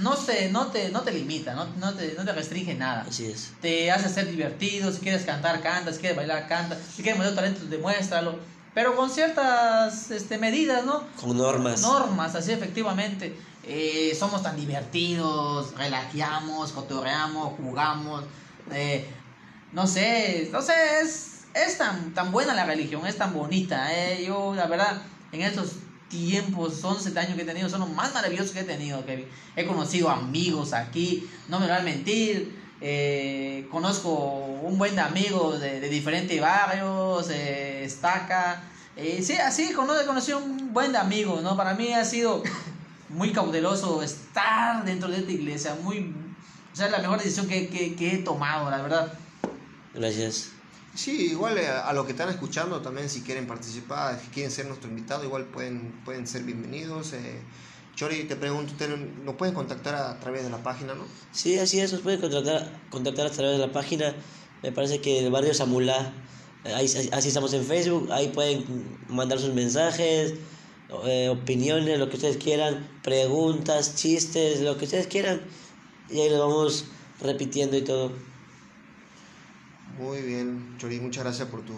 no, 0.00 0.16
se, 0.16 0.50
no, 0.50 0.66
te, 0.68 0.90
no 0.90 1.02
te 1.02 1.12
limita, 1.12 1.54
no, 1.54 1.66
no, 1.78 1.94
te, 1.94 2.14
no 2.14 2.24
te 2.24 2.32
restringe 2.32 2.74
nada. 2.74 3.06
Así 3.08 3.26
es. 3.26 3.52
Te 3.60 3.90
hace 3.90 4.08
ser 4.08 4.28
divertido, 4.28 4.90
si 4.92 4.98
quieres 4.98 5.24
cantar, 5.24 5.62
canta, 5.62 5.92
si 5.92 6.00
quieres 6.00 6.16
bailar, 6.16 6.48
canta, 6.48 6.76
si 6.76 7.02
quieres 7.02 7.18
mostrar 7.18 7.36
talento, 7.36 7.66
demuéstralo. 7.66 8.38
Pero 8.74 8.96
con 8.96 9.08
ciertas 9.08 10.10
este, 10.10 10.36
medidas, 10.36 10.84
¿no? 10.84 11.04
Con 11.20 11.36
normas. 11.36 11.80
Normas, 11.82 12.34
así 12.34 12.50
efectivamente. 12.50 13.36
Eh, 13.66 14.14
somos 14.18 14.42
tan 14.42 14.56
divertidos, 14.56 15.74
relajeamos, 15.76 16.72
cotorreamos, 16.72 17.54
jugamos. 17.56 18.24
eh, 18.72 19.06
no 19.72 19.86
sé, 19.86 20.48
no 20.52 20.62
sé, 20.62 20.72
es, 21.02 21.78
tan, 21.78 22.14
tan 22.14 22.30
buena 22.30 22.54
la 22.54 22.64
religión, 22.66 23.06
es 23.06 23.16
tan 23.16 23.32
bonita. 23.32 23.92
eh. 23.94 24.24
Yo, 24.26 24.54
la 24.54 24.66
verdad, 24.66 25.02
en 25.32 25.42
estos 25.42 25.76
tiempos, 26.08 26.82
11 26.84 27.18
años 27.18 27.34
que 27.36 27.42
he 27.42 27.44
tenido, 27.44 27.68
son 27.68 27.80
los 27.80 27.90
más 27.90 28.12
maravillosos 28.14 28.52
que 28.52 28.60
he 28.60 28.64
tenido, 28.64 29.04
Kevin. 29.04 29.26
He 29.56 29.66
conocido 29.66 30.10
amigos 30.10 30.72
aquí, 30.72 31.28
no 31.48 31.58
me 31.60 31.66
van 31.66 31.80
a 31.80 31.84
mentir. 31.84 32.62
eh, 32.80 33.66
conozco 33.70 34.10
un 34.10 34.76
buen 34.78 34.94
de 34.94 35.00
amigos 35.00 35.60
de, 35.60 35.80
diferentes 35.88 36.38
barrios, 36.40 37.30
eh, 37.30 37.82
estaca. 37.84 38.62
eh, 38.96 39.22
sí, 39.22 39.34
así 39.34 39.72
conocí, 39.72 40.06
conocí 40.06 40.32
un 40.32 40.72
buen 40.72 40.92
de 40.92 40.98
amigos, 40.98 41.42
¿no? 41.42 41.56
Para 41.56 41.74
mí 41.74 41.92
ha 41.94 42.04
sido 42.04 42.42
muy 43.14 43.32
cauteloso 43.32 44.02
estar 44.02 44.84
dentro 44.84 45.08
de 45.08 45.18
esta 45.18 45.32
iglesia, 45.32 45.76
muy... 45.82 46.14
O 46.72 46.76
sea, 46.76 46.86
es 46.86 46.92
la 46.92 46.98
mejor 46.98 47.18
decisión 47.18 47.46
que, 47.46 47.68
que, 47.68 47.94
que 47.94 48.14
he 48.14 48.18
tomado, 48.18 48.68
la 48.68 48.82
verdad. 48.82 49.12
Gracias. 49.94 50.50
Sí, 50.94 51.28
igual 51.30 51.58
eh, 51.58 51.68
a, 51.68 51.92
los 51.92 52.04
que 52.04 52.12
están 52.12 52.28
escuchando 52.28 52.80
también 52.80 53.08
si 53.08 53.22
quieren 53.22 53.46
participar, 53.46 54.20
si 54.20 54.28
quieren 54.28 54.50
ser 54.50 54.66
nuestro 54.66 54.88
invitado, 54.88 55.24
igual 55.24 55.44
pueden, 55.44 55.92
pueden 56.04 56.26
ser 56.26 56.42
bienvenidos. 56.42 57.12
Eh, 57.12 57.40
Chori, 57.96 58.24
te 58.24 58.36
pregunto, 58.36 58.72
¿ustedes 58.72 58.98
nos 59.24 59.34
pueden 59.34 59.54
contactar 59.54 59.94
a 59.94 60.18
través 60.20 60.44
de 60.44 60.50
la 60.50 60.58
página, 60.62 60.94
no? 60.94 61.04
Sí, 61.32 61.58
así 61.58 61.80
es, 61.80 61.92
nos 61.92 62.02
pueden 62.02 62.20
contactar, 62.20 62.80
contactar 62.90 63.26
a 63.26 63.30
través 63.30 63.58
de 63.58 63.66
la 63.66 63.72
página. 63.72 64.14
Me 64.62 64.72
parece 64.72 65.00
que 65.00 65.20
el 65.20 65.30
barrio 65.30 65.52
Samulá, 65.52 66.12
eh, 66.64 66.74
ahí, 66.74 66.86
así 66.86 67.28
estamos 67.28 67.52
en 67.54 67.64
Facebook, 67.64 68.10
ahí 68.12 68.28
pueden 68.28 68.64
mandar 69.08 69.38
sus 69.38 69.52
mensajes, 69.52 70.34
eh, 71.06 71.28
opiniones, 71.28 71.98
lo 71.98 72.08
que 72.08 72.16
ustedes 72.16 72.36
quieran, 72.36 72.86
preguntas, 73.02 73.96
chistes, 73.96 74.60
lo 74.60 74.76
que 74.76 74.84
ustedes 74.84 75.06
quieran. 75.06 75.40
Y 76.08 76.20
ahí 76.20 76.30
lo 76.30 76.40
vamos 76.40 76.86
repitiendo 77.20 77.76
y 77.76 77.82
todo. 77.82 78.12
Muy 79.96 80.22
bien, 80.22 80.76
Chori, 80.78 80.98
muchas 81.00 81.24
gracias 81.24 81.48
por, 81.48 81.64
tu, 81.64 81.74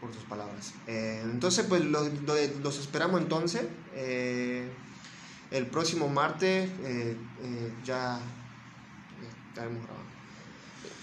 por 0.00 0.12
tus 0.12 0.24
palabras. 0.24 0.74
Eh, 0.86 1.20
entonces, 1.24 1.66
pues 1.68 1.84
lo- 1.84 2.08
lo- 2.08 2.34
los 2.62 2.78
esperamos 2.78 3.20
entonces. 3.20 3.62
eh, 3.92 4.70
el 5.50 5.66
próximo 5.68 6.08
martes 6.08 6.68
ya 7.84 8.20
estaremos 9.48 9.84
grabando. 9.86 10.10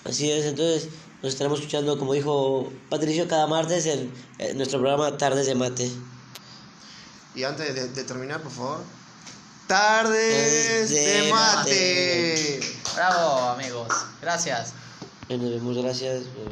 Así 0.06 0.30
es, 0.30 0.46
entonces 0.46 0.90
nos 1.22 1.32
estaremos 1.34 1.60
escuchando, 1.60 1.98
como 1.98 2.14
dijo 2.14 2.72
Patricio, 2.90 3.28
cada 3.28 3.48
martes 3.48 3.86
en, 3.86 4.12
en 4.40 4.58
nuestro 4.58 4.80
programa 4.80 5.18
Tardes 5.18 5.48
de 5.48 5.56
Mate. 5.56 5.90
Y 7.36 7.44
antes 7.44 7.74
de, 7.74 7.88
de 7.90 8.04
terminar, 8.04 8.42
por 8.42 8.52
favor. 8.52 8.80
Tardes 9.68 10.90
De 10.90 10.96
de 11.24 11.32
mate. 11.32 12.60
mate. 12.60 12.78
Bravo, 12.96 13.40
amigos. 13.50 13.88
Gracias. 14.22 14.74
Nos 15.30 15.40
vemos, 15.40 15.78
gracias. 15.78 16.24